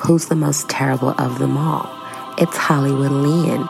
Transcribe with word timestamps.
who's 0.00 0.26
the 0.26 0.34
most 0.34 0.68
terrible 0.70 1.10
of 1.18 1.38
them 1.38 1.58
all? 1.58 1.86
It's 2.38 2.56
Hollywood 2.56 3.12
Lian. 3.12 3.68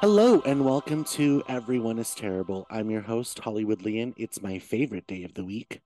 Hello 0.00 0.42
and 0.44 0.64
welcome 0.64 1.04
to 1.04 1.44
Everyone 1.48 2.00
is 2.00 2.12
Terrible. 2.12 2.66
I'm 2.68 2.90
your 2.90 3.02
host, 3.02 3.38
Hollywood 3.38 3.82
Lian. 3.82 4.14
It's 4.16 4.42
my 4.42 4.58
favorite 4.58 5.06
day 5.06 5.22
of 5.22 5.34
the 5.34 5.44
week. 5.44 5.80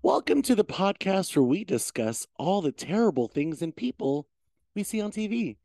Welcome 0.00 0.42
to 0.42 0.54
the 0.54 0.64
podcast 0.64 1.34
where 1.34 1.42
we 1.42 1.64
discuss 1.64 2.24
all 2.36 2.62
the 2.62 2.70
terrible 2.70 3.26
things 3.26 3.60
and 3.60 3.74
people 3.74 4.28
we 4.76 4.84
see 4.84 5.00
on 5.00 5.10
TV. 5.10 5.56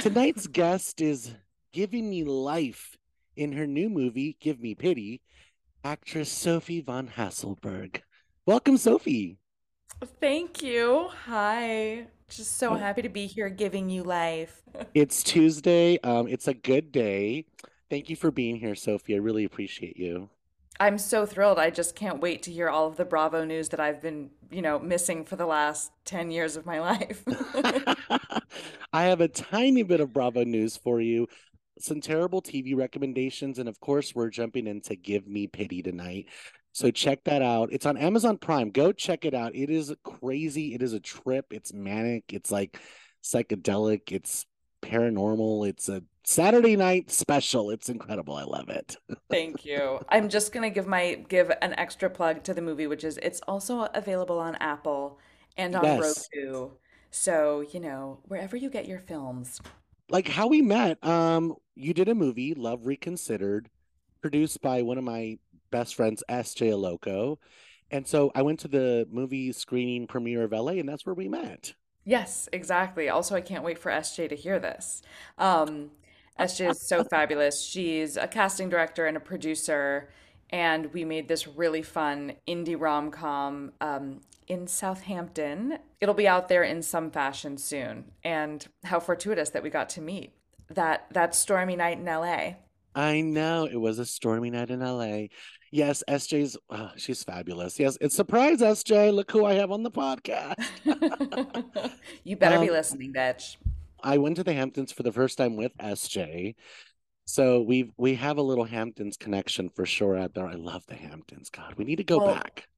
Tonight's 0.00 0.46
guest 0.60 1.02
is 1.02 1.34
giving 1.74 2.08
me 2.08 2.24
life 2.24 2.96
in 3.36 3.52
her 3.52 3.66
new 3.66 3.90
movie, 3.90 4.38
Give 4.40 4.58
Me 4.60 4.74
Pity, 4.74 5.20
actress 5.84 6.32
Sophie 6.32 6.80
von 6.80 7.08
Haselberg. 7.08 8.00
Welcome, 8.46 8.78
Sophie. 8.78 9.36
Thank 10.20 10.62
you. 10.62 11.08
Hi. 11.26 12.06
Just 12.28 12.58
so 12.58 12.74
happy 12.74 13.02
to 13.02 13.08
be 13.08 13.26
here 13.26 13.48
giving 13.48 13.90
you 13.90 14.02
life. 14.02 14.62
It's 14.94 15.22
Tuesday. 15.22 16.00
Um, 16.02 16.26
it's 16.26 16.48
a 16.48 16.54
good 16.54 16.90
day. 16.90 17.46
Thank 17.90 18.10
you 18.10 18.16
for 18.16 18.32
being 18.32 18.56
here, 18.56 18.74
Sophie. 18.74 19.14
I 19.14 19.18
really 19.18 19.44
appreciate 19.44 19.96
you. 19.96 20.30
I'm 20.80 20.98
so 20.98 21.26
thrilled. 21.26 21.60
I 21.60 21.70
just 21.70 21.94
can't 21.94 22.20
wait 22.20 22.42
to 22.44 22.50
hear 22.50 22.68
all 22.68 22.88
of 22.88 22.96
the 22.96 23.04
Bravo 23.04 23.44
news 23.44 23.68
that 23.68 23.78
I've 23.78 24.02
been, 24.02 24.30
you 24.50 24.62
know, 24.62 24.80
missing 24.80 25.24
for 25.24 25.36
the 25.36 25.46
last 25.46 25.92
10 26.06 26.32
years 26.32 26.56
of 26.56 26.66
my 26.66 26.80
life. 26.80 27.22
I 28.92 29.04
have 29.04 29.20
a 29.20 29.28
tiny 29.28 29.84
bit 29.84 30.00
of 30.00 30.12
Bravo 30.12 30.42
news 30.42 30.76
for 30.76 31.00
you. 31.00 31.28
Some 31.78 32.00
terrible 32.00 32.42
TV 32.42 32.74
recommendations. 32.76 33.60
And 33.60 33.68
of 33.68 33.78
course, 33.78 34.12
we're 34.14 34.30
jumping 34.30 34.66
into 34.66 34.96
Give 34.96 35.26
Me 35.28 35.46
Pity 35.46 35.82
tonight. 35.82 36.26
So 36.74 36.90
check 36.90 37.22
that 37.24 37.40
out. 37.40 37.68
It's 37.70 37.86
on 37.86 37.96
Amazon 37.96 38.36
Prime. 38.36 38.70
Go 38.70 38.90
check 38.90 39.24
it 39.24 39.32
out. 39.32 39.54
It 39.54 39.70
is 39.70 39.94
crazy. 40.02 40.74
It 40.74 40.82
is 40.82 40.92
a 40.92 40.98
trip. 40.98 41.46
It's 41.52 41.72
manic. 41.72 42.32
It's 42.32 42.50
like 42.50 42.80
psychedelic. 43.22 44.10
It's 44.10 44.44
paranormal. 44.82 45.68
It's 45.68 45.88
a 45.88 46.02
Saturday 46.24 46.74
night 46.74 47.12
special. 47.12 47.70
It's 47.70 47.88
incredible. 47.88 48.34
I 48.34 48.42
love 48.42 48.70
it. 48.70 48.96
Thank 49.30 49.64
you. 49.64 50.00
I'm 50.08 50.28
just 50.28 50.52
gonna 50.52 50.68
give 50.68 50.88
my 50.88 51.24
give 51.28 51.52
an 51.62 51.74
extra 51.78 52.10
plug 52.10 52.42
to 52.42 52.52
the 52.52 52.60
movie, 52.60 52.88
which 52.88 53.04
is 53.04 53.20
it's 53.22 53.40
also 53.46 53.82
available 53.94 54.40
on 54.40 54.56
Apple 54.56 55.20
and 55.56 55.76
on 55.76 55.84
Yes. 55.84 56.28
Roku. 56.34 56.70
So, 57.12 57.64
you 57.70 57.78
know, 57.78 58.18
wherever 58.24 58.56
you 58.56 58.68
get 58.68 58.88
your 58.88 58.98
films. 58.98 59.60
Like 60.10 60.26
how 60.26 60.48
we 60.48 60.60
met. 60.60 61.02
Um, 61.06 61.54
you 61.76 61.94
did 61.94 62.08
a 62.08 62.16
movie, 62.16 62.52
Love 62.54 62.84
Reconsidered, 62.84 63.70
produced 64.20 64.60
by 64.60 64.82
one 64.82 64.98
of 64.98 65.04
my 65.04 65.38
best 65.70 65.94
friends, 65.94 66.22
S.J. 66.28 66.74
Loco. 66.74 67.38
And 67.90 68.06
so 68.06 68.32
I 68.34 68.42
went 68.42 68.60
to 68.60 68.68
the 68.68 69.06
movie 69.10 69.52
screening 69.52 70.06
premiere 70.06 70.42
of 70.44 70.52
LA, 70.52 70.72
and 70.72 70.88
that's 70.88 71.06
where 71.06 71.14
we 71.14 71.28
met. 71.28 71.74
Yes, 72.04 72.48
exactly. 72.52 73.08
Also, 73.08 73.34
I 73.34 73.40
can't 73.40 73.64
wait 73.64 73.78
for 73.78 73.90
SJ 73.90 74.28
to 74.30 74.36
hear 74.36 74.58
this. 74.58 75.02
Um, 75.38 75.90
SJ 76.38 76.70
is 76.70 76.86
so 76.86 77.04
fabulous. 77.10 77.62
She's 77.62 78.16
a 78.16 78.26
casting 78.26 78.68
director 78.68 79.06
and 79.06 79.16
a 79.16 79.20
producer, 79.20 80.10
and 80.50 80.92
we 80.92 81.04
made 81.04 81.28
this 81.28 81.46
really 81.46 81.82
fun 81.82 82.34
indie 82.46 82.78
rom-com 82.78 83.72
um, 83.80 84.20
in 84.48 84.66
Southampton. 84.66 85.78
It'll 86.00 86.14
be 86.14 86.28
out 86.28 86.48
there 86.48 86.62
in 86.62 86.82
some 86.82 87.10
fashion 87.10 87.56
soon. 87.56 88.12
And 88.22 88.66
how 88.84 89.00
fortuitous 89.00 89.50
that 89.50 89.62
we 89.62 89.70
got 89.70 89.88
to 89.90 90.00
meet 90.00 90.32
that 90.68 91.06
that 91.12 91.34
stormy 91.34 91.76
night 91.76 91.98
in 91.98 92.04
LA. 92.04 92.54
I 92.94 93.20
know 93.22 93.66
it 93.66 93.76
was 93.76 93.98
a 93.98 94.06
stormy 94.06 94.50
night 94.50 94.70
in 94.70 94.80
LA. 94.80 95.26
Yes, 95.72 96.04
SJ's 96.08 96.56
oh, 96.70 96.90
she's 96.96 97.24
fabulous. 97.24 97.78
Yes, 97.80 97.98
it's 98.00 98.14
surprise 98.14 98.60
SJ. 98.60 99.12
Look 99.12 99.30
who 99.32 99.44
I 99.44 99.54
have 99.54 99.72
on 99.72 99.82
the 99.82 99.90
podcast. 99.90 100.54
You 102.24 102.36
better 102.36 102.60
be 102.60 102.68
Um, 102.68 102.74
listening, 102.74 103.12
bitch. 103.12 103.56
I 104.02 104.18
went 104.18 104.36
to 104.36 104.44
the 104.44 104.52
Hamptons 104.52 104.92
for 104.92 105.02
the 105.02 105.12
first 105.12 105.36
time 105.38 105.56
with 105.56 105.76
SJ. 105.78 106.54
So 107.26 107.62
we've 107.62 107.90
we 107.96 108.14
have 108.16 108.36
a 108.38 108.42
little 108.42 108.64
Hamptons 108.64 109.16
connection 109.16 109.70
for 109.70 109.86
sure 109.86 110.16
out 110.16 110.34
there. 110.34 110.46
I 110.46 110.54
love 110.54 110.84
the 110.86 110.94
Hamptons. 110.94 111.50
God, 111.50 111.74
we 111.76 111.84
need 111.84 111.96
to 111.96 112.04
go 112.04 112.18
Well, 112.18 112.34
back. 112.34 112.68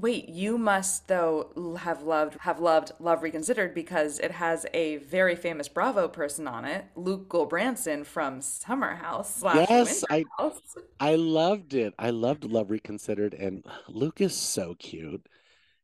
Wait, 0.00 0.28
you 0.28 0.58
must 0.58 1.06
though 1.08 1.76
have 1.80 2.02
loved 2.02 2.38
have 2.40 2.58
loved 2.60 2.92
Love 2.98 3.22
Reconsidered 3.22 3.74
because 3.74 4.18
it 4.18 4.32
has 4.32 4.66
a 4.74 4.96
very 4.98 5.36
famous 5.36 5.68
Bravo 5.68 6.08
person 6.08 6.48
on 6.48 6.64
it, 6.64 6.86
Luke 6.96 7.28
Gulbranson 7.28 8.04
from 8.04 8.40
Summer 8.42 8.96
House 8.96 9.36
slash 9.36 9.68
Yes, 9.68 10.04
Winter 10.04 10.06
I 10.10 10.26
House. 10.38 10.76
I 11.00 11.16
loved 11.16 11.74
it. 11.74 11.94
I 11.98 12.10
loved 12.10 12.44
Love 12.44 12.70
Reconsidered 12.70 13.34
and 13.34 13.64
Luke 13.88 14.20
is 14.20 14.34
so 14.36 14.74
cute. 14.76 15.28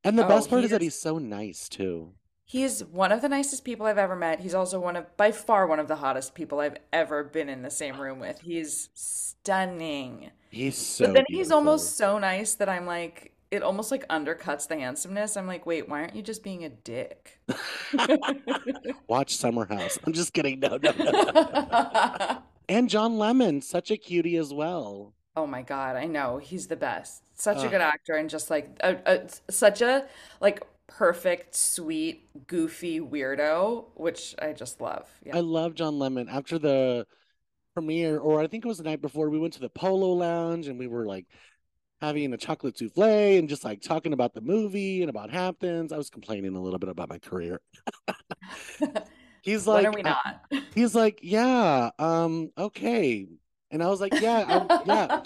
And 0.04 0.18
the 0.18 0.24
Oh, 0.24 0.24
best 0.24 0.50
part 0.50 0.64
he 0.64 0.66
is 0.66 0.70
that 0.72 0.82
he's 0.82 1.00
so 1.00 1.18
nice 1.18 1.68
too. 1.68 2.14
he's 2.44 2.82
one 2.84 3.12
of 3.12 3.22
the 3.22 3.28
nicest 3.28 3.64
people 3.64 3.86
I've 3.86 3.98
ever 3.98 4.16
met. 4.16 4.40
He's 4.40 4.54
also 4.54 4.80
one 4.80 4.96
of 4.96 5.16
by 5.16 5.32
far 5.32 5.66
one 5.66 5.78
of 5.80 5.88
the 5.88 5.96
hottest 5.96 6.34
people 6.34 6.60
I've 6.60 6.76
ever 6.92 7.24
been 7.24 7.48
in 7.48 7.62
the 7.62 7.70
same 7.70 8.00
room 8.00 8.18
with. 8.20 8.40
He's 8.40 8.88
stunning. 8.94 10.30
He's 10.50 10.76
so. 10.76 11.06
But 11.06 11.14
then 11.14 11.24
he's 11.28 11.50
almost 11.52 11.96
so 11.96 12.18
nice 12.18 12.54
that 12.56 12.68
I'm 12.68 12.86
like 12.86 13.34
it 13.50 13.62
almost 13.62 13.90
like 13.90 14.06
undercuts 14.08 14.68
the 14.68 14.76
handsomeness. 14.76 15.36
I'm 15.36 15.46
like, 15.46 15.66
wait, 15.66 15.88
why 15.88 16.00
aren't 16.02 16.16
you 16.16 16.22
just 16.22 16.42
being 16.42 16.64
a 16.64 16.68
dick? 16.68 17.40
Watch 19.08 19.36
Summer 19.36 19.66
House. 19.66 19.98
I'm 20.04 20.12
just 20.12 20.32
kidding. 20.32 20.60
No, 20.60 20.78
no, 20.82 20.92
no. 20.92 21.12
And 22.68 22.88
John 22.88 23.18
Lemon, 23.18 23.60
such 23.62 23.90
a 23.90 23.96
cutie 23.98 24.36
as 24.36 24.54
well. 24.54 25.14
Oh 25.36 25.46
my 25.46 25.62
God, 25.62 25.96
I 25.96 26.06
know. 26.06 26.38
He's 26.38 26.66
the 26.66 26.76
best. 26.76 27.22
Such 27.34 27.62
a 27.62 27.68
Uh, 27.68 27.68
good 27.68 27.80
actor 27.80 28.14
and 28.14 28.28
just 28.28 28.50
like 28.50 28.76
a, 28.80 28.96
a, 29.06 29.52
such 29.52 29.80
a 29.82 30.08
like 30.40 30.62
perfect, 30.88 31.54
sweet, 31.54 32.46
goofy 32.46 33.00
weirdo, 33.00 33.86
which 33.94 34.34
I 34.40 34.52
just 34.52 34.80
love. 34.80 35.08
Yeah. 35.24 35.34
I 35.34 35.40
love 35.40 35.74
John 35.74 35.98
Lemon. 35.98 36.28
After 36.28 36.58
the 36.58 37.06
premiere, 37.74 38.18
or 38.18 38.40
I 38.42 38.46
think 38.48 38.64
it 38.64 38.68
was 38.68 38.78
the 38.78 38.84
night 38.84 39.02
before, 39.02 39.30
we 39.30 39.38
went 39.40 39.54
to 39.54 39.60
the 39.60 39.70
Polo 39.70 40.12
Lounge 40.14 40.68
and 40.68 40.78
we 40.78 40.88
were 40.88 41.06
like 41.06 41.26
having 42.00 42.32
a 42.32 42.36
chocolate 42.36 42.78
souffle 42.78 43.38
and 43.38 43.48
just 43.48 43.64
like 43.64 43.80
talking 43.80 44.12
about 44.12 44.34
the 44.34 44.40
movie 44.40 45.02
and 45.02 45.10
about 45.10 45.30
Hamptons. 45.30 45.92
I 45.92 45.96
was 45.96 46.10
complaining 46.10 46.54
a 46.54 46.60
little 46.60 46.78
bit 46.78 46.88
about 46.88 47.08
my 47.08 47.18
career. 47.18 47.60
He's 49.42 49.66
When 49.66 49.86
are 49.86 49.90
like, 49.90 49.96
we 49.96 50.02
not? 50.02 50.44
he's 50.74 50.94
like, 50.94 51.20
yeah, 51.22 51.90
um, 51.98 52.50
okay. 52.58 53.26
And 53.70 53.82
I 53.82 53.88
was 53.88 54.00
like, 54.00 54.20
yeah, 54.20 54.44
I'm, 54.68 54.80
yeah, 54.86 55.22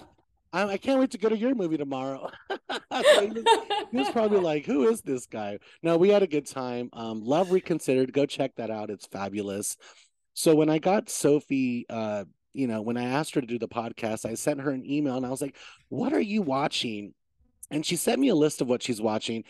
I, 0.53 0.63
I 0.65 0.77
can't 0.77 1.01
wait 1.01 1.11
to 1.13 1.19
go 1.19 1.29
to 1.29 1.37
your 1.37 1.55
movie 1.55 1.77
tomorrow. 1.79 2.31
So 2.93 3.21
he 3.23 3.29
was, 3.29 3.45
he 3.91 3.97
was 3.97 4.11
probably 4.11 4.39
like, 4.39 4.67
who 4.67 4.87
is 4.87 5.01
this 5.01 5.25
guy? 5.27 5.59
No, 5.83 5.97
we 5.97 6.11
had 6.11 6.23
a 6.23 6.27
good 6.27 6.47
time. 6.47 6.91
Um, 6.93 7.25
Love 7.25 7.51
Reconsidered. 7.51 8.13
Go 8.13 8.27
check 8.27 8.55
that 8.57 8.71
out. 8.71 8.91
It's 8.91 9.07
fabulous. 9.07 9.79
So 10.35 10.55
when 10.55 10.69
I 10.69 10.79
got 10.79 11.09
Sophie, 11.09 11.87
uh, 11.89 12.25
you 12.53 12.67
know, 12.67 12.83
when 12.83 12.97
I 12.97 13.05
asked 13.05 13.35
her 13.35 13.41
to 13.41 13.47
do 13.47 13.59
the 13.59 13.69
podcast, 13.69 14.29
I 14.29 14.35
sent 14.35 14.61
her 14.61 14.71
an 14.71 14.89
email 14.89 15.17
and 15.17 15.27
I 15.27 15.31
was 15.31 15.41
like, 15.41 15.57
what 15.89 16.13
are 16.13 16.21
you 16.21 16.43
watching? 16.43 17.15
And 17.71 17.85
she 17.85 17.97
sent 17.97 18.21
me 18.21 18.29
a 18.29 18.35
list 18.35 18.61
of 18.61 18.69
what 18.69 18.83
she's 18.83 19.01
watching. 19.01 19.45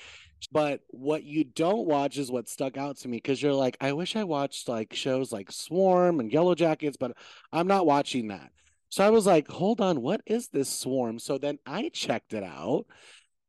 But 0.51 0.81
what 0.89 1.23
you 1.23 1.45
don't 1.45 1.87
watch 1.87 2.19
is 2.19 2.31
what 2.31 2.49
stuck 2.49 2.77
out 2.77 2.99
to 2.99 3.09
me 3.09 3.19
because 3.19 3.41
you're 3.41 3.53
like, 3.53 3.77
I 3.81 3.93
wish 3.93 4.17
I 4.17 4.25
watched 4.25 4.69
like 4.69 4.93
shows 4.93 5.33
like 5.33 5.53
Swarm 5.53 6.21
and 6.21 6.33
Yellow 6.33 6.55
Jackets, 6.55 6.97
but 6.97 7.17
I'm 7.53 7.69
not 7.69 7.87
watching 7.87 8.29
that. 8.29 8.51
So 8.89 9.05
I 9.05 9.11
was 9.11 9.25
like, 9.25 9.49
hold 9.49 9.81
on, 9.81 10.03
what 10.03 10.21
is 10.27 10.49
this 10.49 10.69
Swarm? 10.69 11.19
So 11.19 11.39
then 11.39 11.59
I 11.65 11.91
checked 11.91 12.35
it 12.35 12.43
out. 12.43 12.87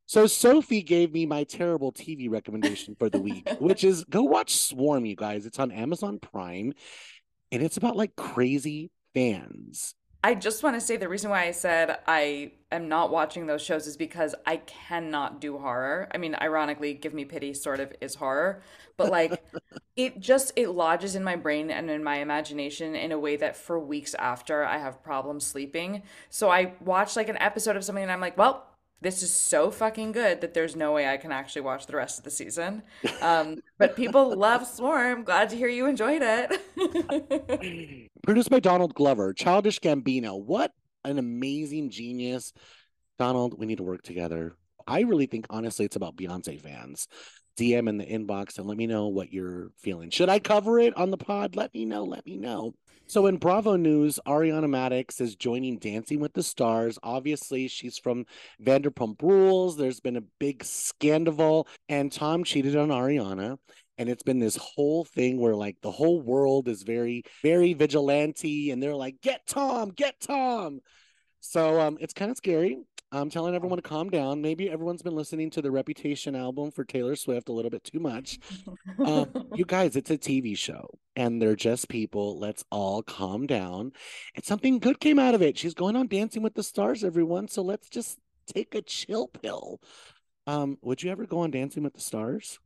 So 0.06 0.28
Sophie 0.28 0.84
gave 0.84 1.12
me 1.12 1.26
my 1.26 1.44
terrible 1.44 1.92
TV 1.92 2.30
recommendation 2.30 2.96
for 2.96 3.10
the 3.10 3.20
week, 3.20 3.50
which 3.60 3.84
is 3.84 4.04
go 4.06 4.22
watch 4.24 4.56
Swarm, 4.56 5.06
you 5.06 5.16
guys. 5.16 5.46
It's 5.46 5.60
on 5.60 5.72
Amazon 5.72 6.20
Prime 6.20 6.74
and 7.54 7.62
it's 7.62 7.78
about 7.78 7.96
like 7.96 8.16
crazy 8.16 8.90
fans. 9.14 9.96
I 10.26 10.36
just 10.36 10.64
want 10.64 10.78
to 10.78 10.82
say 10.82 10.96
the 10.96 11.10
reason 11.10 11.30
why 11.30 11.44
I 11.44 11.52
said 11.52 12.00
I 12.08 12.54
am 12.72 12.88
not 12.88 13.12
watching 13.12 13.46
those 13.46 13.62
shows 13.62 13.88
is 13.88 13.98
because 13.98 14.34
I 14.46 14.58
cannot 14.58 15.42
do 15.42 15.58
horror. 15.58 16.08
I 16.16 16.18
mean, 16.18 16.34
ironically, 16.42 16.94
Give 16.94 17.14
Me 17.14 17.26
Pity 17.26 17.54
sort 17.54 17.82
of 17.82 17.94
is 18.00 18.16
horror, 18.16 18.62
but 18.96 19.12
like 19.12 19.44
it 19.98 20.22
just 20.22 20.54
it 20.56 20.70
lodges 20.70 21.16
in 21.16 21.26
my 21.26 21.36
brain 21.36 21.70
and 21.70 21.90
in 21.90 22.06
my 22.06 22.20
imagination 22.20 22.96
in 22.96 23.12
a 23.12 23.20
way 23.20 23.36
that 23.36 23.58
for 23.58 23.78
weeks 23.78 24.14
after 24.14 24.64
I 24.64 24.78
have 24.78 25.04
problems 25.04 25.46
sleeping. 25.46 26.04
So 26.30 26.50
I 26.50 26.74
watch 26.80 27.18
like 27.18 27.28
an 27.28 27.38
episode 27.42 27.76
of 27.76 27.84
something 27.84 28.04
and 28.04 28.12
I'm 28.12 28.22
like, 28.22 28.38
well, 28.38 28.66
this 29.04 29.22
is 29.22 29.32
so 29.32 29.70
fucking 29.70 30.14
good 30.14 30.42
that 30.42 30.54
there's 30.54 30.76
no 30.76 30.92
way 30.94 31.08
I 31.08 31.18
can 31.18 31.32
actually 31.32 31.62
watch 31.62 31.86
the 31.86 31.96
rest 31.96 32.18
of 32.18 32.24
the 32.24 32.32
season. 32.32 32.82
Um, 33.22 33.62
but 33.78 33.96
people 33.96 34.36
love 34.38 34.66
Swarm. 34.66 35.24
Glad 35.24 35.50
to 35.50 35.56
hear 35.56 35.68
you 35.68 35.86
enjoyed 35.86 36.22
it. 36.24 38.10
Produced 38.24 38.50
by 38.50 38.60
Donald 38.60 38.96
Glover, 38.96 39.34
Childish 39.34 39.80
Gambino. 39.80 40.44
What 40.44 40.72
an 41.04 41.20
amazing 41.20 41.92
genius. 41.92 42.54
Donald, 43.20 43.60
we 43.60 43.68
need 43.68 43.78
to 43.78 43.84
work 43.84 44.02
together 44.02 44.58
I 44.88 45.02
really 45.02 45.26
think 45.26 45.46
honestly 45.50 45.86
it's 45.86 45.96
about 45.96 46.16
Beyonce 46.16 46.60
fans. 46.62 47.08
DM 47.58 47.88
in 47.88 47.98
the 47.98 48.06
inbox 48.06 48.58
and 48.58 48.66
let 48.66 48.78
me 48.78 48.88
know 48.88 49.10
what 49.10 49.32
you're 49.32 49.70
feeling. 49.78 50.10
Should 50.10 50.30
I 50.30 50.40
cover 50.40 50.80
it 50.80 50.98
on 50.98 51.12
the 51.12 51.18
pod? 51.18 51.56
Let 51.56 51.72
me 51.74 51.86
know. 51.86 52.04
Let 52.04 52.26
me 52.26 52.38
know. 52.38 52.74
So 53.06 53.28
in 53.28 53.38
Bravo 53.38 53.76
News, 53.76 54.20
Ariana 54.26 54.66
Madix 54.66 55.20
is 55.20 55.36
joining 55.36 55.78
Dancing 55.78 56.20
with 56.20 56.34
the 56.34 56.42
Stars. 56.42 56.98
Obviously, 57.04 57.68
she's 57.68 57.98
from 57.98 58.26
Vanderpump 58.64 59.22
Rules. 59.22 59.78
There's 59.78 60.00
been 60.00 60.16
a 60.18 60.24
big 60.40 60.64
scandal, 60.64 61.68
and 61.90 62.12
Tom 62.12 62.44
cheated 62.44 62.76
on 62.76 62.90
Ariana. 62.90 63.58
And 63.98 64.10
it's 64.10 64.24
been 64.24 64.40
this 64.40 64.56
whole 64.56 65.06
thing 65.06 65.40
where 65.40 65.56
like 65.56 65.78
the 65.82 65.92
whole 65.92 66.22
world 66.22 66.68
is 66.68 66.82
very, 66.82 67.24
very 67.44 67.74
vigilante, 67.74 68.72
and 68.72 68.82
they're 68.82 68.96
like, 68.96 69.22
"Get 69.22 69.46
Tom, 69.46 69.90
get 69.90 70.20
Tom." 70.20 70.80
So 71.42 71.80
um, 71.82 71.98
it's 72.00 72.14
kind 72.14 72.32
of 72.32 72.38
scary. 72.38 72.80
I'm 73.14 73.30
telling 73.30 73.54
everyone 73.54 73.78
to 73.78 73.84
calm 73.84 74.10
down. 74.10 74.42
Maybe 74.42 74.70
everyone's 74.70 75.04
been 75.04 75.16
listening 75.16 75.52
to 75.52 75.62
the 75.62 75.70
Reputation 75.70 76.36
album 76.36 76.72
for 76.72 76.84
Taylor 76.84 77.16
Swift 77.16 77.48
a 77.48 77.52
little 77.52 77.70
bit 77.70 77.84
too 77.84 78.00
much. 78.00 78.40
Um, 79.06 79.30
you 79.54 79.66
guys, 79.66 79.96
it's 79.96 80.10
a 80.10 80.18
TV 80.18 80.58
show 80.58 80.90
and 81.16 81.42
they're 81.42 81.56
just 81.56 81.90
people. 81.90 82.40
Let's 82.40 82.64
all 82.72 83.04
calm 83.04 83.46
down. 83.46 83.92
And 84.36 84.44
something 84.44 84.80
good 84.80 85.00
came 85.00 85.20
out 85.20 85.36
of 85.36 85.44
it. 85.44 85.58
She's 85.58 85.76
going 85.76 85.96
on 85.96 86.08
Dancing 86.08 86.42
with 86.42 86.56
the 86.56 86.64
Stars, 86.64 87.04
everyone. 87.04 87.48
So 87.48 87.62
let's 87.62 87.88
just 87.88 88.18
take 88.48 88.74
a 88.74 88.82
chill 88.82 89.28
pill. 89.28 89.80
Um, 90.48 90.78
would 90.82 91.04
you 91.04 91.12
ever 91.12 91.26
go 91.26 91.40
on 91.40 91.52
Dancing 91.52 91.84
with 91.84 91.94
the 91.94 92.02
Stars? 92.02 92.60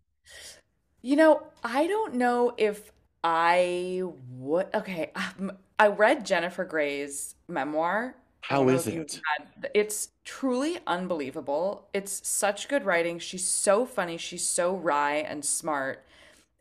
You 1.02 1.18
know, 1.18 1.44
I 1.64 1.88
don't 1.88 2.16
know 2.16 2.54
if 2.58 2.92
I 3.24 4.02
would. 4.32 4.68
Okay, 4.74 5.12
um, 5.16 5.52
I 5.78 5.88
read 5.88 6.26
Jennifer 6.26 6.64
Grey's 6.64 7.36
memoir 7.48 8.16
how 8.42 8.70
is 8.70 8.88
it? 8.88 9.22
Had, 9.38 9.70
it's 9.74 10.10
truly 10.24 10.80
unbelievable. 10.88 11.88
It's 11.94 12.28
such 12.28 12.68
good 12.68 12.86
writing. 12.86 13.20
She's 13.20 13.48
so 13.48 13.86
funny. 13.86 14.18
She's 14.18 14.48
so 14.48 14.76
wry 14.76 15.16
and 15.16 15.44
smart. 15.44 16.06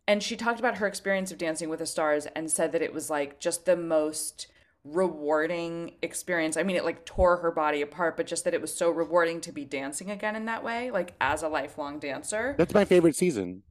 And 0.08 0.23
she 0.23 0.37
talked 0.37 0.61
about 0.61 0.78
her 0.78 0.87
experience 0.87 1.32
of 1.32 1.38
Dancing 1.38 1.69
with 1.69 1.81
the 1.81 1.87
Stars 1.87 2.26
and 2.34 2.50
said 2.50 2.73
that 2.73 2.82
it 2.82 2.94
was 2.94 3.11
like 3.11 3.40
just 3.40 3.67
the 3.67 3.76
most 3.76 4.46
rewarding 4.84 5.94
experience. 6.02 6.56
I 6.56 6.62
mean, 6.62 6.76
it 6.76 6.84
like 6.84 7.05
tore 7.05 7.38
her 7.38 7.50
body 7.50 7.82
apart, 7.82 8.17
but 8.17 8.26
just 8.26 8.44
that 8.44 8.55
it 8.55 8.61
was 8.61 8.73
so 8.73 8.90
rewarding 8.90 9.40
to 9.43 9.52
be 9.52 9.64
dancing 9.64 10.11
again 10.11 10.37
in 10.37 10.44
that 10.46 10.62
way, 10.62 10.90
like 10.90 11.14
as 11.20 11.43
a 11.43 11.49
lifelong 11.49 11.99
dancer. 11.99 12.55
That's 12.56 12.75
my 12.75 12.84
favorite 12.84 13.17
season. 13.17 13.62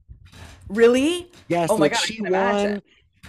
Really? 0.68 1.32
Yes. 1.48 1.70
Oh 1.70 1.78
my 1.78 1.84
like 1.84 1.94
god, 1.94 2.02
she 2.02 2.22
won. 2.22 2.28
Imagine. 2.28 2.82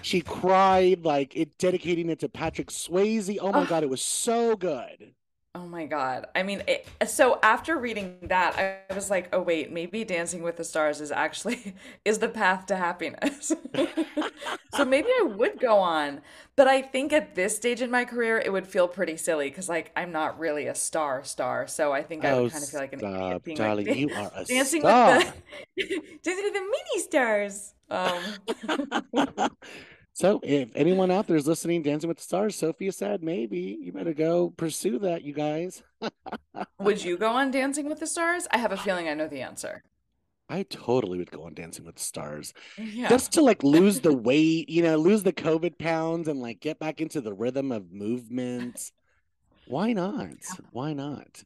She 0.02 0.20
cried 0.20 1.04
like 1.04 1.36
it 1.36 1.58
dedicating 1.58 2.10
it 2.10 2.20
to 2.20 2.28
Patrick 2.28 2.68
Swayze. 2.68 3.38
Oh 3.40 3.52
my 3.52 3.64
god, 3.64 3.82
it 3.82 3.90
was 3.90 4.02
so 4.02 4.56
good. 4.56 5.14
Oh 5.56 5.66
my 5.66 5.86
God. 5.86 6.26
I 6.34 6.42
mean, 6.42 6.62
it, 6.68 6.86
so 7.06 7.38
after 7.42 7.78
reading 7.78 8.18
that, 8.24 8.84
I 8.90 8.94
was 8.94 9.08
like, 9.08 9.30
oh, 9.32 9.40
wait, 9.40 9.72
maybe 9.72 10.04
Dancing 10.04 10.42
with 10.42 10.58
the 10.58 10.64
Stars 10.64 11.00
is 11.00 11.10
actually 11.10 11.74
is 12.04 12.18
the 12.18 12.28
path 12.28 12.66
to 12.66 12.76
happiness. 12.76 13.52
so 14.74 14.84
maybe 14.84 15.08
I 15.08 15.22
would 15.22 15.58
go 15.58 15.78
on. 15.78 16.20
But 16.56 16.68
I 16.68 16.82
think 16.82 17.14
at 17.14 17.34
this 17.34 17.56
stage 17.56 17.80
in 17.80 17.90
my 17.90 18.04
career, 18.04 18.36
it 18.36 18.52
would 18.52 18.66
feel 18.66 18.86
pretty 18.86 19.16
silly 19.16 19.48
because, 19.48 19.66
like, 19.66 19.92
I'm 19.96 20.12
not 20.12 20.38
really 20.38 20.66
a 20.66 20.74
star 20.74 21.24
star. 21.24 21.66
So 21.66 21.90
I 21.90 22.02
think 22.02 22.26
I 22.26 22.34
would 22.34 22.48
oh, 22.48 22.50
kind 22.50 22.62
of 22.62 22.68
feel 22.68 22.80
like 22.80 22.92
an 22.92 22.98
stop, 22.98 23.14
idiot 23.14 23.44
being 23.44 23.56
darling, 23.56 23.96
you 23.96 24.10
are 24.14 24.30
a 24.34 24.44
dancing 24.44 24.82
star. 24.82 25.16
with 25.16 25.34
the 25.76 26.02
dancing 26.22 26.44
with 26.44 26.52
the 26.52 26.60
mini 26.60 27.02
stars. 27.02 27.72
Um. 27.88 29.50
So 30.16 30.40
if 30.42 30.70
anyone 30.74 31.10
out 31.10 31.26
there 31.26 31.36
is 31.36 31.46
listening, 31.46 31.82
Dancing 31.82 32.08
with 32.08 32.16
the 32.16 32.22
Stars, 32.22 32.56
Sophia 32.56 32.90
said 32.90 33.22
maybe 33.22 33.78
you 33.82 33.92
better 33.92 34.14
go 34.14 34.48
pursue 34.48 34.98
that, 35.00 35.24
you 35.24 35.34
guys. 35.34 35.82
would 36.78 37.04
you 37.04 37.18
go 37.18 37.28
on 37.28 37.50
Dancing 37.50 37.86
with 37.86 38.00
the 38.00 38.06
Stars? 38.06 38.48
I 38.50 38.56
have 38.56 38.72
a 38.72 38.78
feeling 38.78 39.10
I 39.10 39.12
know 39.12 39.28
the 39.28 39.42
answer. 39.42 39.82
I 40.48 40.62
totally 40.62 41.18
would 41.18 41.30
go 41.30 41.42
on 41.42 41.52
Dancing 41.52 41.84
with 41.84 41.96
the 41.96 42.02
Stars. 42.02 42.54
Yeah. 42.78 43.10
Just 43.10 43.32
to 43.32 43.42
like 43.42 43.62
lose 43.62 44.00
the 44.00 44.16
weight, 44.16 44.70
you 44.70 44.82
know, 44.82 44.96
lose 44.96 45.22
the 45.22 45.34
COVID 45.34 45.78
pounds 45.78 46.28
and 46.28 46.40
like 46.40 46.60
get 46.60 46.78
back 46.78 47.02
into 47.02 47.20
the 47.20 47.34
rhythm 47.34 47.70
of 47.70 47.92
movement. 47.92 48.92
Why 49.66 49.92
not? 49.92 50.30
Why 50.70 50.94
not? 50.94 51.44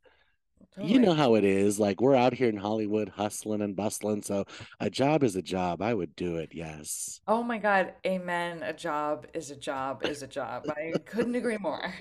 Totally. 0.75 0.93
You 0.93 1.01
know 1.01 1.15
how 1.15 1.35
it 1.35 1.45
is. 1.45 1.81
Like 1.81 2.01
we're 2.01 2.15
out 2.15 2.33
here 2.33 2.49
in 2.49 2.57
Hollywood 2.57 3.09
hustling 3.09 3.61
and 3.61 3.75
bustling. 3.75 4.23
So 4.23 4.45
a 4.79 4.89
job 4.89 5.25
is 5.25 5.35
a 5.35 5.43
job. 5.43 5.83
I 5.83 5.95
would 5.95 6.15
do 6.15 6.37
it. 6.37 6.51
Yes. 6.53 7.21
Oh 7.27 7.43
my 7.43 7.59
God. 7.59 7.95
Amen. 8.07 8.63
A 8.63 8.73
job 8.73 9.27
is 9.35 9.51
a 9.51 9.57
job 9.57 10.05
is 10.05 10.23
a 10.23 10.29
job. 10.29 10.67
I 10.69 10.93
couldn't 11.05 11.35
agree 11.35 11.59
more. 11.59 11.93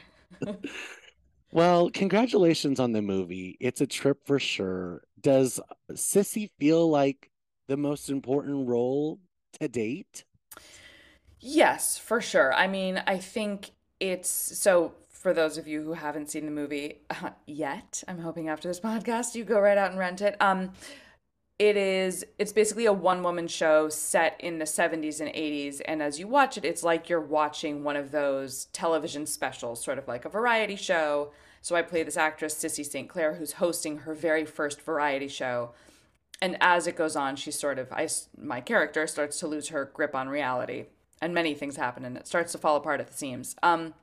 well, 1.52 1.90
congratulations 1.90 2.80
on 2.80 2.92
the 2.92 3.02
movie. 3.02 3.58
It's 3.60 3.82
a 3.82 3.88
trip 3.88 4.20
for 4.26 4.38
sure. 4.38 5.02
Does 5.20 5.60
Sissy 5.92 6.52
feel 6.60 6.90
like 6.90 7.32
the 7.68 7.78
most 7.78 8.10
important 8.10 8.68
role 8.68 9.20
to 9.60 9.68
date? 9.68 10.26
Yes, 11.40 11.98
for 11.98 12.22
sure. 12.22 12.54
I 12.54 12.68
mean, 12.68 13.02
I 13.08 13.18
think 13.18 13.72
it's 14.00 14.30
so 14.30 14.94
for 15.30 15.34
those 15.36 15.60
of 15.60 15.68
you 15.68 15.84
who 15.84 15.94
haven't 15.94 16.28
seen 16.28 16.46
the 16.46 16.52
movie 16.52 17.02
uh, 17.12 17.30
yet, 17.46 18.04
I'm 18.08 18.18
hoping 18.18 18.50
after 18.50 18.68
this 18.68 18.80
podcast 18.90 19.36
you 19.36 19.44
go 19.44 19.60
right 19.60 19.78
out 19.78 19.92
and 19.92 20.00
rent 20.00 20.22
it. 20.22 20.36
Um, 20.40 20.72
it 21.60 21.78
is 21.78 22.26
it's 22.40 22.52
basically 22.52 22.88
a 22.88 22.94
one 22.94 23.22
woman 23.22 23.48
show 23.48 23.90
set 23.90 24.36
in 24.40 24.58
the 24.58 24.66
70s 24.66 25.20
and 25.20 25.30
80s 25.30 25.82
and 25.86 26.02
as 26.02 26.20
you 26.20 26.28
watch 26.28 26.58
it 26.58 26.66
it's 26.66 26.82
like 26.82 27.10
you're 27.10 27.22
watching 27.22 27.84
one 27.84 27.96
of 27.96 28.10
those 28.10 28.66
television 28.74 29.28
specials 29.28 29.84
sort 29.84 30.00
of 30.00 30.08
like 30.08 30.26
a 30.26 30.30
variety 30.30 30.76
show. 30.76 31.32
So 31.62 31.76
i 31.76 31.84
play 31.84 32.02
this 32.02 32.18
actress 32.18 32.56
sissy 32.56 32.84
st 32.84 33.08
clair 33.08 33.36
who's 33.36 33.52
hosting 33.54 34.00
her 34.00 34.16
very 34.16 34.46
first 34.46 34.82
variety 34.82 35.28
show. 35.28 35.74
And 36.42 36.58
as 36.60 36.88
it 36.88 36.96
goes 36.96 37.16
on 37.16 37.36
she 37.36 37.52
sort 37.52 37.78
of 37.78 37.94
I, 37.94 38.08
my 38.36 38.62
character 38.62 39.06
starts 39.06 39.40
to 39.42 39.48
lose 39.48 39.68
her 39.68 39.92
grip 39.94 40.16
on 40.16 40.28
reality 40.28 40.86
and 41.22 41.36
many 41.36 41.54
things 41.54 41.76
happen 41.76 42.04
and 42.04 42.18
it 42.18 42.26
starts 42.26 42.52
to 42.54 42.58
fall 42.58 42.78
apart 42.78 43.00
at 43.00 43.10
the 43.10 43.14
seams. 43.14 43.56
Um, 43.62 43.94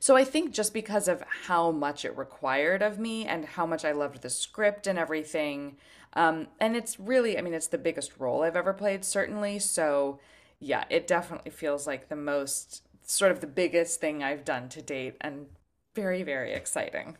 so 0.00 0.16
I 0.16 0.24
think 0.24 0.52
just 0.52 0.72
because 0.74 1.08
of 1.08 1.22
how 1.46 1.70
much 1.70 2.04
it 2.04 2.16
required 2.16 2.82
of 2.82 2.98
me 2.98 3.26
and 3.26 3.44
how 3.44 3.66
much 3.66 3.84
I 3.84 3.92
loved 3.92 4.22
the 4.22 4.30
script 4.30 4.86
and 4.86 4.98
everything, 4.98 5.76
um, 6.14 6.48
and 6.60 6.76
it's 6.76 6.98
really, 7.00 7.38
I 7.38 7.42
mean, 7.42 7.54
it's 7.54 7.68
the 7.68 7.78
biggest 7.78 8.18
role 8.18 8.42
I've 8.42 8.56
ever 8.56 8.72
played, 8.72 9.04
certainly. 9.04 9.58
So 9.58 10.20
yeah, 10.60 10.84
it 10.90 11.06
definitely 11.06 11.50
feels 11.50 11.86
like 11.86 12.08
the 12.08 12.16
most, 12.16 12.82
sort 13.02 13.32
of 13.32 13.40
the 13.40 13.46
biggest 13.46 14.00
thing 14.00 14.22
I've 14.22 14.44
done 14.44 14.68
to 14.70 14.82
date 14.82 15.16
and 15.20 15.46
very, 15.94 16.22
very 16.22 16.52
exciting. 16.52 17.16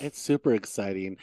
It's 0.00 0.20
super 0.20 0.54
exciting. 0.54 1.16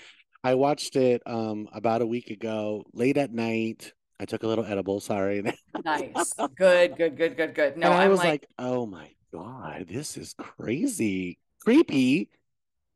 I 0.44 0.56
watched 0.56 0.96
it 0.96 1.22
um, 1.26 1.68
about 1.74 2.02
a 2.02 2.06
week 2.08 2.30
ago, 2.30 2.86
late 2.94 3.18
at 3.18 3.32
night. 3.32 3.94
I 4.20 4.26
took 4.26 4.44
a 4.44 4.48
little 4.48 4.66
edible. 4.66 5.00
Sorry. 5.00 5.42
nice. 5.84 6.34
Good. 6.56 6.98
Good. 6.98 7.18
Good. 7.18 7.38
Good. 7.38 7.56
Good. 7.56 7.78
No, 7.78 7.92
and 7.92 7.94
I 7.94 8.06
I'm 8.06 8.10
was 8.10 8.24
like, 8.24 8.26
like, 8.26 8.48
oh 8.60 8.86
my 8.86 9.10
god, 9.36 9.86
this 9.88 10.18
is 10.18 10.34
crazy, 10.38 11.40
creepy. 11.64 12.30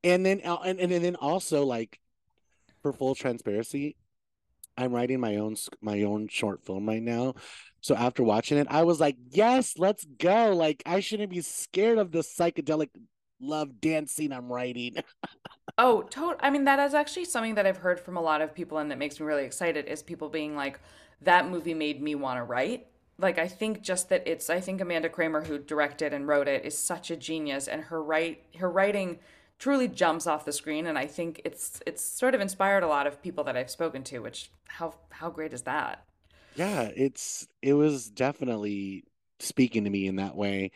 And 0.03 0.25
then, 0.25 0.39
and, 0.39 0.79
and 0.79 0.91
then 0.91 1.15
also 1.15 1.65
like, 1.65 1.99
for 2.81 2.93
full 2.93 3.15
transparency, 3.15 3.97
I'm 4.77 4.93
writing 4.93 5.19
my 5.19 5.35
own 5.35 5.57
my 5.81 6.03
own 6.03 6.29
short 6.29 6.63
film 6.63 6.87
right 6.87 7.03
now. 7.03 7.33
So 7.81 7.95
after 7.95 8.23
watching 8.23 8.57
it, 8.57 8.67
I 8.69 8.83
was 8.83 8.99
like, 8.99 9.17
yes, 9.29 9.73
let's 9.77 10.05
go. 10.05 10.53
Like 10.55 10.81
I 10.85 11.01
shouldn't 11.01 11.31
be 11.31 11.41
scared 11.41 11.97
of 11.97 12.11
the 12.11 12.19
psychedelic 12.19 12.89
love 13.41 13.81
dancing 13.81 14.31
I'm 14.31 14.49
writing. 14.49 14.95
oh, 15.77 16.03
total. 16.03 16.39
I 16.39 16.49
mean, 16.49 16.63
that 16.63 16.79
is 16.79 16.93
actually 16.93 17.25
something 17.25 17.55
that 17.55 17.65
I've 17.65 17.77
heard 17.77 17.99
from 17.99 18.15
a 18.15 18.21
lot 18.21 18.41
of 18.41 18.55
people, 18.55 18.77
and 18.77 18.89
that 18.91 18.97
makes 18.97 19.19
me 19.19 19.25
really 19.25 19.43
excited. 19.43 19.85
Is 19.87 20.01
people 20.01 20.29
being 20.29 20.55
like, 20.55 20.79
that 21.21 21.49
movie 21.49 21.73
made 21.73 22.01
me 22.01 22.15
want 22.15 22.37
to 22.37 22.43
write 22.43 22.87
like 23.19 23.37
I 23.37 23.47
think 23.47 23.81
just 23.81 24.09
that 24.09 24.27
it's 24.27 24.49
I 24.49 24.59
think 24.59 24.81
Amanda 24.81 25.09
Kramer 25.09 25.43
who 25.43 25.59
directed 25.59 26.13
and 26.13 26.27
wrote 26.27 26.47
it 26.47 26.65
is 26.65 26.77
such 26.77 27.11
a 27.11 27.17
genius 27.17 27.67
and 27.67 27.83
her 27.83 28.01
write 28.01 28.43
her 28.59 28.69
writing 28.69 29.19
truly 29.59 29.87
jumps 29.87 30.25
off 30.25 30.45
the 30.45 30.53
screen 30.53 30.87
and 30.87 30.97
I 30.97 31.05
think 31.05 31.41
it's 31.43 31.81
it's 31.85 32.03
sort 32.03 32.33
of 32.33 32.41
inspired 32.41 32.83
a 32.83 32.87
lot 32.87 33.07
of 33.07 33.21
people 33.21 33.43
that 33.45 33.57
I've 33.57 33.69
spoken 33.69 34.03
to 34.05 34.19
which 34.19 34.51
how 34.67 34.95
how 35.09 35.29
great 35.29 35.53
is 35.53 35.63
that? 35.63 36.05
Yeah, 36.55 36.89
it's 36.95 37.47
it 37.61 37.73
was 37.73 38.09
definitely 38.09 39.03
speaking 39.39 39.83
to 39.83 39.89
me 39.89 40.07
in 40.07 40.17
that 40.17 40.35
way. 40.35 40.71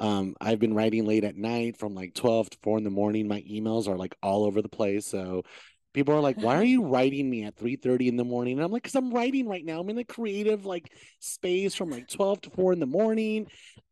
Um, 0.00 0.34
I've 0.40 0.58
been 0.58 0.74
writing 0.74 1.06
late 1.06 1.24
at 1.24 1.36
night 1.36 1.78
from 1.78 1.94
like 1.94 2.14
12 2.14 2.50
to 2.50 2.58
4 2.62 2.78
in 2.78 2.84
the 2.84 2.90
morning. 2.90 3.28
My 3.28 3.42
emails 3.42 3.86
are 3.86 3.96
like 3.96 4.16
all 4.22 4.44
over 4.44 4.60
the 4.60 4.68
place. 4.68 5.06
So 5.06 5.44
people 5.92 6.14
are 6.14 6.20
like 6.20 6.36
why 6.38 6.56
are 6.56 6.64
you 6.74 6.84
writing 6.84 7.28
me 7.28 7.44
at 7.44 7.56
3 7.56 7.76
30 7.76 8.08
in 8.08 8.16
the 8.16 8.24
morning 8.24 8.54
and 8.54 8.64
i'm 8.64 8.70
like 8.70 8.82
because 8.82 8.94
i'm 8.94 9.12
writing 9.12 9.48
right 9.48 9.64
now 9.64 9.80
i'm 9.80 9.88
in 9.88 9.96
the 9.96 10.04
creative 10.04 10.64
like 10.64 10.92
space 11.20 11.74
from 11.74 11.90
like 11.90 12.08
12 12.08 12.42
to 12.42 12.50
4 12.50 12.72
in 12.72 12.80
the 12.80 12.86
morning 12.86 13.46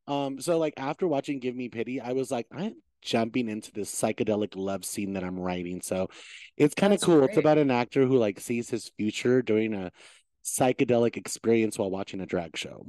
um 0.06 0.40
so 0.40 0.58
like 0.58 0.74
after 0.76 1.06
watching 1.06 1.38
give 1.38 1.54
me 1.54 1.68
pity 1.68 2.00
i 2.00 2.12
was 2.12 2.30
like 2.30 2.46
i'm 2.52 2.74
jumping 3.02 3.48
into 3.48 3.72
this 3.72 3.90
psychedelic 3.90 4.54
love 4.56 4.84
scene 4.84 5.14
that 5.14 5.24
i'm 5.24 5.38
writing 5.38 5.80
so 5.80 6.08
it's 6.56 6.74
kind 6.74 6.92
of 6.92 7.00
cool 7.00 7.18
great. 7.18 7.30
it's 7.30 7.38
about 7.38 7.56
an 7.56 7.70
actor 7.70 8.04
who 8.04 8.18
like 8.18 8.38
sees 8.38 8.68
his 8.68 8.90
future 8.98 9.40
during 9.40 9.72
a 9.72 9.90
psychedelic 10.44 11.16
experience 11.16 11.78
while 11.78 11.90
watching 11.90 12.20
a 12.20 12.26
drag 12.26 12.56
show 12.56 12.84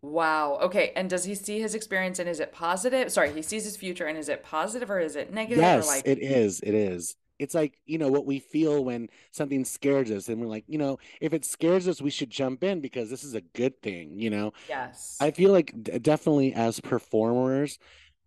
Wow. 0.00 0.58
Okay. 0.62 0.92
And 0.94 1.10
does 1.10 1.24
he 1.24 1.34
see 1.34 1.60
his 1.60 1.74
experience 1.74 2.18
and 2.18 2.28
is 2.28 2.40
it 2.40 2.52
positive? 2.52 3.10
Sorry, 3.10 3.32
he 3.32 3.42
sees 3.42 3.64
his 3.64 3.76
future 3.76 4.06
and 4.06 4.16
is 4.16 4.28
it 4.28 4.44
positive 4.44 4.90
or 4.90 5.00
is 5.00 5.16
it 5.16 5.32
negative? 5.32 5.58
Yes, 5.58 5.88
like... 5.88 6.06
it 6.06 6.20
is. 6.20 6.60
It 6.60 6.74
is. 6.74 7.16
It's 7.38 7.54
like 7.54 7.78
you 7.86 7.98
know 7.98 8.08
what 8.08 8.26
we 8.26 8.38
feel 8.38 8.84
when 8.84 9.08
something 9.30 9.64
scares 9.64 10.10
us 10.10 10.28
and 10.28 10.40
we're 10.40 10.46
like 10.46 10.64
you 10.66 10.78
know 10.78 10.98
if 11.20 11.32
it 11.32 11.44
scares 11.44 11.88
us 11.88 12.02
we 12.02 12.10
should 12.10 12.30
jump 12.30 12.64
in 12.64 12.80
because 12.80 13.10
this 13.10 13.24
is 13.24 13.34
a 13.34 13.40
good 13.40 13.80
thing 13.82 14.18
you 14.18 14.30
know 14.30 14.52
yes 14.68 15.16
i 15.20 15.30
feel 15.30 15.52
like 15.52 15.72
d- 15.82 15.98
definitely 15.98 16.52
as 16.54 16.80
performers 16.80 17.78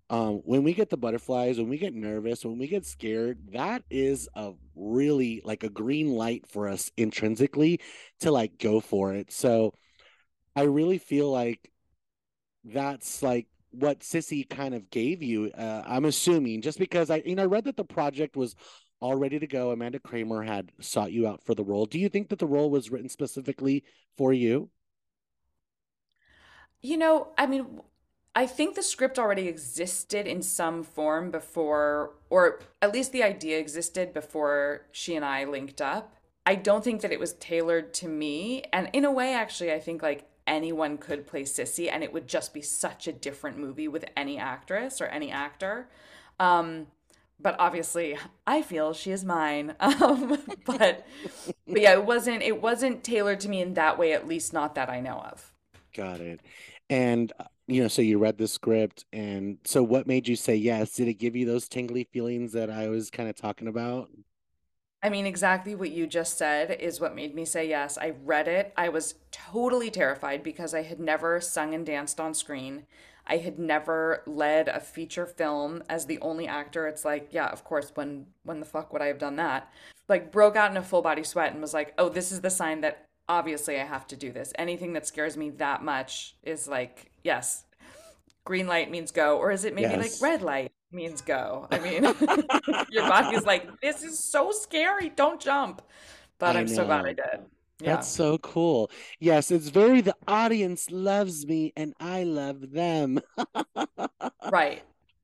um, 0.10 0.42
when 0.44 0.64
we 0.64 0.74
get 0.74 0.90
the 0.90 0.98
butterflies 0.98 1.58
when 1.58 1.70
we 1.70 1.78
get 1.78 1.94
nervous 1.94 2.44
when 2.44 2.58
we 2.58 2.68
get 2.68 2.86
scared 2.86 3.38
that 3.54 3.84
is 3.90 4.28
a 4.36 4.52
really 4.76 5.42
like 5.46 5.64
a 5.64 5.70
green 5.70 6.12
light 6.12 6.46
for 6.48 6.68
us 6.68 6.92
intrinsically 6.98 7.80
to 8.20 8.32
like 8.32 8.58
go 8.60 8.80
for 8.82 9.14
it 9.14 9.32
so 9.32 9.74
i 10.56 10.64
really 10.64 10.98
feel 10.98 11.32
like 11.32 11.72
that's 12.66 13.24
like 13.24 13.48
what 13.72 14.02
Sissy 14.02 14.48
kind 14.48 14.74
of 14.76 14.90
gave 14.90 15.24
you. 15.24 15.52
Uh, 15.58 15.84
I'm 15.86 16.06
assuming 16.06 16.62
just 16.62 16.78
because 16.78 17.10
I, 17.10 17.24
you 17.26 17.36
know, 17.36 17.44
I 17.44 17.48
read 17.48 17.66
that 17.66 17.78
the 17.78 17.86
project 17.86 18.36
was 18.36 18.56
all 19.02 19.16
ready 19.16 19.40
to 19.40 19.48
go. 19.48 19.72
Amanda 19.72 20.00
Kramer 20.00 20.44
had 20.44 20.72
sought 20.80 21.12
you 21.12 21.28
out 21.28 21.44
for 21.44 21.56
the 21.56 21.64
role. 21.64 21.86
Do 21.86 22.00
you 22.00 22.08
think 22.08 22.30
that 22.30 22.40
the 22.40 22.48
role 22.48 22.70
was 22.70 22.92
written 22.92 23.10
specifically 23.10 23.84
for 24.16 24.32
you? 24.32 24.70
You 26.82 26.98
know, 26.98 27.30
I 27.38 27.46
mean, 27.48 27.82
I 28.34 28.46
think 28.48 28.76
the 28.76 28.84
script 28.84 29.20
already 29.20 29.48
existed 29.48 30.26
in 30.26 30.42
some 30.42 30.84
form 30.84 31.32
before, 31.32 32.14
or 32.30 32.62
at 32.82 32.94
least 32.94 33.12
the 33.12 33.24
idea 33.24 33.60
existed 33.60 34.14
before 34.14 34.86
she 34.92 35.16
and 35.16 35.26
I 35.26 35.44
linked 35.44 35.82
up. 35.82 36.16
I 36.46 36.56
don't 36.56 36.84
think 36.84 37.02
that 37.02 37.12
it 37.12 37.20
was 37.20 37.34
tailored 37.34 37.94
to 37.96 38.08
me. 38.08 38.64
And 38.72 38.90
in 38.94 39.06
a 39.06 39.12
way, 39.12 39.34
actually, 39.34 39.74
I 39.74 39.80
think 39.80 40.02
like 40.02 40.28
anyone 40.48 40.98
could 40.98 41.28
play 41.28 41.44
Sissy 41.44 41.92
and 41.92 42.04
it 42.04 42.14
would 42.14 42.28
just 42.28 42.54
be 42.54 42.62
such 42.62 43.08
a 43.08 43.14
different 43.14 43.58
movie 43.58 43.88
with 43.88 44.06
any 44.16 44.38
actress 44.38 45.02
or 45.02 45.06
any 45.06 45.32
actor. 45.32 45.90
Um, 46.40 46.88
but 47.42 47.56
obviously 47.60 48.18
I 48.46 48.62
feel 48.62 48.94
she 48.94 49.12
is 49.12 49.26
mine. 49.26 49.76
Um, 49.82 50.42
but 50.66 51.06
but 51.68 51.82
yeah, 51.82 51.94
it 51.94 52.06
wasn't 52.06 52.42
it 52.42 52.62
wasn't 52.62 53.04
tailored 53.04 53.40
to 53.42 53.50
me 53.50 53.62
in 53.62 53.74
that 53.76 53.98
way, 53.98 54.14
at 54.14 54.28
least 54.28 54.54
not 54.54 54.76
that 54.76 54.90
I 54.90 55.00
know 55.00 55.20
of. 55.20 55.52
Got 55.96 56.22
it. 56.22 56.42
And 56.90 57.32
uh, 57.40 57.46
you 57.68 57.82
know, 57.82 57.88
so 57.88 58.02
you 58.02 58.18
read 58.18 58.38
the 58.38 58.48
script, 58.48 59.06
and 59.14 59.58
so 59.64 59.84
what 59.84 60.08
made 60.08 60.28
you 60.28 60.36
say 60.36 60.56
yes? 60.56 60.96
Did 60.96 61.08
it 61.08 61.16
give 61.16 61.36
you 61.36 61.46
those 61.46 61.68
tingly 61.70 62.04
feelings 62.12 62.54
that 62.54 62.70
I 62.70 62.88
was 62.90 63.10
kind 63.10 63.30
of 63.30 63.36
talking 63.36 63.68
about? 63.68 64.10
I 65.04 65.10
mean, 65.10 65.26
exactly 65.26 65.74
what 65.74 65.90
you 65.90 66.06
just 66.06 66.38
said 66.38 66.72
is 66.80 67.00
what 67.00 67.16
made 67.16 67.34
me 67.34 67.44
say 67.46 67.68
yes. 67.68 67.98
I 67.98 68.14
read 68.24 68.48
it. 68.48 68.72
I 68.78 68.90
was 68.90 69.16
totally 69.32 69.90
terrified 69.90 70.44
because 70.44 70.74
I 70.76 70.84
had 70.84 71.00
never 71.00 71.42
sung 71.42 71.74
and 71.74 71.86
danced 71.86 72.20
on 72.20 72.34
screen. 72.36 72.86
I 73.28 73.38
had 73.38 73.60
never 73.60 74.24
led 74.26 74.68
a 74.68 74.80
feature 74.80 75.26
film 75.26 75.84
as 75.90 76.06
the 76.06 76.20
only 76.20 76.48
actor. 76.48 76.88
It's 76.88 77.06
like, 77.06 77.30
yeah, 77.32 77.48
of 77.48 77.64
course, 77.64 77.92
when 77.96 78.28
when 78.44 78.60
the 78.60 78.66
fuck 78.66 78.92
would 78.94 79.02
I 79.02 79.08
have 79.08 79.20
done 79.20 79.38
that? 79.38 79.72
Like 80.08 80.32
broke 80.32 80.56
out 80.56 80.72
in 80.72 80.78
a 80.78 80.84
full 80.84 81.02
body 81.02 81.24
sweat 81.24 81.54
and 81.54 81.62
was 81.62 81.74
like, 81.74 81.94
"Oh, 81.98 82.10
this 82.10 82.32
is 82.32 82.42
the 82.42 82.50
sign 82.50 82.82
that 82.82 83.08
obviously 83.30 83.80
I 83.80 83.86
have 83.86 84.06
to 84.08 84.16
do 84.18 84.32
this. 84.32 84.52
Anything 84.58 84.94
that 84.94 85.08
scares 85.08 85.38
me 85.38 85.52
that 85.52 85.84
much 85.84 86.36
is 86.44 86.68
like, 86.68 87.12
yes, 87.24 87.64
green 88.44 88.68
light 88.68 88.92
means 88.92 89.12
go 89.12 89.38
or 89.38 89.52
is 89.52 89.64
it 89.64 89.74
maybe 89.74 89.94
yes. 89.94 90.22
like 90.22 90.32
red 90.32 90.42
light? 90.42 90.72
means 90.92 91.22
go. 91.22 91.68
I 91.72 91.80
mean, 91.80 92.04
your 92.92 93.08
body's 93.08 93.46
like, 93.46 93.80
this 93.82 94.04
is 94.04 94.20
so 94.20 94.52
scary. 94.52 95.10
Don't 95.10 95.40
jump. 95.40 95.82
But 96.38 96.58
I 96.58 96.60
am 96.60 96.68
so 96.68 96.86
glad 96.86 97.06
I 97.06 97.14
did. 97.14 97.46
Yeah. 97.82 97.96
That's 97.96 98.08
so 98.08 98.38
cool. 98.40 98.92
Yes, 99.20 99.52
it's 99.52 99.70
very 99.70 100.02
the 100.02 100.16
audience 100.28 100.90
loves 100.92 101.46
me 101.46 101.74
and 101.76 101.94
I 102.00 102.24
love 102.24 102.72
them. 102.72 103.20
right. 104.52 104.84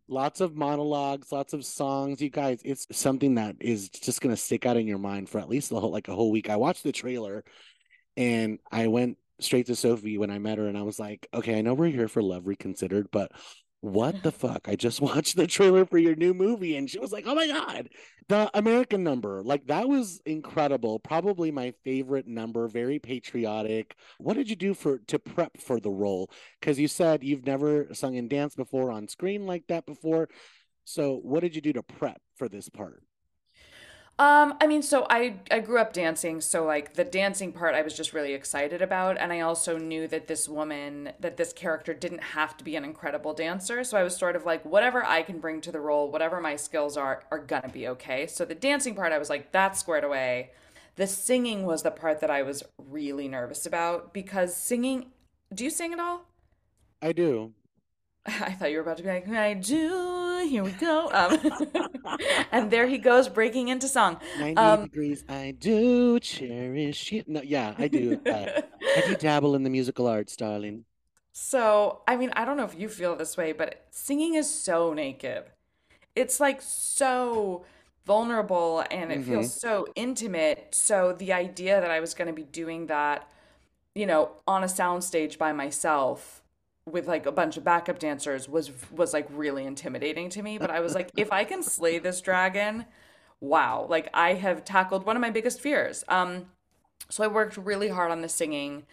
Lots 0.09 0.41
of 0.41 0.55
monologues, 0.55 1.31
lots 1.31 1.53
of 1.53 1.65
songs. 1.65 2.21
You 2.21 2.29
guys, 2.29 2.61
it's 2.63 2.87
something 2.91 3.35
that 3.35 3.57
is 3.59 3.89
just 3.89 4.21
gonna 4.21 4.37
stick 4.37 4.65
out 4.65 4.77
in 4.77 4.87
your 4.87 4.97
mind 4.97 5.29
for 5.29 5.39
at 5.39 5.49
least 5.49 5.69
the 5.69 5.79
whole 5.79 5.91
like 5.91 6.07
a 6.07 6.15
whole 6.15 6.31
week. 6.31 6.49
I 6.49 6.55
watched 6.55 6.83
the 6.83 6.91
trailer 6.91 7.43
and 8.15 8.59
I 8.71 8.87
went 8.87 9.17
straight 9.39 9.67
to 9.67 9.75
Sophie 9.75 10.17
when 10.17 10.31
I 10.31 10.39
met 10.39 10.57
her 10.57 10.67
and 10.67 10.77
I 10.77 10.81
was 10.81 10.99
like, 10.99 11.27
okay, 11.33 11.57
I 11.57 11.61
know 11.61 11.73
we're 11.73 11.91
here 11.91 12.07
for 12.07 12.23
Love 12.23 12.47
Reconsidered, 12.47 13.09
but 13.11 13.31
what 13.87 14.23
the 14.23 14.31
fuck? 14.31 14.67
I 14.67 14.75
just 14.75 15.01
watched 15.01 15.35
the 15.35 15.47
trailer 15.47 15.85
for 15.85 15.97
your 15.97 16.15
new 16.15 16.33
movie. 16.33 16.75
And 16.75 16.89
she 16.89 16.99
was 16.99 17.11
like, 17.11 17.25
oh 17.27 17.35
my 17.35 17.47
God, 17.47 17.89
the 18.27 18.49
American 18.53 19.03
number. 19.03 19.41
Like, 19.43 19.67
that 19.67 19.87
was 19.87 20.21
incredible. 20.25 20.99
Probably 20.99 21.51
my 21.51 21.73
favorite 21.83 22.27
number, 22.27 22.67
very 22.67 22.99
patriotic. 22.99 23.95
What 24.17 24.35
did 24.35 24.49
you 24.49 24.55
do 24.55 24.73
for 24.73 24.99
to 25.07 25.19
prep 25.19 25.57
for 25.57 25.79
the 25.79 25.91
role? 25.91 26.29
Because 26.59 26.79
you 26.79 26.87
said 26.87 27.23
you've 27.23 27.45
never 27.45 27.93
sung 27.93 28.17
and 28.17 28.29
danced 28.29 28.57
before 28.57 28.91
on 28.91 29.07
screen 29.07 29.45
like 29.45 29.67
that 29.67 29.85
before. 29.85 30.29
So, 30.85 31.19
what 31.21 31.41
did 31.41 31.55
you 31.55 31.61
do 31.61 31.73
to 31.73 31.83
prep 31.83 32.21
for 32.37 32.47
this 32.47 32.69
part? 32.69 33.03
Um, 34.19 34.55
I 34.59 34.65
mean, 34.65 34.81
so 34.81 35.05
I 35.11 35.35
I 35.51 35.59
grew 35.59 35.77
up 35.77 35.93
dancing, 35.93 36.41
so 36.41 36.65
like 36.65 36.95
the 36.95 37.03
dancing 37.03 37.51
part 37.51 37.75
I 37.75 37.83
was 37.83 37.93
just 37.93 38.13
really 38.13 38.33
excited 38.33 38.81
about, 38.81 39.15
and 39.19 39.31
I 39.31 39.41
also 39.41 39.77
knew 39.77 40.07
that 40.07 40.25
this 40.25 40.49
woman, 40.49 41.11
that 41.19 41.37
this 41.37 41.53
character 41.53 41.93
didn't 41.93 42.23
have 42.23 42.57
to 42.57 42.63
be 42.63 42.75
an 42.75 42.83
incredible 42.83 43.33
dancer, 43.33 43.83
so 43.83 43.95
I 43.95 44.01
was 44.01 44.17
sort 44.17 44.35
of 44.35 44.43
like 44.43 44.65
whatever 44.65 45.05
I 45.05 45.21
can 45.21 45.39
bring 45.39 45.61
to 45.61 45.71
the 45.71 45.79
role, 45.79 46.09
whatever 46.09 46.41
my 46.41 46.55
skills 46.55 46.97
are 46.97 47.25
are 47.29 47.37
gonna 47.37 47.69
be 47.69 47.87
okay. 47.89 48.25
So 48.25 48.43
the 48.43 48.55
dancing 48.55 48.95
part 48.95 49.13
I 49.13 49.19
was 49.19 49.29
like 49.29 49.51
that's 49.51 49.79
squared 49.81 50.03
away. 50.03 50.49
The 50.95 51.05
singing 51.05 51.63
was 51.63 51.83
the 51.83 51.91
part 51.91 52.19
that 52.21 52.31
I 52.31 52.41
was 52.41 52.63
really 52.89 53.27
nervous 53.27 53.67
about 53.67 54.15
because 54.15 54.55
singing, 54.55 55.11
do 55.53 55.63
you 55.63 55.69
sing 55.69 55.93
at 55.93 55.99
all? 55.99 56.25
I 57.03 57.11
do. 57.11 57.53
I 58.41 58.51
thought 58.51 58.71
you 58.71 58.77
were 58.77 58.83
about 58.83 58.97
to 58.97 59.03
be 59.03 59.09
like, 59.09 59.29
I 59.29 59.53
do. 59.53 60.45
Here 60.49 60.63
we 60.63 60.71
go. 60.71 61.09
Um, 61.13 62.17
and 62.51 62.69
there 62.69 62.85
he 62.85 62.97
goes, 62.97 63.29
breaking 63.29 63.69
into 63.69 63.87
song. 63.87 64.19
90 64.37 64.57
um, 64.57 64.83
degrees. 64.83 65.23
I 65.29 65.55
do 65.57 66.19
cherish 66.19 67.11
you. 67.13 67.23
No, 67.25 67.41
yeah, 67.41 67.73
I 67.77 67.87
do. 67.87 68.19
Uh, 68.25 68.61
I 68.81 69.03
do 69.07 69.15
dabble 69.19 69.55
in 69.55 69.63
the 69.63 69.69
musical 69.69 70.07
arts, 70.07 70.35
darling. 70.35 70.83
So, 71.31 72.01
I 72.05 72.17
mean, 72.17 72.31
I 72.35 72.43
don't 72.43 72.57
know 72.57 72.65
if 72.65 72.77
you 72.77 72.89
feel 72.89 73.15
this 73.15 73.37
way, 73.37 73.53
but 73.53 73.85
singing 73.91 74.35
is 74.35 74.49
so 74.49 74.93
naked. 74.93 75.43
It's 76.15 76.39
like 76.41 76.61
so 76.61 77.65
vulnerable 78.05 78.83
and 78.91 79.11
it 79.11 79.19
mm-hmm. 79.19 79.31
feels 79.31 79.53
so 79.53 79.87
intimate. 79.95 80.69
So, 80.71 81.13
the 81.13 81.31
idea 81.31 81.79
that 81.79 81.91
I 81.91 82.01
was 82.01 82.13
going 82.13 82.27
to 82.27 82.33
be 82.33 82.43
doing 82.43 82.87
that, 82.87 83.29
you 83.95 84.05
know, 84.05 84.31
on 84.45 84.63
a 84.63 84.67
soundstage 84.67 85.37
by 85.37 85.53
myself 85.53 86.43
with 86.87 87.07
like 87.07 87.25
a 87.25 87.31
bunch 87.31 87.57
of 87.57 87.63
backup 87.63 87.99
dancers 87.99 88.47
was 88.47 88.71
was 88.91 89.13
like 89.13 89.27
really 89.31 89.65
intimidating 89.65 90.29
to 90.29 90.41
me 90.41 90.57
but 90.57 90.71
i 90.71 90.79
was 90.79 90.95
like 90.95 91.11
if 91.17 91.31
i 91.31 91.43
can 91.43 91.61
slay 91.61 91.99
this 91.99 92.21
dragon 92.21 92.85
wow. 93.39 93.85
Like 93.89 94.09
i 94.13 94.33
have 94.33 94.65
tackled 94.65 95.05
one 95.05 95.15
of 95.15 95.21
my 95.21 95.29
biggest 95.29 95.59
fears. 95.61 96.03
Um 96.07 96.47
so 97.09 97.23
i 97.23 97.27
worked 97.27 97.57
really 97.57 97.89
hard 97.89 98.11
on 98.11 98.21
the 98.21 98.29
singing 98.29 98.85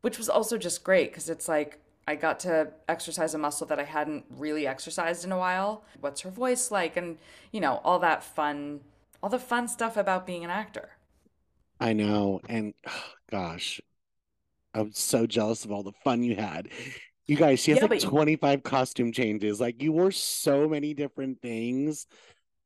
which 0.00 0.18
was 0.18 0.28
also 0.28 0.56
just 0.56 0.82
great 0.82 1.10
because 1.10 1.28
it's 1.28 1.46
like 1.46 1.78
i 2.08 2.16
got 2.16 2.40
to 2.40 2.68
exercise 2.88 3.34
a 3.34 3.38
muscle 3.38 3.66
that 3.66 3.78
i 3.78 3.84
hadn't 3.84 4.24
really 4.30 4.66
exercised 4.66 5.24
in 5.24 5.32
a 5.32 5.38
while. 5.38 5.84
What's 6.00 6.22
her 6.22 6.30
voice 6.30 6.70
like? 6.70 6.96
And 6.96 7.18
you 7.52 7.60
know 7.60 7.80
all 7.84 7.98
that 8.00 8.22
fun 8.22 8.80
all 9.22 9.30
the 9.30 9.38
fun 9.38 9.68
stuff 9.68 9.96
about 9.96 10.26
being 10.26 10.44
an 10.44 10.50
actor. 10.50 10.90
I 11.78 11.92
know. 11.92 12.40
And 12.48 12.74
oh, 12.86 13.12
gosh 13.30 13.80
i'm 14.72 14.92
so 14.92 15.26
jealous 15.26 15.64
of 15.64 15.72
all 15.72 15.82
the 15.82 15.92
fun 16.04 16.22
you 16.22 16.36
had 16.36 16.68
you 17.30 17.36
guys, 17.36 17.60
she 17.60 17.70
has 17.70 17.80
yeah, 17.80 17.86
like 17.86 18.00
25 18.00 18.64
costume 18.64 19.12
changes. 19.12 19.60
Like 19.60 19.80
you 19.80 19.92
wore 19.92 20.10
so 20.10 20.68
many 20.68 20.94
different 20.94 21.40
things. 21.40 22.08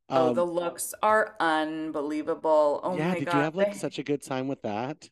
Oh, 0.08 0.28
um, 0.28 0.34
the 0.34 0.44
looks 0.44 0.94
are 1.02 1.36
unbelievable. 1.38 2.80
Oh 2.82 2.96
yeah, 2.96 3.08
my 3.08 3.18
did 3.18 3.26
God. 3.26 3.34
you 3.34 3.40
have 3.40 3.56
like 3.56 3.74
such 3.74 3.98
a 3.98 4.02
good 4.02 4.22
time 4.22 4.48
with 4.48 4.62
that? 4.62 5.10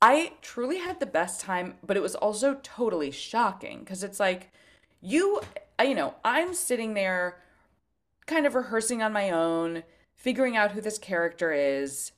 I 0.00 0.32
truly 0.40 0.78
had 0.78 0.98
the 0.98 1.06
best 1.06 1.42
time, 1.42 1.74
but 1.86 1.98
it 1.98 2.02
was 2.02 2.14
also 2.14 2.58
totally 2.62 3.10
shocking 3.10 3.80
because 3.80 4.02
it's 4.02 4.18
like 4.18 4.50
you, 5.02 5.42
you 5.82 5.94
know, 5.94 6.14
I'm 6.24 6.54
sitting 6.54 6.94
there 6.94 7.42
kind 8.24 8.46
of 8.46 8.54
rehearsing 8.54 9.02
on 9.02 9.12
my 9.12 9.28
own, 9.28 9.82
figuring 10.14 10.56
out 10.56 10.72
who 10.72 10.80
this 10.80 10.98
character 10.98 11.52
is. 11.52 12.12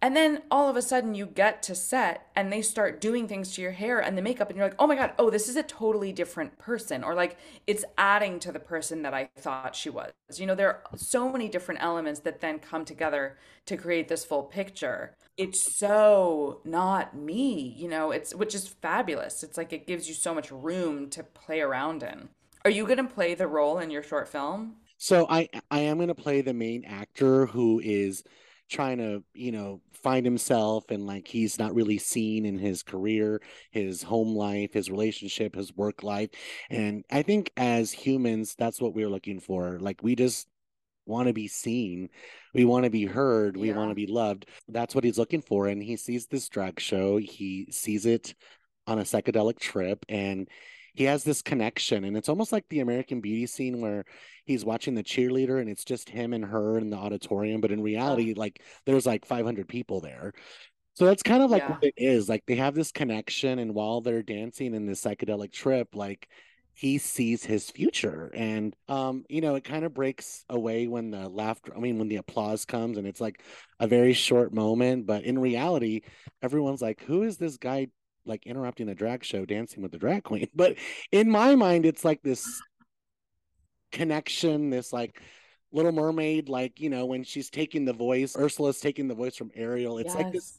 And 0.00 0.16
then 0.16 0.42
all 0.50 0.68
of 0.68 0.76
a 0.76 0.82
sudden 0.82 1.14
you 1.14 1.26
get 1.26 1.62
to 1.64 1.74
set 1.74 2.28
and 2.36 2.52
they 2.52 2.62
start 2.62 3.00
doing 3.00 3.26
things 3.26 3.54
to 3.54 3.62
your 3.62 3.72
hair 3.72 3.98
and 3.98 4.16
the 4.16 4.22
makeup 4.22 4.48
and 4.48 4.56
you're 4.56 4.66
like, 4.66 4.76
"Oh 4.78 4.86
my 4.86 4.94
god, 4.94 5.12
oh 5.18 5.28
this 5.28 5.48
is 5.48 5.56
a 5.56 5.62
totally 5.62 6.12
different 6.12 6.56
person." 6.58 7.02
Or 7.02 7.14
like 7.14 7.36
it's 7.66 7.84
adding 7.96 8.38
to 8.40 8.52
the 8.52 8.60
person 8.60 9.02
that 9.02 9.12
I 9.12 9.28
thought 9.38 9.74
she 9.74 9.90
was. 9.90 10.12
You 10.36 10.46
know, 10.46 10.54
there 10.54 10.68
are 10.68 10.82
so 10.96 11.30
many 11.30 11.48
different 11.48 11.82
elements 11.82 12.20
that 12.20 12.40
then 12.40 12.60
come 12.60 12.84
together 12.84 13.38
to 13.66 13.76
create 13.76 14.08
this 14.08 14.24
full 14.24 14.44
picture. 14.44 15.16
It's 15.36 15.76
so 15.76 16.60
not 16.64 17.16
me, 17.16 17.74
you 17.76 17.88
know, 17.88 18.12
it's 18.12 18.34
which 18.34 18.54
is 18.54 18.68
fabulous. 18.68 19.42
It's 19.42 19.56
like 19.56 19.72
it 19.72 19.86
gives 19.86 20.08
you 20.08 20.14
so 20.14 20.32
much 20.34 20.50
room 20.52 21.10
to 21.10 21.24
play 21.24 21.60
around 21.60 22.02
in. 22.04 22.28
Are 22.64 22.70
you 22.70 22.84
going 22.86 22.98
to 22.98 23.04
play 23.04 23.34
the 23.34 23.46
role 23.46 23.78
in 23.78 23.90
your 23.90 24.02
short 24.02 24.28
film? 24.28 24.76
So 24.96 25.26
I 25.28 25.48
I 25.70 25.80
am 25.80 25.96
going 25.96 26.08
to 26.08 26.14
play 26.14 26.40
the 26.40 26.54
main 26.54 26.84
actor 26.84 27.46
who 27.46 27.80
is 27.80 28.24
trying 28.68 28.98
to 28.98 29.22
you 29.34 29.52
know 29.52 29.80
find 29.92 30.24
himself 30.24 30.90
and 30.90 31.06
like 31.06 31.26
he's 31.26 31.58
not 31.58 31.74
really 31.74 31.98
seen 31.98 32.44
in 32.44 32.58
his 32.58 32.82
career 32.82 33.40
his 33.70 34.02
home 34.02 34.36
life 34.36 34.72
his 34.72 34.90
relationship 34.90 35.54
his 35.54 35.74
work 35.76 36.02
life 36.02 36.30
and 36.70 37.04
i 37.10 37.22
think 37.22 37.50
as 37.56 37.90
humans 37.90 38.54
that's 38.58 38.80
what 38.80 38.94
we're 38.94 39.08
looking 39.08 39.40
for 39.40 39.78
like 39.80 40.02
we 40.02 40.14
just 40.14 40.46
want 41.08 41.26
to 41.26 41.32
be 41.32 41.48
seen. 41.48 42.10
We 42.54 42.64
want 42.64 42.84
to 42.84 42.90
be 42.90 43.06
heard. 43.06 43.56
We 43.56 43.72
want 43.72 43.90
to 43.90 43.94
be 43.94 44.06
loved. 44.06 44.46
That's 44.68 44.94
what 44.94 45.04
he's 45.04 45.18
looking 45.18 45.42
for. 45.42 45.66
And 45.66 45.82
he 45.82 45.96
sees 45.96 46.26
this 46.26 46.48
drag 46.48 46.78
show. 46.78 47.16
He 47.16 47.68
sees 47.70 48.06
it 48.06 48.34
on 48.86 48.98
a 48.98 49.02
psychedelic 49.02 49.58
trip 49.58 50.04
and 50.08 50.48
he 50.98 51.04
has 51.04 51.22
this 51.22 51.42
connection. 51.42 52.04
And 52.04 52.16
it's 52.16 52.28
almost 52.28 52.50
like 52.52 52.64
the 52.68 52.80
American 52.80 53.20
Beauty 53.20 53.46
scene 53.46 53.80
where 53.80 54.04
he's 54.44 54.64
watching 54.64 54.94
the 54.94 55.04
cheerleader 55.04 55.60
and 55.60 55.70
it's 55.70 55.84
just 55.84 56.08
him 56.08 56.32
and 56.32 56.44
her 56.44 56.76
in 56.78 56.90
the 56.90 56.96
auditorium. 56.96 57.60
But 57.60 57.70
in 57.70 57.80
reality, 57.82 58.34
like 58.34 58.62
there's 58.84 59.06
like 59.06 59.24
500 59.24 59.68
people 59.68 60.00
there. 60.00 60.32
So 60.94 61.06
that's 61.06 61.22
kind 61.22 61.42
of 61.42 61.50
like 61.50 61.62
Yeah. 61.62 61.68
what 61.68 61.82
it 61.82 61.94
is. 61.96 62.28
Like 62.28 62.44
they 62.46 62.56
have 62.56 62.74
this 62.74 62.90
connection, 62.92 63.58
and 63.60 63.74
while 63.74 64.00
they're 64.00 64.22
dancing 64.22 64.74
in 64.74 64.86
this 64.86 65.02
psychedelic 65.02 65.52
trip, 65.52 65.94
like 65.94 66.28
he 66.74 66.98
sees 66.98 67.44
his 67.44 67.70
future. 67.70 68.30
And 68.34 68.74
um, 68.88 69.24
you 69.28 69.40
know, 69.40 69.54
it 69.54 69.64
kind 69.64 69.84
of 69.84 69.94
breaks 69.94 70.44
away 70.48 70.88
when 70.88 71.10
the 71.10 71.28
laughter, 71.28 71.72
I 71.76 71.80
mean, 71.80 71.98
when 71.98 72.08
the 72.08 72.16
applause 72.16 72.64
comes, 72.64 72.98
and 72.98 73.06
it's 73.06 73.20
like 73.20 73.42
a 73.80 73.86
very 73.86 74.12
short 74.12 74.52
moment. 74.52 75.06
But 75.06 75.24
in 75.24 75.38
reality, 75.38 76.02
everyone's 76.42 76.82
like, 76.82 77.02
who 77.02 77.22
is 77.22 77.36
this 77.38 77.56
guy 77.58 77.88
like 78.28 78.46
interrupting 78.46 78.88
a 78.88 78.94
drag 78.94 79.24
show 79.24 79.44
dancing 79.44 79.82
with 79.82 79.92
the 79.92 79.98
drag 79.98 80.24
queen? 80.24 80.48
But 80.54 80.76
in 81.10 81.30
my 81.30 81.54
mind, 81.54 81.86
it's 81.86 82.04
like 82.04 82.22
this 82.22 82.60
connection, 83.92 84.70
this 84.70 84.92
like 84.92 85.20
Little 85.72 85.92
Mermaid, 85.92 86.48
like, 86.48 86.80
you 86.80 86.90
know, 86.90 87.06
when 87.06 87.24
she's 87.24 87.50
taking 87.50 87.84
the 87.84 87.92
voice, 87.92 88.36
Ursula's 88.36 88.80
taking 88.80 89.08
the 89.08 89.14
voice 89.14 89.36
from 89.36 89.50
Ariel. 89.54 89.98
It's 89.98 90.14
like 90.14 90.32
this 90.32 90.56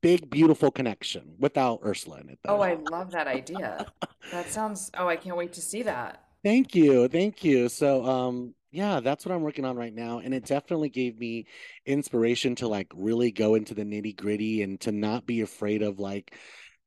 big, 0.00 0.28
beautiful 0.30 0.70
connection 0.70 1.34
without 1.38 1.80
Ursula 1.84 2.18
in 2.20 2.30
it, 2.30 2.38
Oh. 2.46 2.60
I 2.60 2.74
love 2.90 3.10
that 3.12 3.26
idea. 3.26 3.86
That 4.32 4.50
sounds, 4.50 4.90
oh, 4.96 5.08
I 5.08 5.16
can't 5.16 5.36
wait 5.36 5.52
to 5.54 5.60
see 5.60 5.82
that. 5.84 6.24
Thank 6.44 6.74
you. 6.74 7.08
Thank 7.08 7.42
you. 7.44 7.68
So, 7.68 8.04
um, 8.04 8.54
yeah, 8.70 9.00
that's 9.00 9.24
what 9.24 9.34
I'm 9.34 9.42
working 9.42 9.64
on 9.64 9.76
right 9.76 9.94
now. 9.94 10.18
And 10.18 10.34
it 10.34 10.44
definitely 10.44 10.88
gave 10.88 11.18
me 11.18 11.46
inspiration 11.86 12.54
to 12.56 12.68
like 12.68 12.88
really 12.94 13.30
go 13.30 13.54
into 13.54 13.74
the 13.74 13.84
nitty 13.84 14.16
gritty 14.16 14.62
and 14.62 14.78
to 14.80 14.92
not 14.92 15.26
be 15.26 15.40
afraid 15.40 15.82
of 15.82 15.98
like, 15.98 16.36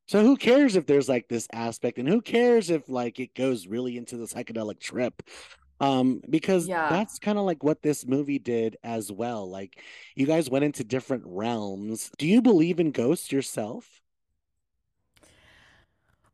so 0.08 0.22
who 0.24 0.36
cares 0.36 0.76
if 0.76 0.86
there's 0.86 1.08
like 1.10 1.28
this 1.30 1.48
aspect 1.54 1.98
and 1.98 2.08
who 2.08 2.22
cares 2.22 2.70
if 2.70 2.90
like 2.90 3.20
it 3.20 3.34
goes 3.34 3.68
really 3.68 3.98
into 3.98 4.18
the 4.18 4.26
psychedelic 4.26 4.80
trip? 4.80 5.22
Um, 5.80 6.22
because 6.30 6.70
Yeah. 6.70 6.88
that's 6.88 7.20
kind 7.20 7.38
of 7.40 7.46
like 7.46 7.64
what 7.64 7.82
this 7.82 8.06
movie 8.06 8.40
did 8.40 8.78
as 8.84 9.12
well. 9.12 9.50
Like 9.50 9.82
you 10.16 10.26
guys 10.28 10.50
went 10.50 10.66
into 10.66 10.84
different 10.84 11.24
realms. 11.26 12.12
Do 12.18 12.28
you 12.28 12.42
believe 12.42 12.80
in 12.80 12.92
ghosts 12.92 13.32
yourself? 13.32 14.02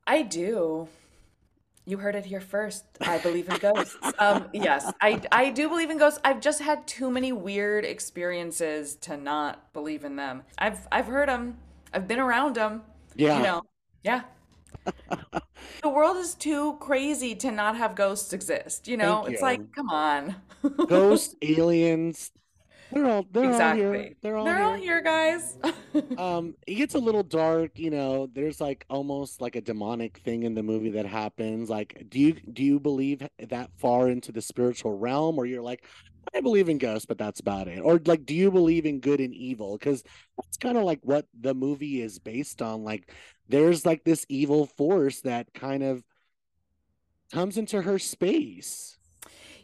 I 0.05 0.21
do. 0.21 0.87
You 1.85 1.97
heard 1.97 2.15
it 2.15 2.25
here 2.25 2.41
first. 2.41 2.85
I 3.05 3.17
believe 3.17 3.49
in 3.49 3.57
ghosts. 3.57 4.13
Um, 4.19 4.49
yes, 4.53 4.93
I 5.01 5.21
I 5.31 5.51
do 5.51 5.69
believe 5.69 5.89
in 5.89 5.97
ghosts. 5.97 6.19
I've 6.25 6.41
just 6.41 6.61
had 6.61 6.87
too 6.87 7.09
many 7.11 7.31
weird 7.31 7.85
experiences 7.85 8.95
to 8.97 9.17
not 9.17 9.71
believe 9.73 10.03
in 10.03 10.15
them. 10.17 10.43
I've 10.57 10.87
I've 10.91 11.07
heard 11.07 11.29
them. 11.29 11.57
I've 11.93 12.07
been 12.07 12.19
around 12.19 12.55
them. 12.55 12.83
Yeah. 13.17 13.37
You 13.37 13.43
know. 13.43 13.61
Yeah. 14.03 14.21
The 15.83 15.89
world 15.89 16.17
is 16.17 16.35
too 16.35 16.77
crazy 16.79 17.35
to 17.35 17.51
not 17.51 17.75
have 17.77 17.95
ghosts 17.95 18.33
exist. 18.33 18.87
You 18.87 18.97
know, 18.97 19.23
Thank 19.23 19.33
it's 19.33 19.41
you. 19.41 19.47
like, 19.47 19.71
come 19.73 19.89
on. 19.89 20.35
Ghosts, 20.87 21.35
aliens, 21.41 22.31
they're 22.91 23.05
all 23.07 23.25
they're 23.31 23.53
all 23.53 23.73
here. 23.73 23.93
Exactly. 23.93 24.15
They're 24.21 24.37
all 24.37 24.45
They're 24.45 24.63
all 24.63 24.75
here. 24.75 25.01
here, 25.01 25.01
guys. 25.01 25.57
um 26.17 26.55
it 26.67 26.75
gets 26.75 26.95
a 26.95 26.99
little 26.99 27.23
dark 27.23 27.77
you 27.79 27.89
know 27.89 28.27
there's 28.33 28.61
like 28.61 28.85
almost 28.89 29.41
like 29.41 29.55
a 29.55 29.61
demonic 29.61 30.17
thing 30.19 30.43
in 30.43 30.53
the 30.53 30.63
movie 30.63 30.91
that 30.91 31.05
happens 31.05 31.69
like 31.69 32.05
do 32.09 32.19
you 32.19 32.33
do 32.53 32.63
you 32.63 32.79
believe 32.79 33.27
that 33.39 33.71
far 33.77 34.09
into 34.09 34.31
the 34.31 34.41
spiritual 34.41 34.97
realm 34.97 35.37
or 35.39 35.45
you're 35.45 35.61
like 35.61 35.83
i 36.35 36.41
believe 36.41 36.69
in 36.69 36.77
ghosts 36.77 37.05
but 37.05 37.17
that's 37.17 37.39
about 37.39 37.67
it. 37.67 37.79
Or 37.79 37.99
like 38.05 38.25
do 38.25 38.35
you 38.35 38.51
believe 38.51 38.85
in 38.85 38.99
good 38.99 39.19
and 39.19 39.33
evil? 39.33 39.77
Because 39.77 40.03
that's 40.37 40.57
kind 40.57 40.77
of 40.77 40.83
like 40.83 40.99
what 41.03 41.25
the 41.39 41.53
movie 41.53 42.01
is 42.01 42.19
based 42.19 42.61
on 42.61 42.83
like 42.83 43.11
there's 43.49 43.85
like 43.85 44.03
this 44.03 44.25
evil 44.29 44.65
force 44.65 45.21
that 45.21 45.53
kind 45.53 45.83
of 45.83 46.03
comes 47.31 47.57
into 47.57 47.81
her 47.81 47.99
space 47.99 48.96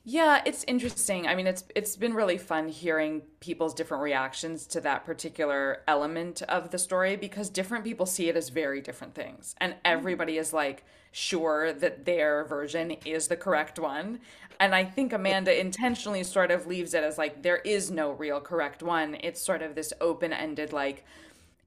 Yeah, 0.06 0.42
it's 0.46 0.66
interesting. 0.68 1.28
I 1.28 1.36
mean, 1.36 1.48
it's 1.48 1.64
it's 1.76 1.96
been 1.96 2.14
really 2.14 2.38
fun 2.38 2.68
hearing 2.68 3.22
people's 3.40 3.74
different 3.74 4.04
reactions 4.04 4.68
to 4.68 4.82
that 4.82 5.06
particular 5.06 5.82
element 5.88 6.42
of 6.44 6.72
the 6.72 6.78
story 6.78 7.16
because 7.16 7.50
different 7.50 7.86
people 7.86 8.06
see 8.06 8.28
it 8.28 8.36
as 8.36 8.50
very 8.50 8.82
different 8.82 9.16
things. 9.16 9.56
And 9.60 9.74
mm-hmm. 9.74 9.82
everybody 9.86 10.38
is 10.38 10.52
like 10.52 10.84
sure 11.14 11.72
that 11.72 12.04
their 12.04 12.44
version 12.44 12.92
is 13.06 13.30
the 13.30 13.38
correct 13.38 13.80
one. 13.80 14.20
And 14.60 14.76
I 14.76 14.84
think 14.84 15.14
Amanda 15.14 15.58
intentionally 15.58 16.24
sort 16.24 16.52
of 16.52 16.68
leaves 16.68 16.94
it 16.94 17.04
as 17.04 17.18
like 17.18 17.42
there 17.42 17.58
is 17.58 17.90
no 17.90 18.12
real 18.12 18.42
correct 18.42 18.84
one. 18.84 19.16
It's 19.22 19.42
sort 19.42 19.62
of 19.62 19.74
this 19.74 19.94
open-ended 20.02 20.74
like 20.74 21.06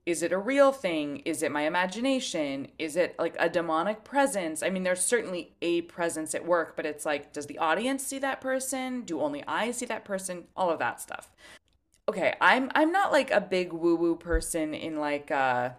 is 0.07 0.23
it 0.23 0.33
a 0.33 0.39
real 0.39 0.71
thing? 0.71 1.19
Is 1.25 1.43
it 1.43 1.51
my 1.51 1.63
imagination? 1.63 2.69
Is 2.79 2.95
it 2.95 3.17
like 3.19 3.35
a 3.41 3.49
demonic 3.49 4.05
presence? 4.05 4.63
I 4.63 4.71
mean, 4.71 4.85
there's 4.85 5.05
certainly 5.05 5.57
a 5.61 5.83
presence 5.83 6.33
at 6.33 6.47
work, 6.47 6.77
but 6.77 6.87
it's 6.87 7.05
like, 7.05 7.33
does 7.33 7.47
the 7.47 7.59
audience 7.59 8.07
see 8.07 8.21
that 8.21 8.41
person? 8.41 9.03
Do 9.03 9.21
only 9.21 9.43
I 9.49 9.73
see 9.73 9.87
that 9.87 10.05
person? 10.05 10.45
All 10.57 10.71
of 10.71 10.79
that 10.79 11.01
stuff. 11.01 11.33
Okay, 12.09 12.35
I'm 12.41 12.71
I'm 12.77 12.93
not 12.93 13.11
like 13.11 13.33
a 13.33 13.41
big 13.41 13.73
woo-woo 13.73 14.15
person 14.15 14.75
in 14.75 15.01
like 15.01 15.33
uh 15.33 15.71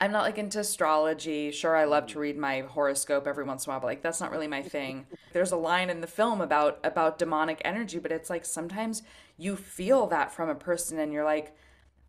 I'm 0.00 0.12
not 0.12 0.22
like 0.22 0.38
into 0.38 0.60
astrology. 0.60 1.50
Sure, 1.50 1.76
I 1.76 1.84
love 1.84 2.06
to 2.08 2.18
read 2.18 2.38
my 2.38 2.60
horoscope 2.60 3.26
every 3.26 3.44
once 3.44 3.66
in 3.66 3.70
a 3.70 3.74
while, 3.74 3.80
but 3.80 3.88
like 3.88 4.02
that's 4.02 4.20
not 4.20 4.30
really 4.30 4.48
my 4.48 4.62
thing. 4.62 5.04
There's 5.34 5.52
a 5.52 5.56
line 5.58 5.90
in 5.90 6.00
the 6.00 6.06
film 6.06 6.40
about 6.40 6.78
about 6.84 7.18
demonic 7.18 7.60
energy, 7.66 7.98
but 7.98 8.12
it's 8.12 8.30
like 8.30 8.46
sometimes 8.46 9.02
you 9.36 9.56
feel 9.56 10.06
that 10.06 10.32
from 10.32 10.48
a 10.48 10.54
person 10.54 10.98
and 10.98 11.12
you're 11.12 11.24
like 11.24 11.54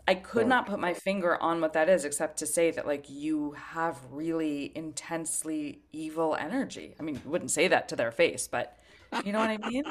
I 0.07 0.15
could 0.15 0.47
not 0.47 0.67
put 0.67 0.79
my 0.79 0.93
finger 0.93 1.41
on 1.41 1.59
what 1.59 1.73
that 1.73 1.89
is 1.89 2.05
except 2.05 2.37
to 2.37 2.45
say 2.45 2.71
that 2.71 2.87
like 2.87 3.09
you 3.09 3.51
have 3.51 3.99
really 4.09 4.71
intensely 4.73 5.81
evil 5.91 6.37
energy. 6.39 6.95
I 6.97 7.03
mean, 7.03 7.15
you 7.23 7.29
wouldn't 7.29 7.51
say 7.51 7.67
that 7.67 7.89
to 7.89 7.97
their 7.97 8.11
face, 8.11 8.47
but 8.47 8.77
you 9.25 9.33
know 9.33 9.39
what 9.39 9.49
I 9.49 9.57
mean? 9.57 9.83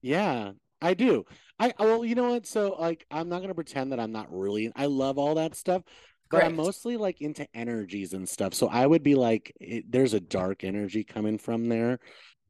Yeah, 0.00 0.52
I 0.80 0.94
do. 0.94 1.24
I 1.58 1.72
well, 1.78 2.04
you 2.04 2.14
know 2.14 2.30
what? 2.30 2.46
So 2.46 2.76
like 2.78 3.04
I'm 3.10 3.28
not 3.28 3.40
gonna 3.40 3.54
pretend 3.54 3.90
that 3.90 3.98
I'm 3.98 4.12
not 4.12 4.28
really 4.30 4.70
I 4.76 4.86
love 4.86 5.18
all 5.18 5.34
that 5.34 5.56
stuff, 5.56 5.82
but 6.30 6.44
I'm 6.44 6.54
mostly 6.54 6.96
like 6.96 7.20
into 7.20 7.48
energies 7.54 8.12
and 8.12 8.28
stuff. 8.28 8.54
So 8.54 8.68
I 8.68 8.86
would 8.86 9.02
be 9.02 9.16
like 9.16 9.52
it, 9.60 9.90
there's 9.90 10.14
a 10.14 10.20
dark 10.20 10.62
energy 10.62 11.02
coming 11.02 11.38
from 11.38 11.68
there, 11.68 11.98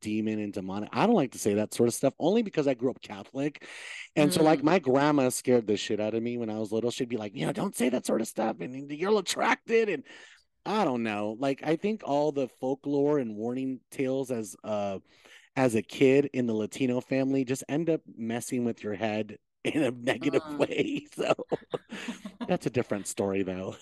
demon 0.00 0.38
and 0.38 0.52
demonic. 0.52 0.88
I 0.92 1.06
don't 1.06 1.14
like 1.16 1.32
to 1.32 1.38
say 1.38 1.54
that 1.54 1.74
sort 1.74 1.88
of 1.88 1.94
stuff 1.94 2.14
only 2.18 2.42
because 2.42 2.66
I 2.68 2.74
grew 2.74 2.90
up 2.90 3.00
Catholic. 3.02 3.64
And 4.16 4.32
so 4.32 4.42
like 4.42 4.60
Mm. 4.60 4.64
my 4.64 4.78
grandma 4.78 5.28
scared 5.28 5.66
the 5.66 5.76
shit 5.76 6.00
out 6.00 6.14
of 6.14 6.22
me 6.22 6.38
when 6.38 6.50
I 6.50 6.58
was 6.58 6.72
little. 6.72 6.90
She'd 6.90 7.08
be 7.08 7.16
like, 7.16 7.34
you 7.34 7.46
know, 7.46 7.52
don't 7.52 7.76
say 7.76 7.88
that 7.90 8.06
sort 8.06 8.20
of 8.20 8.28
stuff 8.28 8.56
and 8.60 8.90
you're 8.90 9.18
attracted 9.18 9.88
and 9.88 10.02
I 10.66 10.84
don't 10.84 11.02
know. 11.02 11.36
Like 11.38 11.62
I 11.64 11.76
think 11.76 12.02
all 12.04 12.32
the 12.32 12.48
folklore 12.60 13.18
and 13.18 13.36
warning 13.36 13.80
tales 13.90 14.30
as 14.30 14.56
uh 14.64 14.98
as 15.56 15.74
a 15.74 15.82
kid 15.82 16.30
in 16.32 16.46
the 16.46 16.54
Latino 16.54 17.00
family 17.00 17.44
just 17.44 17.64
end 17.68 17.90
up 17.90 18.00
messing 18.16 18.64
with 18.64 18.84
your 18.84 18.94
head 18.94 19.38
in 19.64 19.82
a 19.82 19.90
negative 19.90 20.42
Mm. 20.44 20.58
way. 20.58 21.06
So 21.14 21.32
that's 22.48 22.66
a 22.66 22.70
different 22.70 23.06
story 23.06 23.42
though. 23.42 23.76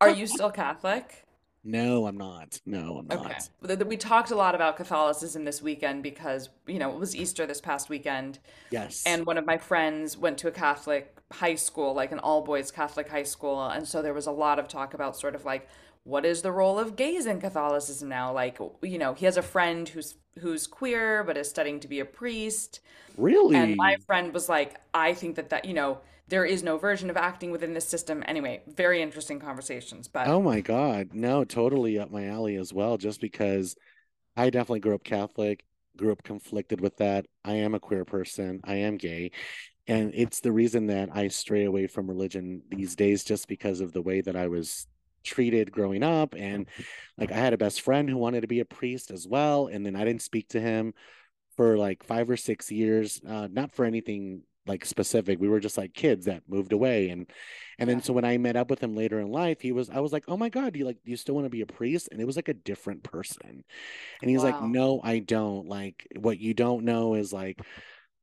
Are 0.00 0.10
you 0.10 0.26
still 0.26 0.50
Catholic? 0.50 1.24
No, 1.64 2.06
I'm 2.06 2.16
not. 2.16 2.60
No, 2.66 2.98
I'm 2.98 3.06
not. 3.06 3.48
Th- 3.66 3.78
We 3.80 3.96
talked 3.96 4.30
a 4.30 4.34
lot 4.34 4.54
about 4.54 4.76
Catholicism 4.76 5.44
this 5.44 5.62
weekend 5.62 6.02
because, 6.02 6.48
you 6.66 6.78
know, 6.78 6.90
it 6.90 6.98
was 6.98 7.14
Easter 7.14 7.46
this 7.46 7.60
past 7.60 7.88
weekend. 7.88 8.40
Yes. 8.70 9.04
And 9.06 9.24
one 9.24 9.38
of 9.38 9.46
my 9.46 9.58
friends 9.58 10.16
went 10.18 10.38
to 10.38 10.48
a 10.48 10.52
Catholic 10.52 11.16
high 11.32 11.54
school, 11.54 11.94
like 11.94 12.10
an 12.12 12.18
all 12.18 12.42
boys 12.42 12.70
Catholic 12.72 13.08
high 13.08 13.22
school. 13.22 13.64
And 13.68 13.86
so 13.86 14.02
there 14.02 14.14
was 14.14 14.26
a 14.26 14.32
lot 14.32 14.58
of 14.58 14.66
talk 14.66 14.92
about 14.92 15.16
sort 15.16 15.34
of 15.36 15.44
like, 15.44 15.68
what 16.04 16.24
is 16.24 16.42
the 16.42 16.50
role 16.50 16.80
of 16.80 16.96
gays 16.96 17.26
in 17.26 17.40
Catholicism 17.40 18.08
now? 18.08 18.32
Like, 18.32 18.58
you 18.82 18.98
know, 18.98 19.14
he 19.14 19.24
has 19.26 19.36
a 19.36 19.42
friend 19.42 19.88
who's 19.88 20.16
who's 20.40 20.66
queer 20.66 21.22
but 21.22 21.36
is 21.36 21.48
studying 21.48 21.78
to 21.78 21.86
be 21.86 22.00
a 22.00 22.04
priest. 22.04 22.80
really? 23.16 23.54
And 23.54 23.76
my 23.76 23.96
friend 24.06 24.32
was 24.32 24.48
like, 24.48 24.80
I 24.94 25.12
think 25.14 25.36
that 25.36 25.50
that, 25.50 25.64
you 25.66 25.74
know, 25.74 26.00
there 26.32 26.46
is 26.46 26.62
no 26.62 26.78
version 26.78 27.10
of 27.10 27.16
acting 27.18 27.50
within 27.50 27.74
this 27.74 27.86
system. 27.86 28.24
Anyway, 28.26 28.62
very 28.66 29.02
interesting 29.02 29.38
conversations. 29.38 30.08
But 30.08 30.28
Oh 30.28 30.40
my 30.40 30.62
God. 30.62 31.10
No, 31.12 31.44
totally 31.44 31.98
up 31.98 32.10
my 32.10 32.28
alley 32.28 32.56
as 32.56 32.72
well, 32.72 32.96
just 32.96 33.20
because 33.20 33.76
I 34.34 34.48
definitely 34.48 34.80
grew 34.80 34.94
up 34.94 35.04
Catholic, 35.04 35.62
grew 35.94 36.10
up 36.10 36.22
conflicted 36.22 36.80
with 36.80 36.96
that. 36.96 37.26
I 37.44 37.56
am 37.56 37.74
a 37.74 37.80
queer 37.80 38.06
person, 38.06 38.62
I 38.64 38.76
am 38.76 38.96
gay. 38.96 39.32
And 39.86 40.12
it's 40.14 40.40
the 40.40 40.52
reason 40.52 40.86
that 40.86 41.10
I 41.12 41.28
stray 41.28 41.64
away 41.64 41.86
from 41.86 42.08
religion 42.08 42.62
these 42.70 42.96
days, 42.96 43.24
just 43.24 43.46
because 43.46 43.82
of 43.82 43.92
the 43.92 44.00
way 44.00 44.22
that 44.22 44.34
I 44.34 44.48
was 44.48 44.86
treated 45.24 45.70
growing 45.70 46.02
up. 46.02 46.34
And 46.34 46.66
like 47.18 47.30
I 47.30 47.36
had 47.36 47.52
a 47.52 47.58
best 47.58 47.82
friend 47.82 48.08
who 48.08 48.16
wanted 48.16 48.40
to 48.40 48.46
be 48.46 48.60
a 48.60 48.64
priest 48.64 49.10
as 49.10 49.28
well. 49.28 49.66
And 49.66 49.84
then 49.84 49.94
I 49.94 50.04
didn't 50.06 50.22
speak 50.22 50.48
to 50.50 50.60
him 50.60 50.94
for 51.58 51.76
like 51.76 52.02
five 52.04 52.30
or 52.30 52.38
six 52.38 52.72
years, 52.72 53.20
uh, 53.28 53.48
not 53.52 53.72
for 53.72 53.84
anything 53.84 54.44
like 54.66 54.84
specific. 54.84 55.40
We 55.40 55.48
were 55.48 55.60
just 55.60 55.78
like 55.78 55.94
kids 55.94 56.26
that 56.26 56.42
moved 56.48 56.72
away. 56.72 57.08
And 57.08 57.30
and 57.78 57.88
then 57.88 58.02
so 58.02 58.12
when 58.12 58.24
I 58.24 58.38
met 58.38 58.56
up 58.56 58.70
with 58.70 58.82
him 58.82 58.94
later 58.94 59.20
in 59.20 59.30
life, 59.30 59.60
he 59.60 59.72
was 59.72 59.90
I 59.90 60.00
was 60.00 60.12
like, 60.12 60.24
Oh 60.28 60.36
my 60.36 60.48
God, 60.48 60.72
do 60.72 60.78
you 60.78 60.84
like 60.84 60.98
do 61.04 61.10
you 61.10 61.16
still 61.16 61.34
want 61.34 61.46
to 61.46 61.50
be 61.50 61.62
a 61.62 61.66
priest? 61.66 62.08
And 62.12 62.20
it 62.20 62.26
was 62.26 62.36
like 62.36 62.48
a 62.48 62.54
different 62.54 63.02
person. 63.02 63.64
And 64.20 64.30
he's 64.30 64.42
like, 64.44 64.60
No, 64.62 65.00
I 65.02 65.18
don't. 65.20 65.66
Like 65.66 66.06
what 66.16 66.38
you 66.38 66.54
don't 66.54 66.84
know 66.84 67.14
is 67.14 67.32
like 67.32 67.60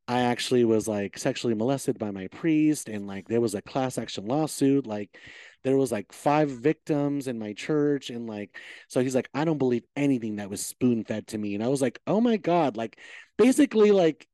I 0.10 0.21
actually 0.21 0.65
was 0.65 0.88
like 0.88 1.19
sexually 1.19 1.54
molested 1.54 1.99
by 1.99 2.10
my 2.10 2.28
priest, 2.30 2.89
and 2.89 3.06
like 3.06 3.28
there 3.28 3.39
was 3.39 3.54
a 3.54 3.62
class 3.62 3.99
action 3.99 4.25
lawsuit. 4.25 4.88
Like 4.88 5.15
there 5.63 5.78
was 5.78 5.91
like 5.91 6.12
five 6.12 6.49
victims 6.49 7.28
in 7.28 7.38
my 7.38 7.54
church, 7.54 8.10
and 8.10 8.28
like 8.28 8.58
so 8.88 9.02
he's 9.02 9.13
like, 9.13 9.30
I 9.36 9.45
don't 9.45 9.60
believe 9.60 9.84
anything 9.95 10.38
that 10.38 10.49
was 10.49 10.65
spoon 10.65 11.04
fed 11.04 11.28
to 11.28 11.38
me, 11.38 11.54
and 11.54 11.63
I 11.63 11.67
was 11.67 11.80
like, 11.82 11.99
oh 12.08 12.19
my 12.21 12.38
god, 12.38 12.75
like 12.75 12.97
basically 13.38 13.91
like 13.91 14.28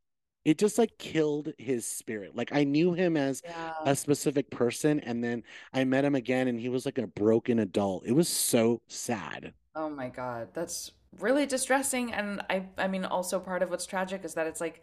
it 0.46 0.58
just 0.58 0.78
like 0.78 0.98
killed 1.00 1.54
his 1.58 1.86
spirit. 1.86 2.36
Like 2.36 2.52
I 2.54 2.64
knew 2.64 2.94
him 2.94 3.18
as 3.18 3.42
Yeah. 3.44 3.74
a 3.86 3.96
specific 3.96 4.50
person, 4.52 5.00
and 5.02 5.24
then 5.24 5.44
I 5.74 5.84
met 5.84 6.06
him 6.06 6.16
again, 6.16 6.48
and 6.48 6.60
he 6.60 6.70
was 6.70 6.86
like 6.86 6.98
a 7.00 7.08
broken 7.08 7.60
adult. 7.60 8.06
It 8.06 8.14
was 8.14 8.30
so 8.30 8.82
sad. 8.88 9.54
Oh 9.76 9.90
my 9.90 10.10
God. 10.10 10.50
That's 10.54 10.92
really 11.20 11.46
distressing. 11.46 12.14
And 12.14 12.42
I 12.50 12.68
I 12.78 12.88
mean 12.88 13.06
also 13.06 13.40
part 13.40 13.64
of 13.64 13.70
what's 13.70 13.86
tragic 13.86 14.24
is 14.26 14.34
that 14.36 14.48
it's 14.48 14.62
like 14.62 14.82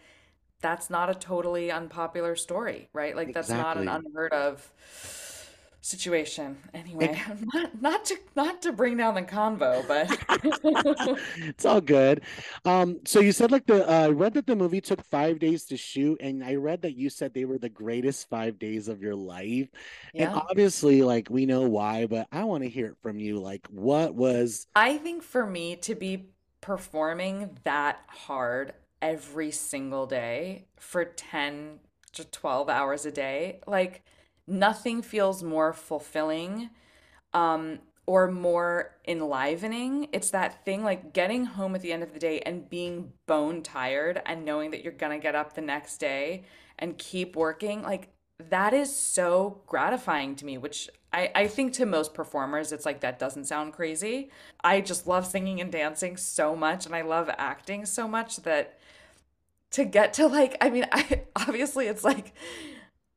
that's 0.61 0.91
not 0.91 1.11
a 1.11 1.15
totally 1.15 1.71
unpopular 1.73 2.37
story, 2.37 2.89
right? 2.93 3.17
Like 3.17 3.33
that's 3.33 3.51
not 3.51 3.79
an 3.79 3.89
unheard 3.89 4.33
of 4.33 4.73
situation. 5.83 6.57
It 6.73 6.79
Anyway, 6.79 7.21
not 7.53 7.83
not 7.83 8.05
to 8.07 8.17
not 8.35 8.63
to 8.63 8.73
bring 8.73 8.97
down 8.97 9.15
the 9.15 9.23
convo, 9.23 9.87
but 9.87 10.09
It's 11.37 11.65
all 11.67 11.81
good. 11.81 12.23
Um, 12.65 13.01
so 13.05 13.21
you 13.21 13.33
said 13.33 13.53
like 13.53 13.67
the 13.67 13.87
uh, 13.89 14.07
I 14.07 14.09
read 14.09 14.35
that 14.35 14.47
the 14.47 14.57
movie 14.57 14.81
took 14.81 15.05
five 15.05 15.39
days 15.39 15.65
to 15.67 15.77
shoot, 15.77 16.19
and 16.21 16.43
I 16.43 16.55
read 16.55 16.83
that 16.83 16.97
you 16.97 17.11
said 17.11 17.35
they 17.35 17.45
were 17.45 17.59
the 17.59 17.69
greatest 17.69 18.29
five 18.31 18.59
days 18.59 18.89
of 18.89 19.03
your 19.03 19.15
life. 19.15 19.69
And 20.15 20.31
obviously, 20.31 21.03
like 21.03 21.29
we 21.29 21.45
know 21.45 21.63
why, 21.63 22.07
but 22.07 22.29
I 22.33 22.45
want 22.45 22.63
to 22.63 22.71
hear 22.71 22.87
it 22.87 22.97
from 23.03 23.19
you. 23.19 23.39
Like, 23.39 23.67
what 23.69 24.15
was 24.15 24.67
I 24.75 24.97
think 24.99 25.23
for 25.23 25.45
me 25.45 25.77
to 25.77 25.95
be 25.95 26.31
performing 26.61 27.59
that 27.65 28.01
hard 28.07 28.73
every 29.01 29.51
single 29.51 30.07
day 30.07 30.67
for 30.77 31.05
10 31.05 31.81
to 32.13 32.25
12 32.25 32.69
hours 32.69 33.05
a 33.05 33.11
day, 33.11 33.61
like 33.67 34.05
nothing 34.47 35.03
feels 35.03 35.43
more 35.43 35.73
fulfilling 35.73 36.71
um 37.33 37.79
or 38.07 38.29
more 38.31 38.97
enlivening. 39.07 40.09
It's 40.13 40.31
that 40.31 40.65
thing 40.65 40.83
like 40.83 41.13
getting 41.13 41.45
home 41.45 41.75
at 41.75 41.83
the 41.83 41.93
end 41.93 42.03
of 42.03 42.13
the 42.13 42.19
day 42.19 42.41
and 42.41 42.69
being 42.69 43.13
bone 43.27 43.63
tired 43.63 44.21
and 44.27 44.45
knowing 44.45 44.73
that 44.73 44.83
you're 44.83 44.93
gonna 44.93 45.19
get 45.19 45.35
up 45.35 45.55
the 45.55 45.61
next 45.61 45.99
day 45.99 46.43
and 46.79 46.99
keep 46.99 47.37
working. 47.37 47.83
Like 47.83 48.09
that 48.51 48.75
is 48.75 48.95
so 48.95 49.63
gratifying 49.67 50.35
to 50.37 50.45
me, 50.45 50.59
which 50.59 50.91
I, 51.13 51.31
I 51.35 51.47
think 51.47 51.75
to 51.75 51.87
most 51.87 52.13
performers, 52.13 52.73
it's 52.73 52.87
like 52.87 53.01
that 53.01 53.19
doesn't 53.19 53.45
sound 53.45 53.73
crazy. 53.73 54.31
I 54.65 54.81
just 54.81 55.07
love 55.07 55.27
singing 55.27 55.61
and 55.61 55.71
dancing 55.71 56.17
so 56.17 56.57
much 56.57 56.87
and 56.87 56.95
I 56.95 57.03
love 57.03 57.31
acting 57.39 57.87
so 57.87 58.09
much 58.09 58.39
that 58.39 58.79
to 59.73 59.85
get 59.85 60.13
to 60.15 60.27
like, 60.27 60.57
I 60.61 60.71
mean, 60.71 60.87
I 60.93 61.23
obviously 61.37 61.87
it's 61.87 62.03
like 62.05 62.35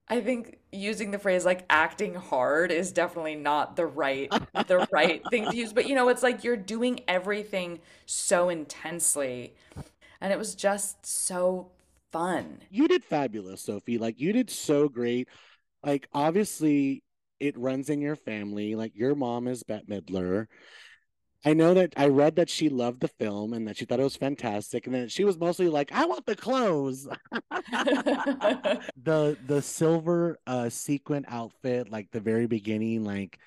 I 0.08 0.22
think 0.22 0.60
using 0.76 1.12
the 1.12 1.20
phrase 1.20 1.46
like 1.46 1.66
acting 1.70 2.16
hard 2.16 2.72
is 2.72 2.92
definitely 2.92 3.36
not 3.36 3.76
the 3.76 3.86
right 3.86 4.30
the 4.68 4.88
right 4.92 5.22
thing 5.30 5.50
to 5.50 5.56
use, 5.56 5.74
but 5.74 5.88
you 5.88 5.96
know, 5.96 6.10
it's 6.10 6.24
like 6.24 6.44
you're 6.44 6.58
doing 6.58 7.00
everything 7.08 7.80
so 8.06 8.50
intensely 8.50 9.56
and 10.22 10.32
it 10.32 10.40
was 10.40 10.56
just 10.56 11.06
so 11.06 11.72
fun. 12.12 12.60
you 12.70 12.88
did 12.88 13.04
fabulous, 13.04 13.62
Sophie. 13.62 13.98
Like 13.98 14.20
you 14.20 14.34
did 14.34 14.50
so 14.50 14.88
great. 14.90 15.28
Like 15.84 16.08
obviously, 16.14 17.04
it 17.40 17.58
runs 17.58 17.90
in 17.90 18.02
your 18.02 18.16
family. 18.16 18.76
Like 18.76 18.96
your 18.96 19.16
mom 19.16 19.48
is 19.48 19.64
Bette 19.64 19.86
Midler. 19.86 20.48
I 21.46 21.54
know 21.54 21.76
that 21.76 21.94
I 21.96 22.08
read 22.08 22.36
that 22.38 22.50
she 22.50 22.70
loved 22.70 23.02
the 23.02 23.08
film 23.08 23.54
and 23.54 23.68
that 23.68 23.78
she 23.78 23.86
thought 23.86 24.00
it 24.00 24.04
was 24.04 24.16
fantastic, 24.16 24.88
and 24.88 24.96
then 24.96 25.08
she 25.10 25.24
was 25.24 25.38
mostly 25.38 25.70
like, 25.70 25.92
"I 25.92 26.06
want 26.06 26.26
the 26.26 26.36
clothes." 26.36 27.08
the 29.02 29.38
the 29.46 29.62
silver 29.62 30.38
uh 30.48 30.70
sequin 30.70 31.26
outfit, 31.28 31.90
like 31.90 32.10
the 32.12 32.20
very 32.20 32.48
beginning, 32.48 33.04
like 33.04 33.40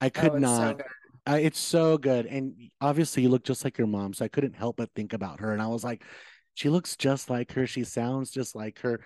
I 0.00 0.10
Oh, 0.16 0.22
could 0.22 0.34
so 0.44 0.74
not. 0.74 0.80
I, 1.26 1.40
it's 1.40 1.60
so 1.60 1.98
good, 1.98 2.26
and 2.26 2.54
obviously 2.80 3.22
you 3.24 3.30
look 3.30 3.44
just 3.44 3.64
like 3.64 3.78
your 3.78 3.86
mom, 3.88 4.14
so 4.14 4.24
I 4.24 4.28
couldn't 4.28 4.54
help 4.56 4.76
but 4.78 4.90
think 4.94 5.12
about 5.12 5.40
her, 5.40 5.52
and 5.52 5.62
I 5.62 5.68
was 5.68 5.84
like, 5.84 6.04
she 6.54 6.68
looks 6.70 6.96
just 6.96 7.30
like 7.30 7.52
her. 7.52 7.66
She 7.66 7.84
sounds 7.84 8.30
just 8.30 8.56
like 8.56 8.80
her. 8.80 9.00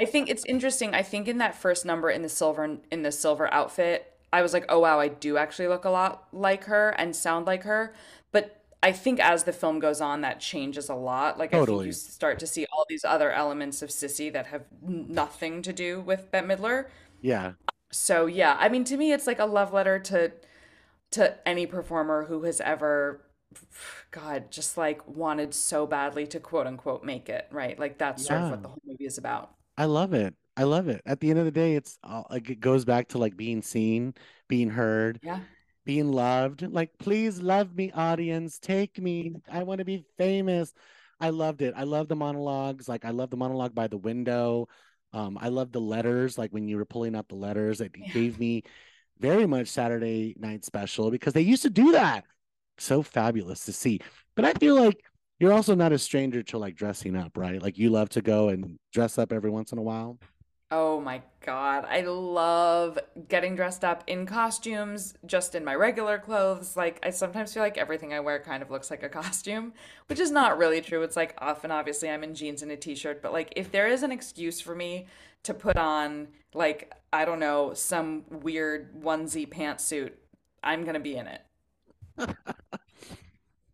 I 0.00 0.04
think 0.04 0.28
it's 0.28 0.44
interesting. 0.44 0.94
I 0.94 1.02
think 1.02 1.28
in 1.28 1.38
that 1.38 1.54
first 1.54 1.84
number 1.84 2.10
in 2.10 2.22
the 2.22 2.28
silver 2.28 2.78
in 2.90 3.02
the 3.02 3.12
silver 3.12 3.52
outfit, 3.52 4.11
I 4.32 4.42
was 4.42 4.52
like, 4.52 4.64
"Oh 4.68 4.80
wow, 4.80 4.98
I 4.98 5.08
do 5.08 5.36
actually 5.36 5.68
look 5.68 5.84
a 5.84 5.90
lot 5.90 6.28
like 6.32 6.64
her 6.64 6.90
and 6.90 7.14
sound 7.14 7.46
like 7.46 7.64
her." 7.64 7.94
But 8.32 8.62
I 8.82 8.92
think 8.92 9.20
as 9.20 9.44
the 9.44 9.52
film 9.52 9.78
goes 9.78 10.00
on, 10.00 10.22
that 10.22 10.40
changes 10.40 10.88
a 10.88 10.94
lot. 10.94 11.38
Like 11.38 11.54
I 11.54 11.64
think 11.64 11.84
you 11.84 11.92
start 11.92 12.38
to 12.40 12.46
see 12.46 12.66
all 12.72 12.84
these 12.88 13.04
other 13.04 13.30
elements 13.30 13.80
of 13.82 13.90
Sissy 13.90 14.32
that 14.32 14.46
have 14.46 14.64
nothing 14.82 15.62
to 15.62 15.72
do 15.72 16.00
with 16.00 16.30
Bette 16.30 16.46
Midler. 16.46 16.86
Yeah. 17.20 17.52
So 17.92 18.26
yeah, 18.26 18.56
I 18.58 18.68
mean, 18.68 18.84
to 18.84 18.96
me, 18.96 19.12
it's 19.12 19.26
like 19.26 19.38
a 19.38 19.44
love 19.44 19.72
letter 19.72 19.98
to 20.00 20.32
to 21.12 21.48
any 21.48 21.66
performer 21.66 22.24
who 22.24 22.42
has 22.42 22.60
ever, 22.60 23.20
God, 24.10 24.50
just 24.50 24.76
like 24.76 25.06
wanted 25.06 25.54
so 25.54 25.86
badly 25.86 26.26
to 26.28 26.40
quote 26.40 26.66
unquote 26.66 27.04
make 27.04 27.28
it, 27.28 27.46
right? 27.52 27.78
Like 27.78 27.98
that's 27.98 28.26
sort 28.26 28.40
of 28.40 28.50
what 28.50 28.62
the 28.62 28.68
whole 28.68 28.82
movie 28.84 29.04
is 29.04 29.18
about. 29.18 29.52
I 29.76 29.84
love 29.84 30.12
it. 30.12 30.34
I 30.56 30.64
love 30.64 30.88
it. 30.88 31.00
At 31.06 31.20
the 31.20 31.30
end 31.30 31.38
of 31.38 31.44
the 31.44 31.50
day, 31.50 31.74
it's 31.76 31.98
all 32.04 32.26
like 32.30 32.50
it 32.50 32.60
goes 32.60 32.84
back 32.84 33.08
to 33.08 33.18
like 33.18 33.36
being 33.36 33.62
seen, 33.62 34.14
being 34.48 34.68
heard, 34.68 35.20
Yeah. 35.22 35.40
being 35.84 36.12
loved. 36.12 36.62
Like, 36.62 36.90
please 36.98 37.40
love 37.40 37.74
me, 37.74 37.90
audience. 37.92 38.58
Take 38.58 38.98
me. 39.00 39.32
I 39.50 39.62
want 39.62 39.78
to 39.78 39.84
be 39.84 40.04
famous. 40.18 40.72
I 41.20 41.30
loved 41.30 41.62
it. 41.62 41.72
I 41.76 41.84
love 41.84 42.08
the 42.08 42.16
monologues. 42.16 42.88
Like, 42.88 43.04
I 43.04 43.10
love 43.10 43.30
the 43.30 43.36
monologue 43.36 43.74
by 43.74 43.86
the 43.86 43.96
window. 43.96 44.68
Um, 45.12 45.38
I 45.40 45.48
love 45.48 45.72
the 45.72 45.80
letters. 45.80 46.36
Like 46.36 46.50
when 46.50 46.68
you 46.68 46.76
were 46.76 46.84
pulling 46.84 47.14
out 47.14 47.28
the 47.28 47.34
letters, 47.34 47.80
it 47.80 47.92
Yeah. 47.96 48.12
gave 48.12 48.38
me 48.38 48.62
very 49.18 49.46
much 49.46 49.68
Saturday 49.68 50.34
Night 50.38 50.64
Special 50.64 51.10
because 51.10 51.32
they 51.32 51.42
used 51.42 51.62
to 51.62 51.70
do 51.70 51.92
that. 51.92 52.24
So 52.78 53.02
fabulous 53.02 53.64
to 53.66 53.72
see. 53.72 54.00
But 54.34 54.44
I 54.44 54.52
feel 54.54 54.74
like 54.74 55.04
you're 55.38 55.52
also 55.52 55.74
not 55.74 55.92
a 55.92 55.98
stranger 55.98 56.42
to 56.44 56.58
like 56.58 56.74
dressing 56.74 57.16
up, 57.16 57.36
right? 57.36 57.60
Like 57.60 57.78
you 57.78 57.90
love 57.90 58.08
to 58.10 58.22
go 58.22 58.48
and 58.48 58.78
dress 58.92 59.18
up 59.18 59.32
every 59.32 59.50
once 59.50 59.72
in 59.72 59.78
a 59.78 59.82
while. 59.82 60.18
Oh 60.74 61.02
my 61.02 61.20
God. 61.44 61.84
I 61.86 62.00
love 62.00 62.98
getting 63.28 63.54
dressed 63.54 63.84
up 63.84 64.04
in 64.06 64.24
costumes, 64.24 65.12
just 65.26 65.54
in 65.54 65.66
my 65.66 65.74
regular 65.74 66.18
clothes. 66.18 66.78
Like, 66.78 66.98
I 67.02 67.10
sometimes 67.10 67.52
feel 67.52 67.62
like 67.62 67.76
everything 67.76 68.14
I 68.14 68.20
wear 68.20 68.40
kind 68.40 68.62
of 68.62 68.70
looks 68.70 68.90
like 68.90 69.02
a 69.02 69.10
costume, 69.10 69.74
which 70.06 70.18
is 70.18 70.30
not 70.30 70.56
really 70.56 70.80
true. 70.80 71.02
It's 71.02 71.14
like 71.14 71.34
often, 71.36 71.70
obviously, 71.70 72.08
I'm 72.08 72.24
in 72.24 72.34
jeans 72.34 72.62
and 72.62 72.72
a 72.72 72.76
t-shirt, 72.78 73.20
but 73.20 73.34
like, 73.34 73.52
if 73.54 73.70
there 73.70 73.86
is 73.86 74.02
an 74.02 74.10
excuse 74.10 74.62
for 74.62 74.74
me 74.74 75.08
to 75.42 75.52
put 75.52 75.76
on, 75.76 76.28
like, 76.54 76.90
I 77.12 77.26
don't 77.26 77.40
know, 77.40 77.74
some 77.74 78.24
weird 78.30 78.94
onesie 78.98 79.46
pantsuit, 79.46 80.12
I'm 80.64 80.86
gonna 80.86 81.00
be 81.00 81.16
in 81.16 81.26
it. 81.26 81.42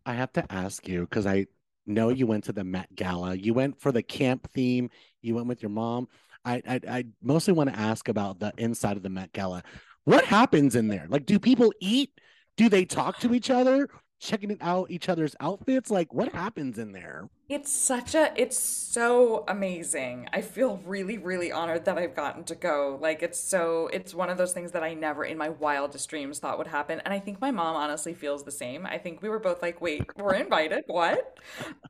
I 0.05 0.15
have 0.15 0.33
to 0.33 0.51
ask 0.51 0.85
you 0.85 1.01
because 1.01 1.25
I 1.25 1.45
know 1.87 2.09
you 2.09 2.27
went 2.27 2.43
to 2.45 2.51
the 2.51 2.65
Met 2.65 2.93
Gala. 2.93 3.35
You 3.35 3.53
went 3.53 3.79
for 3.79 3.93
the 3.93 4.03
camp 4.03 4.51
theme. 4.51 4.89
You 5.21 5.35
went 5.35 5.47
with 5.47 5.61
your 5.61 5.69
mom. 5.69 6.09
I 6.53 6.61
I, 6.67 6.79
I 6.97 7.03
mostly 7.21 7.53
want 7.53 7.73
to 7.73 7.79
ask 7.79 8.07
about 8.07 8.39
the 8.39 8.53
inside 8.57 8.97
of 8.97 9.03
the 9.03 9.09
Met 9.09 9.33
Gala. 9.33 9.63
What 10.05 10.25
happens 10.25 10.75
in 10.75 10.87
there? 10.87 11.05
Like, 11.09 11.25
do 11.25 11.39
people 11.39 11.71
eat? 11.79 12.11
Do 12.57 12.69
they 12.69 12.85
talk 12.85 13.19
to 13.19 13.33
each 13.33 13.49
other? 13.49 13.89
Checking 14.21 14.57
out 14.59 14.91
each 14.91 15.07
other's 15.07 15.33
outfits? 15.39 15.89
Like, 15.89 16.13
what 16.13 16.33
happens 16.33 16.77
in 16.77 16.91
there? 16.91 17.29
It's 17.47 17.71
such 17.71 18.15
a, 18.15 18.33
it's 18.35 18.59
so 18.59 19.45
amazing. 19.47 20.27
I 20.33 20.41
feel 20.41 20.81
really, 20.85 21.17
really 21.17 21.53
honored 21.53 21.85
that 21.85 21.97
I've 21.97 22.15
gotten 22.15 22.43
to 22.45 22.55
go. 22.55 22.97
Like, 23.01 23.23
it's 23.23 23.39
so, 23.39 23.87
it's 23.93 24.13
one 24.13 24.29
of 24.29 24.37
those 24.37 24.51
things 24.51 24.73
that 24.73 24.83
I 24.83 24.93
never 24.93 25.23
in 25.23 25.37
my 25.37 25.49
wildest 25.49 26.09
dreams 26.09 26.39
thought 26.39 26.57
would 26.57 26.67
happen. 26.67 27.01
And 27.05 27.13
I 27.13 27.19
think 27.19 27.39
my 27.39 27.51
mom 27.51 27.77
honestly 27.77 28.13
feels 28.13 28.43
the 28.43 28.51
same. 28.51 28.85
I 28.85 28.97
think 28.97 29.21
we 29.21 29.29
were 29.29 29.39
both 29.39 29.61
like, 29.61 29.79
wait, 29.79 30.05
we're 30.17 30.35
invited. 30.35 30.83
What? 30.87 31.39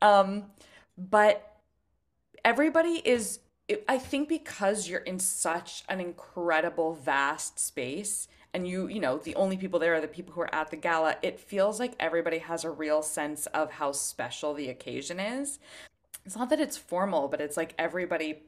Um, 0.00 0.52
but 0.96 1.44
everybody 2.44 3.02
is, 3.04 3.40
I 3.88 3.98
think 3.98 4.28
because 4.28 4.88
you're 4.88 5.00
in 5.00 5.18
such 5.18 5.84
an 5.88 6.00
incredible, 6.00 6.94
vast 6.94 7.58
space. 7.58 8.28
And 8.52 8.66
you, 8.66 8.88
you 8.88 8.98
know, 8.98 9.18
the 9.18 9.36
only 9.36 9.56
people 9.56 9.78
there 9.78 9.94
are 9.94 10.00
the 10.00 10.08
people 10.08 10.34
who 10.34 10.40
are 10.40 10.54
at 10.54 10.70
the 10.70 10.76
gala. 10.76 11.16
It 11.22 11.38
feels 11.38 11.78
like 11.78 11.94
everybody 12.00 12.38
has 12.38 12.64
a 12.64 12.70
real 12.70 13.00
sense 13.02 13.46
of 13.46 13.70
how 13.72 13.92
special 13.92 14.54
the 14.54 14.68
occasion 14.68 15.20
is 15.20 15.60
it's 16.24 16.36
not 16.36 16.50
that 16.50 16.60
it's 16.60 16.76
formal, 16.76 17.28
but 17.28 17.40
it's 17.40 17.56
like 17.56 17.74
everybody 17.78 18.42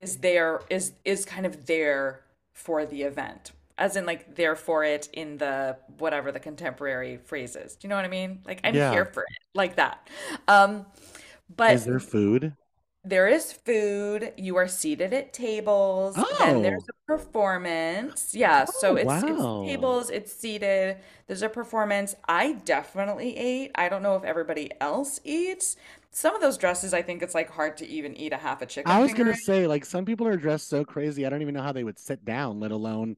is 0.00 0.18
there 0.18 0.60
is 0.70 0.92
is 1.04 1.24
kind 1.24 1.46
of 1.46 1.66
there 1.66 2.22
for 2.54 2.86
the 2.86 3.02
event. 3.02 3.52
As 3.78 3.96
in 3.96 4.06
like 4.06 4.36
there 4.36 4.54
for 4.54 4.84
it 4.84 5.08
in 5.12 5.38
the 5.38 5.76
whatever 5.98 6.30
the 6.30 6.40
contemporary 6.40 7.16
phrase 7.18 7.56
is. 7.56 7.74
Do 7.76 7.86
you 7.86 7.88
know 7.88 7.96
what 7.96 8.04
I 8.04 8.08
mean? 8.08 8.40
Like 8.46 8.60
I'm 8.64 8.74
Yeah. 8.74 8.90
here 8.92 9.06
for 9.06 9.22
it. 9.22 9.28
Like 9.54 9.76
that. 9.76 10.08
Um 10.48 10.86
but 11.54 11.74
Is 11.74 11.84
there 11.84 12.00
food? 12.00 12.54
There 13.04 13.26
is 13.28 13.52
food. 13.52 14.32
You 14.36 14.56
are 14.56 14.68
seated 14.68 15.12
at 15.12 15.32
tables. 15.32 16.24
Then 16.38 16.62
there's 16.62 16.82
Oh, 16.82 16.88
a 16.88 16.92
performance. 17.06 18.34
Yeah, 18.34 18.64
oh, 18.66 18.72
so 18.80 18.96
it's 18.96 19.22
it's 19.26 19.46
wow. 19.46 19.56
tables, 19.64 20.10
it's 20.10 20.32
seated. 20.32 20.98
There's 21.26 21.42
a 21.42 21.48
performance. 21.48 22.14
I 22.28 22.54
definitely 22.54 23.36
ate. 23.36 23.72
I 23.74 23.88
don't 23.88 24.02
know 24.02 24.16
if 24.16 24.24
everybody 24.24 24.70
else 24.80 25.20
eats. 25.24 25.76
some 26.10 26.34
of 26.34 26.40
those 26.42 26.58
dresses, 26.58 26.92
I 26.94 27.02
think 27.02 27.22
it's 27.22 27.34
like 27.34 27.50
hard 27.50 27.76
to 27.78 27.86
even 27.88 28.16
eat 28.16 28.32
a 28.32 28.36
half 28.36 28.62
a 28.62 28.66
chicken 28.66 28.94
I 28.94 29.00
was 29.00 29.12
finger 29.12 29.14
gonna 29.14 29.32
in. 29.32 29.36
say, 29.36 29.66
like, 29.66 29.84
some 29.84 30.04
people 30.04 30.26
are 30.26 30.36
dressed 30.36 30.68
so 30.68 30.84
crazy, 30.84 31.24
I 31.26 31.30
don't 31.30 31.42
even 31.42 31.54
know 31.54 31.62
how 31.62 31.72
they 31.72 31.84
would 31.84 31.98
sit 31.98 32.24
down, 32.24 32.60
let 32.60 32.72
alone 32.72 33.16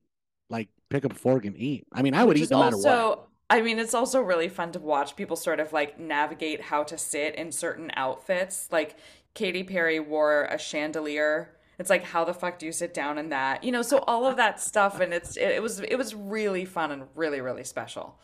like 0.51 0.69
pick 0.91 1.05
up 1.05 1.13
a 1.13 1.15
fork 1.15 1.45
and 1.47 1.57
eat. 1.57 1.87
I 1.93 2.03
mean, 2.03 2.15
I 2.15 2.25
would 2.25 2.37
Which 2.37 2.41
eat 2.41 2.51
is 2.51 2.51
no 2.51 2.59
matter 2.59 2.77
what. 2.79 3.03
also, 3.03 3.29
I 3.51 3.61
mean, 3.61 3.79
it's 3.79 3.95
also 3.95 4.21
really 4.21 4.49
fun 4.49 4.73
to 4.73 4.79
watch 4.81 5.17
people 5.17 5.37
sort 5.37 5.61
of 5.61 5.73
like 5.73 5.99
navigate 5.99 6.61
how 6.63 6.83
to 6.85 6.97
sit 6.99 7.35
in 7.35 7.53
certain 7.53 7.91
outfits. 7.95 8.69
Like 8.73 8.97
Katy 9.35 9.65
Perry 9.65 10.01
wore 10.01 10.45
a 10.45 10.59
chandelier. 10.59 11.51
It's 11.79 11.91
like, 11.91 12.05
how 12.05 12.25
the 12.25 12.33
fuck 12.33 12.59
do 12.59 12.67
you 12.67 12.73
sit 12.73 12.95
down 12.95 13.19
in 13.19 13.31
that? 13.31 13.65
You 13.65 13.73
know, 13.73 13.83
so 13.83 13.99
all 14.07 14.27
of 14.27 14.37
that 14.37 14.61
stuff, 14.61 15.01
and 15.01 15.13
it's 15.13 15.37
it, 15.37 15.49
it 15.49 15.63
was 15.63 15.81
it 15.81 15.97
was 15.97 16.15
really 16.15 16.65
fun 16.65 16.93
and 16.93 17.05
really 17.17 17.41
really 17.41 17.65
special. 17.65 18.19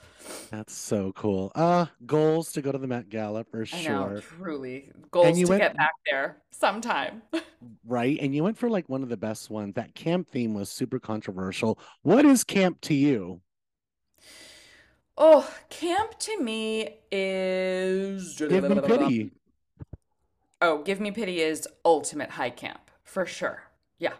That's 0.51 0.73
so 0.73 1.13
cool. 1.13 1.51
Uh, 1.55 1.87
goals 2.07 2.53
to 2.53 2.63
go 2.63 2.71
to 2.71 2.79
the 2.79 2.87
Met 2.87 3.09
Gala 3.09 3.43
for 3.43 3.67
I 3.73 3.83
know, 3.83 4.09
sure. 4.09 4.21
truly, 4.21 4.93
goals 5.11 5.37
to 5.37 5.47
went 5.47 5.63
get 5.63 5.77
back 5.77 5.95
there 6.09 6.43
sometime. 6.53 7.23
right, 7.85 8.19
and 8.21 8.35
you 8.35 8.45
went 8.45 8.57
for 8.57 8.71
like 8.71 8.89
one 8.89 9.03
of 9.03 9.09
the 9.09 9.17
best 9.17 9.51
ones. 9.51 9.75
That 9.75 9.97
camp 9.97 10.29
theme 10.29 10.55
was 10.55 10.71
super 10.71 11.01
controversial. 11.01 11.79
What 12.03 12.25
is 12.25 12.45
camp 12.45 12.81
to 12.83 12.95
you? 12.95 13.41
Oh, 15.17 15.53
camp 15.69 16.19
to 16.21 16.41
me 16.41 16.99
is 17.11 18.37
Give 18.39 18.63
me 18.65 18.81
pity. 18.81 19.31
Oh, 20.61 20.83
Give 20.83 21.01
Me 21.01 21.11
Pity 21.11 21.41
is 21.41 21.67
ultimate 21.85 22.31
high 22.31 22.51
camp 22.51 22.91
for 23.03 23.27
sure. 23.27 23.63
Yeah. 23.99 24.13
I 24.13 24.17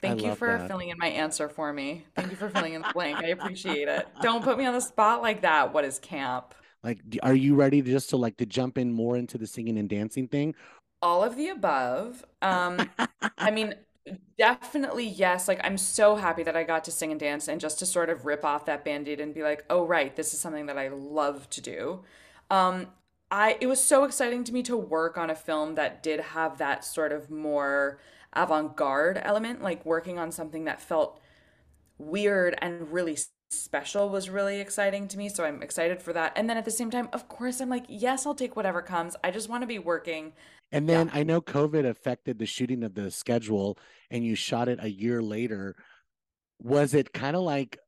Thank 0.00 0.22
you 0.22 0.34
for 0.34 0.58
that. 0.58 0.68
filling 0.68 0.90
in 0.90 0.98
my 0.98 1.08
answer 1.08 1.48
for 1.48 1.72
me. 1.72 2.04
Thank 2.14 2.30
you 2.30 2.36
for 2.36 2.50
filling 2.50 2.74
in 2.74 2.82
the 2.82 2.90
blank. 2.94 3.18
I 3.18 3.28
appreciate 3.28 3.88
it. 3.88 4.06
Don't 4.20 4.44
put 4.44 4.58
me 4.58 4.66
on 4.66 4.74
the 4.74 4.80
spot 4.80 5.22
like 5.22 5.42
that. 5.42 5.72
What 5.72 5.84
is 5.84 5.98
camp? 5.98 6.54
Like, 6.82 7.00
are 7.22 7.34
you 7.34 7.54
ready 7.54 7.82
to 7.82 7.90
just 7.90 8.10
to 8.10 8.16
like 8.16 8.36
to 8.36 8.46
jump 8.46 8.78
in 8.78 8.92
more 8.92 9.16
into 9.16 9.38
the 9.38 9.46
singing 9.46 9.78
and 9.78 9.88
dancing 9.88 10.28
thing? 10.28 10.54
All 11.02 11.24
of 11.24 11.36
the 11.36 11.48
above. 11.48 12.24
Um, 12.42 12.90
I 13.38 13.50
mean, 13.50 13.74
definitely 14.38 15.08
yes. 15.08 15.48
Like, 15.48 15.60
I'm 15.64 15.78
so 15.78 16.16
happy 16.16 16.42
that 16.42 16.56
I 16.56 16.62
got 16.62 16.84
to 16.84 16.90
sing 16.92 17.10
and 17.10 17.18
dance 17.18 17.48
and 17.48 17.60
just 17.60 17.78
to 17.80 17.86
sort 17.86 18.10
of 18.10 18.24
rip 18.26 18.44
off 18.44 18.66
that 18.66 18.84
band-aid 18.84 19.20
and 19.20 19.34
be 19.34 19.42
like, 19.42 19.64
oh, 19.70 19.86
right, 19.86 20.14
this 20.14 20.32
is 20.34 20.40
something 20.40 20.66
that 20.66 20.78
I 20.78 20.88
love 20.88 21.48
to 21.50 21.60
do. 21.60 22.04
Um, 22.50 22.88
I 23.30 23.56
it 23.60 23.66
was 23.66 23.82
so 23.82 24.04
exciting 24.04 24.44
to 24.44 24.52
me 24.52 24.62
to 24.64 24.76
work 24.76 25.18
on 25.18 25.30
a 25.30 25.34
film 25.34 25.74
that 25.74 26.02
did 26.02 26.20
have 26.20 26.58
that 26.58 26.84
sort 26.84 27.12
of 27.12 27.30
more 27.30 27.98
avant-garde 28.32 29.20
element, 29.22 29.62
like 29.62 29.84
working 29.84 30.18
on 30.18 30.30
something 30.30 30.64
that 30.64 30.80
felt 30.80 31.20
weird 31.98 32.56
and 32.60 32.92
really 32.92 33.16
special 33.50 34.08
was 34.08 34.28
really 34.28 34.60
exciting 34.60 35.08
to 35.08 35.18
me. 35.18 35.28
So 35.28 35.44
I'm 35.44 35.62
excited 35.62 36.02
for 36.02 36.12
that. 36.12 36.32
And 36.36 36.48
then 36.50 36.56
at 36.56 36.64
the 36.64 36.70
same 36.70 36.90
time, 36.90 37.08
of 37.12 37.28
course, 37.28 37.60
I'm 37.60 37.70
like, 37.70 37.86
yes, 37.88 38.26
I'll 38.26 38.34
take 38.34 38.56
whatever 38.56 38.82
comes. 38.82 39.16
I 39.24 39.30
just 39.30 39.48
want 39.48 39.62
to 39.62 39.66
be 39.66 39.78
working. 39.78 40.32
And 40.72 40.86
Yeah. 40.88 41.04
then 41.04 41.10
I 41.14 41.22
know 41.22 41.40
COVID 41.40 41.86
affected 41.88 42.38
the 42.38 42.46
shooting 42.46 42.82
of 42.82 42.94
the 42.94 43.10
schedule, 43.10 43.78
and 44.10 44.24
you 44.24 44.34
shot 44.34 44.68
it 44.68 44.78
a 44.82 44.90
year 44.90 45.22
later. 45.22 45.76
Was 46.60 46.94
it 46.94 47.12
kind 47.12 47.36
of 47.36 47.42
like, 47.42 47.78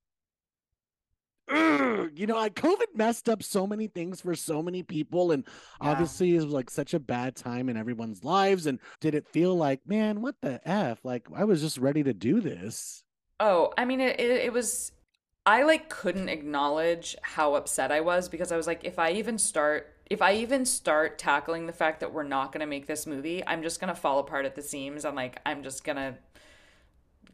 you 1.50 2.26
know, 2.26 2.36
like 2.36 2.54
COVID 2.54 2.94
messed 2.94 3.28
up 3.28 3.42
so 3.42 3.66
many 3.66 3.86
things 3.88 4.20
for 4.20 4.34
so 4.34 4.62
many 4.62 4.82
people, 4.82 5.32
and 5.32 5.46
Yeah. 5.80 6.08
obviously 6.10 6.34
it 6.34 6.42
was 6.44 6.52
like 6.52 6.70
such 6.70 6.94
a 6.94 7.00
bad 7.00 7.36
time 7.36 7.68
in 7.68 7.76
everyone's 7.76 8.24
lives. 8.24 8.66
And 8.66 8.80
did 9.00 9.14
it 9.14 9.28
feel 9.28 9.54
like, 9.56 9.80
man, 9.86 10.20
what 10.20 10.36
the 10.42 10.60
F? 10.68 11.00
Like 11.04 11.26
I 11.34 11.44
was 11.44 11.60
just 11.60 11.78
ready 11.78 12.02
to 12.04 12.14
do 12.14 12.40
this. 12.40 13.04
Oh, 13.40 13.72
I 13.78 13.84
mean, 13.84 14.00
it, 14.00 14.18
it, 14.18 14.30
it 14.30 14.52
was, 14.52 14.92
I 15.46 15.62
like 15.62 15.88
couldn't 15.88 16.28
acknowledge 16.28 17.16
how 17.22 17.54
upset 17.54 17.92
I 17.92 18.00
was 18.00 18.28
because 18.28 18.52
I 18.52 18.56
was 18.56 18.66
like, 18.66 18.84
if 18.84 18.98
I 18.98 19.12
even 19.12 19.38
start, 19.38 19.94
if 20.10 20.22
I 20.22 20.34
even 20.36 20.64
start 20.64 21.18
tackling 21.18 21.66
the 21.66 21.72
fact 21.72 22.00
that 22.00 22.12
we're 22.12 22.22
not 22.24 22.52
going 22.52 22.60
to 22.60 22.66
make 22.66 22.86
this 22.86 23.06
movie, 23.06 23.42
I'm 23.46 23.62
just 23.62 23.80
going 23.80 23.94
to 23.94 24.00
fall 24.00 24.18
apart 24.18 24.44
at 24.46 24.54
the 24.56 24.62
seams. 24.62 25.04
I'm 25.04 25.14
like, 25.14 25.40
I'm 25.46 25.62
just 25.62 25.84
going 25.84 25.96
to 25.96 26.14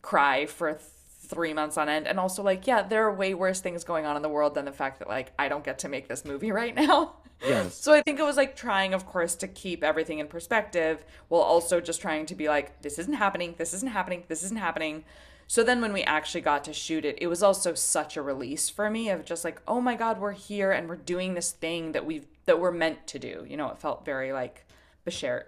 cry 0.03 0.47
for 0.47 0.79
three 1.25 1.53
months 1.53 1.77
on 1.77 1.89
end. 1.89 2.07
And 2.07 2.21
also, 2.21 2.43
like, 2.43 2.67
yeah, 2.67 2.83
there 2.83 3.05
are 3.07 3.15
way 3.15 3.35
worse 3.35 3.61
things 3.61 3.85
going 3.85 4.07
on 4.07 4.17
in 4.17 4.23
the 4.23 4.29
world 4.29 4.55
than 4.55 4.65
the 4.65 4.73
fact 4.73 4.99
that, 5.01 5.09
like, 5.09 5.33
I 5.39 5.49
don't 5.49 5.65
get 5.65 5.81
to 5.81 5.89
make 5.89 6.09
this 6.09 6.25
movie 6.25 6.53
right 6.53 6.75
now. 6.75 7.17
Yes. 7.45 7.75
So 7.75 7.93
I 7.93 8.03
think 8.03 8.19
it 8.19 8.23
was 8.23 8.37
like 8.37 8.57
trying, 8.57 8.95
of 8.95 9.07
course, 9.07 9.35
to 9.37 9.49
keep 9.49 9.83
everything 9.85 10.19
in 10.19 10.29
perspective 10.29 11.05
while 11.29 11.43
also 11.43 11.81
just 11.81 12.01
trying 12.01 12.27
to 12.27 12.35
be 12.35 12.49
like, 12.49 12.81
this 12.83 12.99
isn't 12.99 13.15
happening, 13.15 13.55
this 13.59 13.75
isn't 13.75 13.91
happening, 13.91 14.25
this 14.29 14.43
isn't 14.45 14.57
happening. 14.57 15.05
So 15.47 15.63
then 15.63 15.81
when 15.81 15.93
we 15.93 16.03
actually 16.05 16.41
got 16.41 16.65
to 16.65 16.73
shoot 16.73 17.05
it, 17.05 17.19
it 17.21 17.27
was 17.27 17.43
also 17.43 17.75
such 17.75 18.17
a 18.17 18.23
release 18.23 18.71
for 18.71 18.89
me 18.89 19.11
of 19.11 19.25
just 19.25 19.45
like, 19.45 19.61
oh 19.69 19.81
my 19.81 19.95
God, 19.95 20.19
we're 20.19 20.33
here 20.33 20.73
and 20.73 20.89
we're 20.89 20.97
doing 20.97 21.35
this 21.35 21.53
thing 21.53 21.93
that 21.93 22.07
we've 22.07 22.27
that 22.47 22.61
we're 22.61 22.73
meant 22.73 23.07
to 23.09 23.19
do. 23.19 23.45
You 23.49 23.57
know, 23.57 23.69
it 23.71 23.79
felt 23.79 24.05
very 24.05 24.33
like 24.33 24.65
Bashert. 25.07 25.45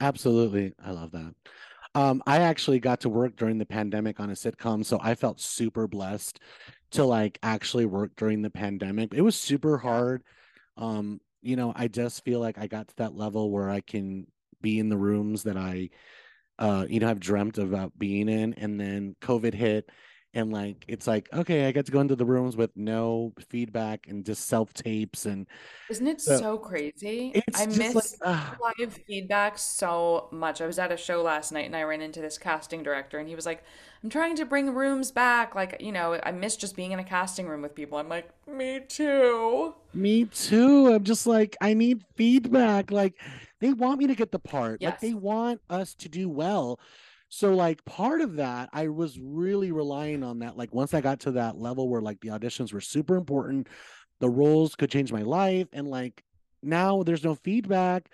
Absolutely. 0.00 0.72
I 0.84 0.90
love 0.90 1.12
that. 1.12 1.34
Um, 1.94 2.22
I 2.26 2.38
actually 2.38 2.80
got 2.80 3.00
to 3.00 3.08
work 3.08 3.36
during 3.36 3.58
the 3.58 3.66
pandemic 3.66 4.18
on 4.18 4.30
a 4.30 4.34
sitcom, 4.34 4.84
so 4.84 4.98
I 5.02 5.14
felt 5.14 5.40
super 5.40 5.86
blessed 5.86 6.40
to 6.92 7.04
like 7.04 7.38
actually 7.42 7.86
work 7.86 8.12
during 8.16 8.42
the 8.42 8.50
pandemic. 8.50 9.12
It 9.12 9.20
was 9.20 9.36
super 9.36 9.78
hard. 9.78 10.22
Um, 10.76 11.20
you 11.42 11.56
know, 11.56 11.72
I 11.76 11.88
just 11.88 12.24
feel 12.24 12.40
like 12.40 12.56
I 12.58 12.66
got 12.66 12.88
to 12.88 12.96
that 12.96 13.14
level 13.14 13.50
where 13.50 13.68
I 13.68 13.80
can 13.80 14.26
be 14.62 14.78
in 14.78 14.88
the 14.88 14.96
rooms 14.96 15.42
that 15.42 15.56
I 15.56 15.90
uh, 16.58 16.86
you 16.88 17.00
know, 17.00 17.08
have 17.08 17.20
dreamt 17.20 17.58
about 17.58 17.98
being 17.98 18.28
in, 18.28 18.54
and 18.54 18.78
then 18.78 19.16
COVID 19.20 19.54
hit, 19.54 19.90
and 20.34 20.52
like 20.52 20.84
it's 20.88 21.06
like, 21.06 21.28
okay, 21.32 21.66
I 21.66 21.72
get 21.72 21.86
to 21.86 21.92
go 21.92 22.00
into 22.00 22.16
the 22.16 22.24
rooms 22.24 22.56
with 22.56 22.70
no 22.76 23.32
feedback 23.48 24.08
and 24.08 24.24
just 24.24 24.46
self 24.46 24.72
tapes 24.72 25.26
and 25.26 25.46
Isn't 25.90 26.06
it 26.06 26.20
so 26.20 26.38
so 26.38 26.58
crazy? 26.58 27.32
I 27.54 27.66
just 27.66 27.78
like 27.78 27.94
miss 27.94 28.16
ah, 28.24 28.56
live 28.60 28.94
feedback 29.06 29.58
so 29.58 30.28
much. 30.32 30.60
I 30.60 30.66
was 30.66 30.78
at 30.78 30.90
a 30.92 30.96
show 30.96 31.22
last 31.22 31.52
night 31.52 31.66
and 31.66 31.76
I 31.76 31.82
ran 31.82 32.00
into 32.00 32.20
this 32.20 32.38
casting 32.38 32.82
director 32.82 33.18
and 33.18 33.28
he 33.28 33.34
was 33.34 33.46
like, 33.46 33.62
I'm 34.02 34.10
trying 34.10 34.36
to 34.36 34.44
bring 34.46 34.74
rooms 34.74 35.10
back. 35.10 35.54
Like, 35.54 35.76
you 35.80 35.92
know, 35.92 36.18
I 36.24 36.32
miss 36.32 36.56
just 36.56 36.76
being 36.76 36.92
in 36.92 36.98
a 36.98 37.04
casting 37.04 37.46
room 37.46 37.62
with 37.62 37.74
people. 37.74 37.98
I'm 37.98 38.08
like, 38.08 38.30
me 38.46 38.80
too. 38.80 39.74
Me 39.94 40.24
too. 40.24 40.92
I'm 40.92 41.04
just 41.04 41.26
like, 41.26 41.56
I 41.60 41.74
need 41.74 42.04
feedback. 42.16 42.90
Like, 42.90 43.14
they 43.60 43.72
want 43.72 43.98
me 44.00 44.06
to 44.08 44.14
get 44.14 44.32
the 44.32 44.38
part. 44.38 44.82
Like, 44.82 44.98
they 45.00 45.14
want 45.14 45.60
us 45.70 45.94
to 45.96 46.08
do 46.08 46.28
well. 46.28 46.80
So, 47.34 47.54
like, 47.54 47.82
part 47.86 48.20
of 48.20 48.36
that, 48.36 48.68
I 48.74 48.88
was 48.88 49.18
really 49.18 49.72
relying 49.72 50.22
on 50.22 50.40
that. 50.40 50.58
Like, 50.58 50.74
once 50.74 50.92
I 50.92 51.00
got 51.00 51.20
to 51.20 51.30
that 51.32 51.56
level 51.56 51.88
where, 51.88 52.02
like, 52.02 52.20
the 52.20 52.28
auditions 52.28 52.74
were 52.74 52.80
super 52.82 53.16
important, 53.16 53.68
the 54.20 54.28
roles 54.28 54.74
could 54.76 54.90
change 54.90 55.10
my 55.10 55.22
life. 55.22 55.66
And, 55.72 55.88
like, 55.88 56.22
now 56.62 57.02
there's 57.02 57.24
no 57.24 57.34
feedback. 57.34 58.10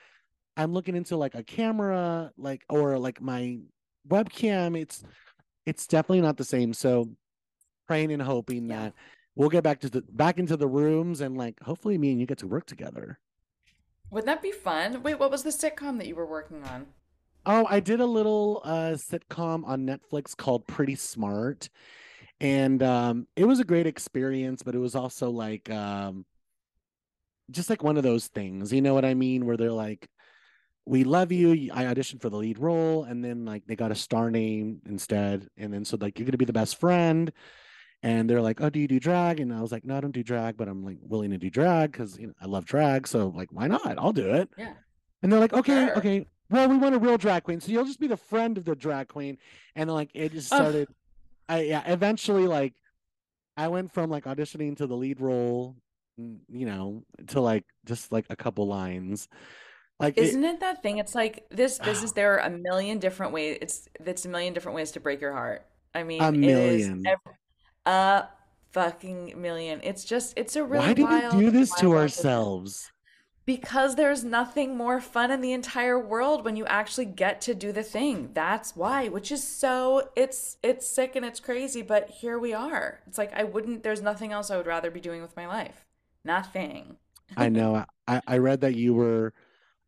I'm 0.57 0.72
looking 0.72 0.94
into, 0.94 1.16
like, 1.16 1.35
a 1.35 1.42
camera, 1.42 2.31
like, 2.38 2.64
or 2.68 2.96
like 2.96 3.20
my 3.20 3.59
webcam. 4.09 4.81
It's, 4.81 5.02
it's 5.66 5.88
definitely 5.88 6.20
not 6.20 6.37
the 6.37 6.44
same. 6.44 6.72
So, 6.72 7.09
praying 7.88 8.12
and 8.12 8.22
hoping 8.22 8.68
Yeah. 8.68 8.83
that 8.85 8.94
we'll 9.35 9.48
get 9.48 9.64
back 9.64 9.81
to 9.81 9.90
the 9.90 10.02
back 10.12 10.38
into 10.38 10.57
the 10.57 10.68
rooms 10.68 11.20
and 11.22 11.37
like 11.37 11.59
hopefully 11.61 11.98
me 11.98 12.11
and 12.12 12.20
you 12.20 12.26
get 12.26 12.38
to 12.38 12.46
work 12.46 12.66
together. 12.66 13.18
Wouldn't 14.11 14.26
that 14.26 14.42
be 14.42 14.52
fun? 14.52 15.02
Wait, 15.02 15.18
what 15.18 15.31
was 15.31 15.42
the 15.42 15.50
sitcom 15.50 15.98
that 15.98 16.07
you 16.07 16.14
were 16.14 16.26
working 16.26 16.62
on? 16.64 16.87
Oh, 17.51 17.67
I 17.67 17.81
did 17.81 18.01
a 18.01 18.07
little 18.07 18.61
uh 18.63 18.93
sitcom 18.93 19.67
on 19.67 19.87
Netflix 19.87 20.37
called 20.37 20.67
Pretty 20.67 20.95
Smart 20.97 21.71
and 22.43 22.83
um 22.83 23.27
it 23.37 23.47
was 23.47 23.59
a 23.59 23.65
great 23.65 23.87
experience, 23.87 24.63
but 24.63 24.75
it 24.75 24.79
was 24.79 24.95
also 24.95 25.31
like 25.31 25.71
um 25.71 26.27
just 27.51 27.71
like 27.71 27.83
one 27.83 27.97
of 27.97 28.03
those 28.03 28.27
things, 28.29 28.71
you 28.71 28.83
know 28.83 28.93
what 28.93 29.07
I 29.07 29.15
mean, 29.15 29.47
where 29.47 29.57
they're 29.57 29.73
like 29.73 30.09
we 30.85 31.05
love 31.05 31.33
you. 31.33 31.71
I 31.73 31.85
auditioned 31.85 32.21
for 32.21 32.29
the 32.29 32.37
lead 32.37 32.59
role 32.59 33.05
and 33.05 33.25
then 33.25 33.47
like 33.47 33.67
they 33.67 33.77
got 33.77 33.93
a 33.93 33.95
star 33.95 34.31
name 34.31 34.83
instead 34.87 35.49
and 35.57 35.73
then 35.73 35.87
so 35.87 35.97
like 35.99 36.19
you're 36.19 36.27
going 36.27 36.33
to 36.33 36.39
be 36.39 36.45
the 36.45 36.53
best 36.53 36.79
friend 36.79 37.33
and 38.03 38.29
they're 38.29 38.43
like, 38.43 38.61
"Oh, 38.61 38.69
do 38.71 38.79
you 38.79 38.89
do 38.89 39.01
drag?" 39.01 39.41
And 39.41 39.53
I 39.55 39.63
was 39.63 39.73
like, 39.73 39.85
"No, 39.87 39.97
I 39.97 40.01
don't 40.01 40.13
do 40.13 40.23
drag, 40.23 40.59
but 40.59 40.69
I'm 40.69 40.85
like 40.85 40.99
willing 41.01 41.31
to 41.31 41.39
do 41.39 41.51
drag 41.51 41.93
because 41.93 42.19
you 42.19 42.27
know 42.29 42.35
I 42.41 42.47
love 42.47 42.67
drag, 42.67 43.09
so 43.09 43.29
like 43.35 43.49
why 43.53 43.69
not? 43.69 43.99
I'll 43.99 44.13
do 44.13 44.35
it." 44.35 44.51
Yeah. 44.59 44.75
And 45.23 45.33
they're 45.33 45.41
like, 45.41 45.55
"Okay, 45.55 45.87
Sure. 45.87 45.97
okay. 45.97 46.27
Well, 46.51 46.69
we 46.69 46.77
want 46.79 46.95
a 46.95 46.99
real 46.99 47.19
drag 47.19 47.45
queen, 47.45 47.61
so 47.61 47.71
you'll 47.71 47.85
just 47.85 48.01
be 48.01 48.07
the 48.07 48.17
friend 48.17 48.57
of 48.57 48.65
the 48.65 48.75
drag 48.75 49.09
queen." 49.09 49.39
And 49.75 49.91
like 49.91 50.11
it 50.15 50.33
just 50.33 50.47
started. 50.47 50.89
I 51.49 51.63
yeah. 51.63 51.83
Eventually, 51.87 52.47
like 52.47 52.75
I 53.57 53.69
went 53.69 53.93
from 53.93 54.11
like 54.11 54.25
auditioning 54.25 54.77
to 54.79 54.87
the 54.87 54.97
lead 54.97 55.21
role, 55.21 55.77
mm, 56.19 56.39
you 56.49 56.67
know, 56.67 57.03
to 57.29 57.41
like 57.41 57.65
just 57.85 58.13
like 58.13 58.27
a 58.31 58.37
couple 58.37 58.67
lines. 58.67 59.29
Like 60.01 60.17
Isn't 60.17 60.45
it 60.45 60.61
that 60.61 60.83
thing? 60.83 60.99
It's 60.99 61.15
like 61.15 61.45
this 61.51 61.79
business, 61.81 62.13
there 62.13 62.35
are 62.35 62.39
a 62.39 62.51
million 62.51 63.01
different 63.01 63.33
ways. 63.33 63.59
It's 63.61 63.89
it's 64.07 64.25
a 64.25 64.29
million 64.29 64.55
different 64.55 64.77
ways 64.77 64.93
to 64.93 65.01
break 65.01 65.21
your 65.21 65.33
heart. 65.33 65.67
I 65.93 66.05
mean, 66.05 66.23
it 66.23 66.45
is 66.45 66.89
million. 66.89 67.05
ev 67.05 67.19
a 67.85 68.29
fucking 68.71 69.41
million. 69.41 69.81
It's 69.83 70.05
just 70.05 70.35
it's 70.37 70.55
a 70.55 70.65
Why 70.65 70.93
really 70.93 70.95
do 70.95 71.07
we 71.07 71.45
do 71.45 71.51
this 71.51 71.75
to 71.77 71.95
business. 71.95 72.91
Because 73.49 73.95
there's 73.95 74.25
nothing 74.25 74.77
more 74.77 75.01
fun 75.01 75.31
in 75.31 75.41
the 75.41 75.55
entire 75.55 75.99
world 75.99 76.45
when 76.45 76.55
you 76.55 76.67
actually 76.67 77.07
get 77.07 77.41
to 77.41 77.55
do 77.55 77.73
the 77.73 77.83
thing. 77.83 78.29
That's 78.35 78.77
why, 78.77 79.09
which 79.09 79.33
is 79.33 79.43
so 79.43 80.11
it's 80.15 80.59
it's 80.63 80.87
sick 80.87 81.17
and 81.17 81.25
it's 81.25 81.41
crazy, 81.41 81.81
but 81.81 82.11
here 82.11 82.39
we 82.39 82.53
are. 82.53 83.01
It's 83.07 83.17
like 83.17 83.33
I 83.33 83.45
wouldn't 83.45 83.85
there's 83.85 84.03
nothing 84.03 84.33
else 84.33 84.51
I 84.51 84.59
would 84.59 84.67
rather 84.67 84.91
be 84.91 85.01
doing 85.01 85.23
with 85.23 85.35
my 85.35 85.47
life. 85.47 85.87
Nothing. 86.27 86.99
I 87.39 87.49
know. 87.59 87.87
I 88.07 88.21
I 88.27 88.37
read 88.37 88.61
that 88.61 88.75
you 88.75 88.93
were 88.93 89.33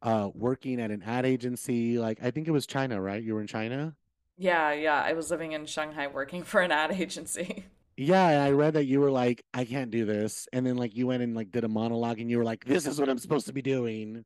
uh 0.01 0.31
working 0.33 0.81
at 0.81 0.91
an 0.91 1.03
ad 1.03 1.27
agency. 1.27 1.99
Like 1.99 2.19
I 2.23 2.31
think 2.31 2.49
it 2.49 2.53
was 2.53 2.67
China, 2.67 2.99
right? 2.99 3.23
You 3.23 3.35
were 3.35 3.43
in 3.43 3.47
China? 3.47 3.95
Yeah, 4.39 4.73
yeah. 4.73 5.03
I 5.03 5.13
was 5.13 5.31
living 5.31 5.53
in 5.53 5.67
Shanghai 5.67 6.07
working 6.07 6.45
for 6.51 6.63
an 6.63 6.73
ad 6.73 6.93
agency. 6.93 7.67
Yeah, 8.03 8.43
I 8.43 8.53
read 8.53 8.73
that 8.75 8.87
you 8.87 8.99
were 8.99 9.11
like, 9.11 9.45
I 9.53 9.67
can't 9.67 9.91
do 9.91 10.07
this. 10.07 10.49
And 10.55 10.65
then 10.65 10.79
like 10.79 10.97
you 10.97 11.07
went 11.07 11.23
and 11.23 11.37
like 11.37 11.51
did 11.51 11.65
a 11.65 11.69
monologue 11.69 12.19
and 12.19 12.31
you 12.31 12.39
were 12.39 12.45
like, 12.45 12.65
this 12.65 12.87
is 12.87 12.99
what 12.99 13.11
I'm 13.11 13.19
supposed 13.19 13.47
to 13.49 13.53
be 13.53 13.61
doing. 13.61 14.25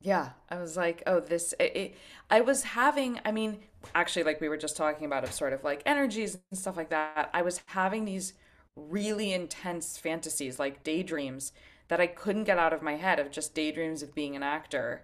Yeah, 0.00 0.30
I 0.48 0.60
was 0.60 0.76
like, 0.76 1.02
oh, 1.08 1.18
this. 1.18 1.52
It, 1.58 1.76
it, 1.76 1.94
I 2.30 2.42
was 2.42 2.62
having, 2.62 3.18
I 3.24 3.32
mean, 3.32 3.58
actually, 3.96 4.22
like 4.22 4.40
we 4.40 4.48
were 4.48 4.56
just 4.56 4.76
talking 4.76 5.06
about, 5.06 5.24
of 5.24 5.32
sort 5.32 5.52
of 5.52 5.64
like 5.64 5.82
energies 5.84 6.38
and 6.52 6.58
stuff 6.58 6.76
like 6.76 6.90
that. 6.90 7.30
I 7.34 7.42
was 7.42 7.62
having 7.66 8.04
these 8.04 8.34
really 8.76 9.32
intense 9.32 9.98
fantasies, 9.98 10.60
like 10.60 10.84
daydreams, 10.84 11.52
that 11.88 12.00
I 12.00 12.06
couldn't 12.06 12.44
get 12.44 12.58
out 12.58 12.72
of 12.72 12.80
my 12.80 12.94
head 12.94 13.18
of 13.18 13.32
just 13.32 13.56
daydreams 13.56 14.04
of 14.04 14.14
being 14.14 14.36
an 14.36 14.44
actor. 14.44 15.02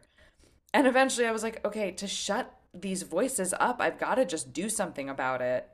And 0.72 0.86
eventually 0.86 1.26
I 1.26 1.32
was 1.32 1.42
like, 1.42 1.64
okay, 1.64 1.90
to 1.90 2.06
shut 2.06 2.54
these 2.72 3.02
voices 3.02 3.52
up, 3.58 3.80
I've 3.80 3.98
got 3.98 4.14
to 4.14 4.24
just 4.24 4.52
do 4.52 4.68
something 4.68 5.10
about 5.10 5.42
it. 5.42 5.68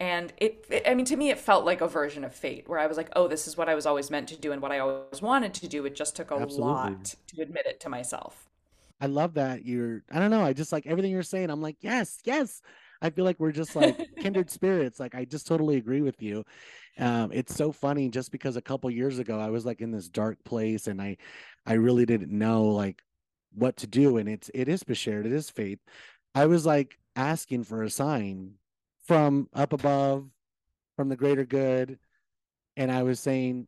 And 0.00 0.32
it, 0.38 0.64
it, 0.70 0.88
I 0.88 0.94
mean, 0.94 1.04
to 1.06 1.16
me, 1.16 1.28
it 1.28 1.38
felt 1.38 1.66
like 1.66 1.82
a 1.82 1.86
version 1.86 2.24
of 2.24 2.34
fate 2.34 2.66
where 2.66 2.78
I 2.78 2.86
was 2.86 2.96
like, 2.96 3.10
oh, 3.14 3.28
this 3.28 3.46
is 3.46 3.58
what 3.58 3.68
I 3.68 3.74
was 3.74 3.84
always 3.84 4.10
meant 4.10 4.28
to 4.30 4.36
do 4.36 4.50
and 4.50 4.62
what 4.62 4.72
I 4.72 4.78
always 4.78 5.20
wanted 5.20 5.52
to 5.54 5.68
do. 5.68 5.84
It 5.84 5.94
just 5.94 6.16
took 6.16 6.30
a 6.30 6.36
Absolutely. 6.36 6.72
lot 6.72 7.14
to 7.28 7.42
admit 7.42 7.66
it 7.66 7.80
to 7.80 7.90
myself. 7.90 8.48
I 8.98 9.06
love 9.06 9.34
that 9.34 9.66
you're, 9.66 10.02
I 10.10 10.18
don't 10.18 10.30
know, 10.30 10.42
I 10.42 10.54
just 10.54 10.72
like 10.72 10.86
everything 10.86 11.12
you're 11.12 11.22
saying. 11.22 11.50
I'm 11.50 11.60
like, 11.60 11.76
yes, 11.80 12.18
yes. 12.24 12.62
I 13.02 13.10
feel 13.10 13.26
like 13.26 13.38
we're 13.38 13.52
just 13.52 13.76
like 13.76 13.98
kindred 14.20 14.50
spirits. 14.50 14.98
Like 14.98 15.14
I 15.14 15.26
just 15.26 15.46
totally 15.46 15.76
agree 15.76 16.00
with 16.00 16.22
you. 16.22 16.44
Um, 16.98 17.30
it's 17.32 17.54
so 17.54 17.70
funny 17.70 18.08
just 18.08 18.32
because 18.32 18.56
a 18.56 18.62
couple 18.62 18.90
years 18.90 19.18
ago 19.18 19.38
I 19.38 19.50
was 19.50 19.66
like 19.66 19.80
in 19.82 19.90
this 19.90 20.08
dark 20.08 20.42
place 20.44 20.86
and 20.86 21.00
I 21.00 21.16
I 21.66 21.74
really 21.74 22.04
didn't 22.06 22.30
know 22.30 22.64
like 22.64 23.02
what 23.54 23.76
to 23.78 23.86
do. 23.86 24.16
And 24.16 24.28
it's 24.28 24.50
it 24.54 24.68
is 24.68 24.82
bashert, 24.82 25.26
it 25.26 25.32
is 25.32 25.50
faith. 25.50 25.78
I 26.34 26.46
was 26.46 26.64
like 26.66 26.98
asking 27.16 27.64
for 27.64 27.82
a 27.82 27.90
sign 27.90 28.54
from 29.10 29.48
up 29.54 29.72
above, 29.72 30.24
from 30.94 31.08
the 31.08 31.16
greater 31.16 31.44
good. 31.44 31.98
And 32.76 32.92
I 32.92 33.02
was 33.02 33.18
saying, 33.18 33.66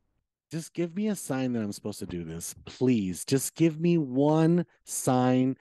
just 0.52 0.72
give 0.72 0.94
me 0.94 1.08
a 1.08 1.16
sign 1.16 1.52
that 1.54 1.64
I'm 1.64 1.72
supposed 1.72 1.98
to 1.98 2.06
do 2.06 2.22
this. 2.22 2.54
Please, 2.64 3.24
just 3.24 3.56
give 3.56 3.80
me 3.80 3.98
one 3.98 4.66
sign 4.84 5.56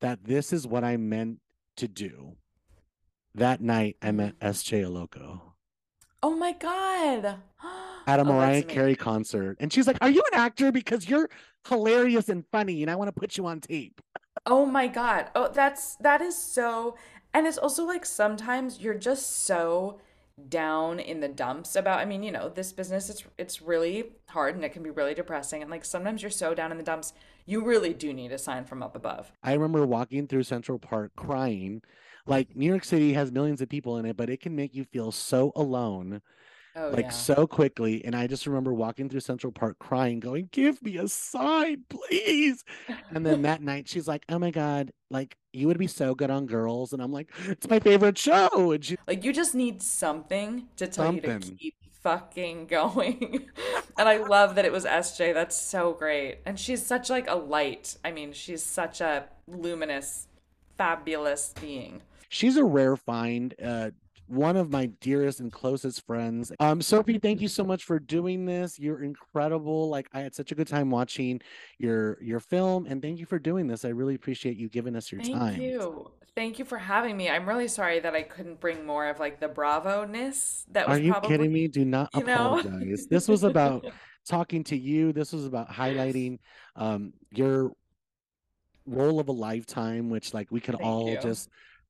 that 0.00 0.22
this 0.22 0.52
is 0.52 0.64
what 0.64 0.84
I 0.84 0.96
meant 0.96 1.40
to 1.78 1.88
do. 1.88 2.36
That 3.34 3.60
night, 3.60 3.96
I 4.00 4.12
met 4.12 4.38
SJ 4.38 4.88
Loco 4.88 5.54
Oh 6.22 6.36
my 6.36 6.52
God. 6.52 7.24
at 8.06 8.20
a 8.20 8.22
Oh, 8.22 8.26
Mariah 8.26 8.62
Carey 8.62 8.94
concert. 8.94 9.56
And 9.58 9.72
she's 9.72 9.88
like, 9.88 9.98
Are 10.00 10.10
you 10.10 10.22
an 10.32 10.38
actor? 10.38 10.70
Because 10.70 11.08
you're 11.08 11.28
hilarious 11.66 12.28
and 12.28 12.44
funny, 12.52 12.82
and 12.82 12.90
I 12.92 12.94
want 12.94 13.08
to 13.08 13.20
put 13.20 13.36
you 13.36 13.46
on 13.46 13.60
tape. 13.60 14.00
Oh 14.46 14.64
my 14.64 14.86
God. 14.86 15.30
Oh, 15.34 15.48
that's 15.52 15.96
that 15.96 16.20
is 16.20 16.40
so 16.40 16.96
and 17.36 17.46
it's 17.46 17.58
also 17.58 17.84
like 17.84 18.04
sometimes 18.06 18.80
you're 18.80 18.94
just 18.94 19.44
so 19.44 20.00
down 20.48 21.00
in 21.00 21.20
the 21.20 21.28
dumps 21.28 21.76
about 21.76 21.98
I 22.00 22.04
mean, 22.04 22.22
you 22.22 22.32
know, 22.32 22.48
this 22.48 22.72
business 22.72 23.10
it's 23.10 23.24
it's 23.38 23.62
really 23.62 24.12
hard 24.28 24.54
and 24.54 24.64
it 24.64 24.72
can 24.72 24.82
be 24.82 24.90
really 24.90 25.14
depressing 25.14 25.62
and 25.62 25.70
like 25.70 25.84
sometimes 25.84 26.22
you're 26.22 26.30
so 26.30 26.54
down 26.54 26.72
in 26.72 26.78
the 26.78 26.84
dumps, 26.84 27.12
you 27.46 27.64
really 27.64 27.94
do 27.94 28.12
need 28.12 28.32
a 28.32 28.38
sign 28.38 28.64
from 28.64 28.82
up 28.82 28.96
above. 28.96 29.32
I 29.42 29.52
remember 29.54 29.86
walking 29.86 30.26
through 30.26 30.42
Central 30.44 30.78
Park 30.78 31.12
crying. 31.16 31.82
Like 32.26 32.56
New 32.56 32.66
York 32.66 32.84
City 32.84 33.12
has 33.12 33.30
millions 33.30 33.60
of 33.60 33.68
people 33.68 33.98
in 33.98 34.06
it, 34.06 34.16
but 34.16 34.28
it 34.30 34.40
can 34.40 34.56
make 34.56 34.74
you 34.74 34.84
feel 34.84 35.12
so 35.12 35.52
alone 35.54 36.20
Oh 36.76 36.90
like 36.90 37.10
yeah. 37.10 37.10
so 37.12 37.46
quickly. 37.46 38.04
And 38.04 38.16
I 38.16 38.26
just 38.28 38.46
remember 38.46 38.74
walking 38.74 39.08
through 39.08 39.20
Central 39.20 39.52
Park 39.52 39.78
crying, 39.80 40.20
going, 40.20 40.48
Give 40.52 40.82
me 40.82 40.98
a 40.98 41.08
sign, 41.08 41.84
please. 41.90 42.64
And 43.14 43.26
then 43.26 43.42
that 43.42 43.62
night 43.62 43.88
she's 43.88 44.08
like, 44.08 44.24
Oh 44.28 44.38
my 44.38 44.50
God, 44.52 44.92
like 45.10 45.36
you 45.56 45.66
would 45.66 45.78
be 45.78 45.86
so 45.86 46.14
good 46.14 46.30
on 46.30 46.46
girls. 46.46 46.92
And 46.92 47.02
I'm 47.02 47.12
like, 47.12 47.30
It's 47.46 47.68
my 47.68 47.80
favorite 47.80 48.18
show. 48.18 48.72
And 48.72 48.84
she's 48.84 48.98
Like 49.06 49.24
you 49.24 49.32
just 49.32 49.54
need 49.54 49.82
something 49.82 50.68
to 50.76 50.86
tell 50.86 51.14
you 51.14 51.20
to 51.20 51.38
keep 51.38 51.74
fucking 52.02 52.66
going. 52.68 53.46
And 53.98 54.08
I 54.08 54.18
love 54.18 54.54
that 54.56 54.64
it 54.64 54.72
was 54.72 54.84
SJ. 54.84 55.34
That's 55.34 55.58
so 55.58 55.92
great. 55.92 56.38
And 56.46 56.58
she's 56.58 56.84
such 56.84 57.10
like 57.10 57.28
a 57.28 57.34
light. 57.34 57.96
I 58.04 58.12
mean, 58.12 58.32
she's 58.32 58.62
such 58.62 59.00
a 59.00 59.24
luminous, 59.48 60.28
fabulous 60.76 61.54
being. 61.60 62.02
She's 62.28 62.56
a 62.56 62.64
rare 62.64 62.96
find. 62.96 63.54
Uh 63.62 63.90
one 64.28 64.56
of 64.56 64.70
my 64.70 64.86
dearest 65.00 65.40
and 65.40 65.52
closest 65.52 66.04
friends. 66.06 66.52
Um, 66.58 66.82
Sophie, 66.82 67.18
thank 67.18 67.40
you 67.40 67.48
so 67.48 67.64
much 67.64 67.84
for 67.84 67.98
doing 67.98 68.44
this. 68.44 68.78
You're 68.78 69.02
incredible. 69.02 69.88
Like 69.88 70.08
I 70.12 70.20
had 70.20 70.34
such 70.34 70.52
a 70.52 70.54
good 70.54 70.66
time 70.66 70.90
watching 70.90 71.40
your 71.78 72.22
your 72.22 72.40
film, 72.40 72.86
and 72.86 73.00
thank 73.00 73.18
you 73.18 73.26
for 73.26 73.38
doing 73.38 73.66
this. 73.66 73.84
I 73.84 73.90
really 73.90 74.14
appreciate 74.14 74.56
you 74.56 74.68
giving 74.68 74.96
us 74.96 75.12
your 75.12 75.20
Thank 75.20 75.34
time. 75.34 75.54
Thank 75.54 75.62
you. 75.62 76.10
Thank 76.34 76.58
you 76.58 76.64
for 76.66 76.76
having 76.76 77.16
me. 77.16 77.30
I'm 77.30 77.48
really 77.48 77.68
sorry 77.68 78.00
that 78.00 78.14
I 78.14 78.22
couldn't 78.22 78.60
bring 78.60 78.84
more 78.84 79.08
of 79.08 79.18
like 79.18 79.40
the 79.40 79.48
bravo-ness 79.48 80.66
that 80.72 80.86
Are 80.86 80.96
was 80.96 81.00
you 81.00 81.14
kidding 81.22 81.50
me? 81.50 81.66
Do 81.66 81.84
not 81.84 82.10
apologize. 82.12 83.06
This 83.08 83.26
was 83.26 83.42
about 83.42 83.86
talking 84.26 84.62
to 84.64 84.76
you. 84.76 85.14
This 85.14 85.32
was 85.32 85.46
about 85.46 85.70
highlighting 85.70 86.38
um, 86.74 87.14
your 87.30 87.72
role 88.84 89.18
of 89.18 89.28
a 89.28 89.32
lifetime, 89.32 90.10
which 90.10 90.34
like 90.34 90.48
we 90.50 90.60
could 90.60 90.74
Thank 90.74 90.86
all 90.86 91.10
you. 91.10 91.18
just 91.20 91.48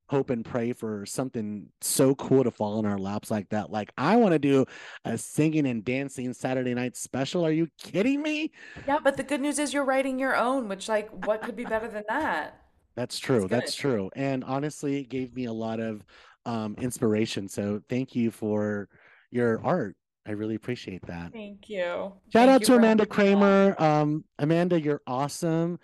hope 0.09 0.31
and 0.31 0.45
pray 0.45 0.73
for 0.73 1.05
something 1.07 1.67
so 1.81 2.15
cool 2.15 2.45
to 2.45 2.51
fall 2.51 2.79
in 2.79 2.87
our 2.87 2.99
laps 2.99 3.31
like 3.31 3.49
that. 3.51 3.71
Like 3.71 3.93
I 3.99 4.17
want 4.17 4.33
to 4.33 4.39
do 4.39 4.65
a 5.05 5.19
singing 5.19 5.67
and 5.67 5.85
dancing 5.85 6.33
Saturday 6.33 6.75
night 6.75 6.97
special. 6.97 7.45
Are 7.45 7.53
you 7.53 7.69
kidding 7.79 8.23
me? 8.23 8.53
Yeah, 8.87 8.99
but 9.03 9.17
the 9.17 9.23
good 9.23 9.41
news 9.41 9.59
is 9.59 9.75
you're 9.75 9.85
writing 9.85 10.19
your 10.19 10.37
own, 10.37 10.69
which 10.69 10.89
like 10.89 11.11
what 11.27 11.43
could 11.43 11.57
be 11.57 11.65
better 11.65 11.89
than 11.89 12.05
that? 12.09 12.63
That's 12.95 13.19
true. 13.19 13.43
good. 13.43 13.51
That's 13.51 13.75
true. 13.75 14.11
And 14.17 14.43
honestly, 14.45 15.01
it 15.01 15.09
gave 15.09 15.35
me 15.35 15.45
a 15.45 15.53
lot 15.53 15.81
of 15.81 16.05
um, 16.47 16.77
inspiration. 16.79 17.49
So 17.49 17.83
thank 17.89 18.15
you 18.15 18.31
for 18.31 18.89
your 19.31 19.63
art. 19.65 19.97
I 20.27 20.33
really 20.33 20.55
appreciate 20.55 21.07
that. 21.07 21.33
Thank 21.33 21.69
you. 21.69 21.85
Shout 21.85 22.13
Thank 22.33 22.51
out 22.51 22.61
you 22.63 22.67
to 22.67 22.75
Amanda 22.77 23.07
having 23.11 23.39
me 23.39 23.45
on. 23.45 23.75
Kramer. 23.75 23.83
Um, 23.83 24.25
Amanda, 24.39 24.81
you're 24.81 25.03
awesome. 25.07 25.79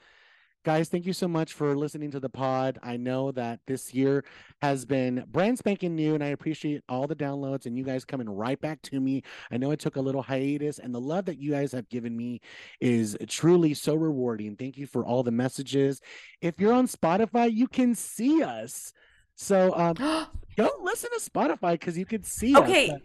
Guys, 0.65 0.89
thank 0.89 1.07
you 1.07 1.13
so 1.13 1.27
much 1.27 1.55
for 1.55 1.75
listening 1.75 2.13
to 2.13 2.21
the 2.21 2.29
pod. 2.29 2.79
I 2.85 2.97
know 2.97 3.33
that 3.33 3.59
this 3.67 3.93
year 3.93 4.25
has 4.61 4.85
been 4.85 5.25
brand 5.27 5.59
spanking 5.59 5.97
new, 5.97 6.15
and 6.15 6.23
I 6.23 6.29
appreciate 6.29 6.85
all 6.89 7.09
the 7.09 7.17
downloads 7.17 7.67
and 7.67 7.77
you 7.77 7.83
guys 7.83 8.05
coming 8.05 8.31
right 8.31 8.61
back 8.61 8.81
to 8.83 9.01
me. 9.01 9.25
I 9.51 9.57
know 9.57 9.73
I 9.73 9.75
took 9.75 9.97
a 9.97 10.01
little 10.01 10.23
hiatus, 10.23 10.79
and 10.79 10.95
the 10.95 11.01
love 11.01 11.25
that 11.25 11.39
you 11.39 11.51
guys 11.51 11.73
have 11.73 11.89
given 11.89 12.17
me 12.17 12.41
is 12.81 13.17
truly 13.29 13.75
so 13.75 13.97
rewarding. 13.97 14.55
Thank 14.55 14.79
you 14.79 14.87
for 14.87 15.05
all 15.05 15.25
the 15.25 15.33
messages. 15.33 16.01
If 16.41 16.61
you're 16.61 16.73
on 16.73 16.87
Spotify, 16.87 17.53
you 17.53 17.67
can 17.67 17.97
see 17.97 18.45
us. 18.45 18.93
So 19.35 19.75
um, 19.75 19.95
go 20.57 20.71
listen 20.81 21.11
to 21.11 21.21
Spotify 21.29 21.73
because 21.73 21.99
you 21.99 22.07
can 22.07 22.23
see 22.23 22.55
us. 22.55 23.03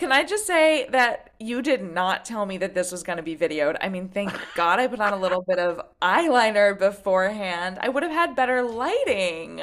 Can 0.00 0.12
I 0.12 0.24
just 0.24 0.46
say 0.46 0.86
that 0.92 1.34
you 1.38 1.60
did 1.60 1.82
not 1.82 2.24
tell 2.24 2.46
me 2.46 2.56
that 2.58 2.74
this 2.74 2.90
was 2.90 3.02
going 3.02 3.18
to 3.18 3.22
be 3.22 3.36
videoed? 3.36 3.76
I 3.82 3.90
mean, 3.90 4.08
thank 4.08 4.32
God 4.54 4.80
I 4.80 4.86
put 4.86 4.98
on 4.98 5.12
a 5.12 5.16
little 5.18 5.42
bit 5.46 5.58
of 5.58 5.78
eyeliner 6.00 6.76
beforehand. 6.78 7.78
I 7.82 7.90
would 7.90 8.02
have 8.02 8.10
had 8.10 8.34
better 8.34 8.62
lighting. 8.62 9.60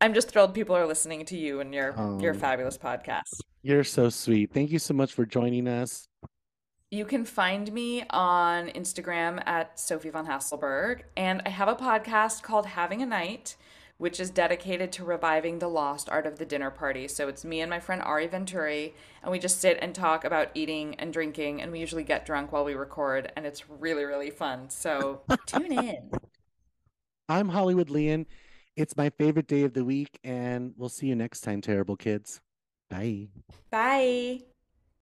I'm 0.00 0.14
just 0.14 0.30
thrilled 0.30 0.54
people 0.54 0.74
are 0.74 0.86
listening 0.86 1.26
to 1.26 1.36
you 1.36 1.60
and 1.60 1.74
your 1.74 1.94
your 2.20 2.32
Um, 2.32 2.38
fabulous 2.40 2.78
podcast. 2.78 3.34
you're 3.62 3.84
so 3.84 4.08
sweet. 4.08 4.50
Thank 4.52 4.70
you 4.70 4.78
so 4.78 4.94
much 4.94 5.12
for 5.12 5.26
joining 5.26 5.68
us. 5.68 6.08
You 6.90 7.04
can 7.04 7.26
find 7.26 7.70
me 7.70 8.04
on 8.08 8.68
Instagram 8.68 9.42
at 9.46 9.78
Sophie 9.78 10.08
von 10.08 10.26
Haselberg, 10.26 11.02
and 11.18 11.42
I 11.44 11.50
have 11.50 11.68
a 11.68 11.74
podcast 11.76 12.42
called 12.42 12.64
Having 12.64 13.02
a 13.02 13.06
Night, 13.06 13.56
which 13.98 14.20
is 14.20 14.30
dedicated 14.30 14.92
to 14.92 15.04
reviving 15.04 15.58
the 15.58 15.68
lost 15.68 16.08
art 16.08 16.26
of 16.26 16.38
the 16.38 16.46
dinner 16.46 16.70
party. 16.70 17.08
So 17.08 17.28
it's 17.28 17.44
me 17.44 17.60
and 17.60 17.68
my 17.68 17.80
friend 17.80 18.00
Ari 18.00 18.28
Venturi, 18.28 18.94
and 19.22 19.30
we 19.30 19.38
just 19.38 19.60
sit 19.60 19.78
and 19.82 19.94
talk 19.94 20.24
about 20.24 20.50
eating 20.54 20.94
and 20.94 21.12
drinking, 21.12 21.60
and 21.60 21.70
we 21.70 21.80
usually 21.80 22.04
get 22.04 22.24
drunk 22.24 22.52
while 22.52 22.64
we 22.64 22.74
record, 22.74 23.32
and 23.36 23.44
it's 23.44 23.68
really, 23.68 24.04
really 24.04 24.30
fun. 24.30 24.70
So 24.70 25.22
tune 25.46 25.72
in. 25.72 26.10
I'm 27.28 27.48
Hollywood 27.50 27.90
Lian. 27.90 28.26
It's 28.76 28.96
my 28.96 29.10
favorite 29.10 29.48
day 29.48 29.64
of 29.64 29.74
the 29.74 29.84
week, 29.84 30.20
and 30.22 30.72
we'll 30.76 30.88
see 30.88 31.08
you 31.08 31.16
next 31.16 31.40
time, 31.40 31.60
terrible 31.60 31.96
kids. 31.96 32.40
Bye. 32.88 33.28
Bye. 33.70 34.42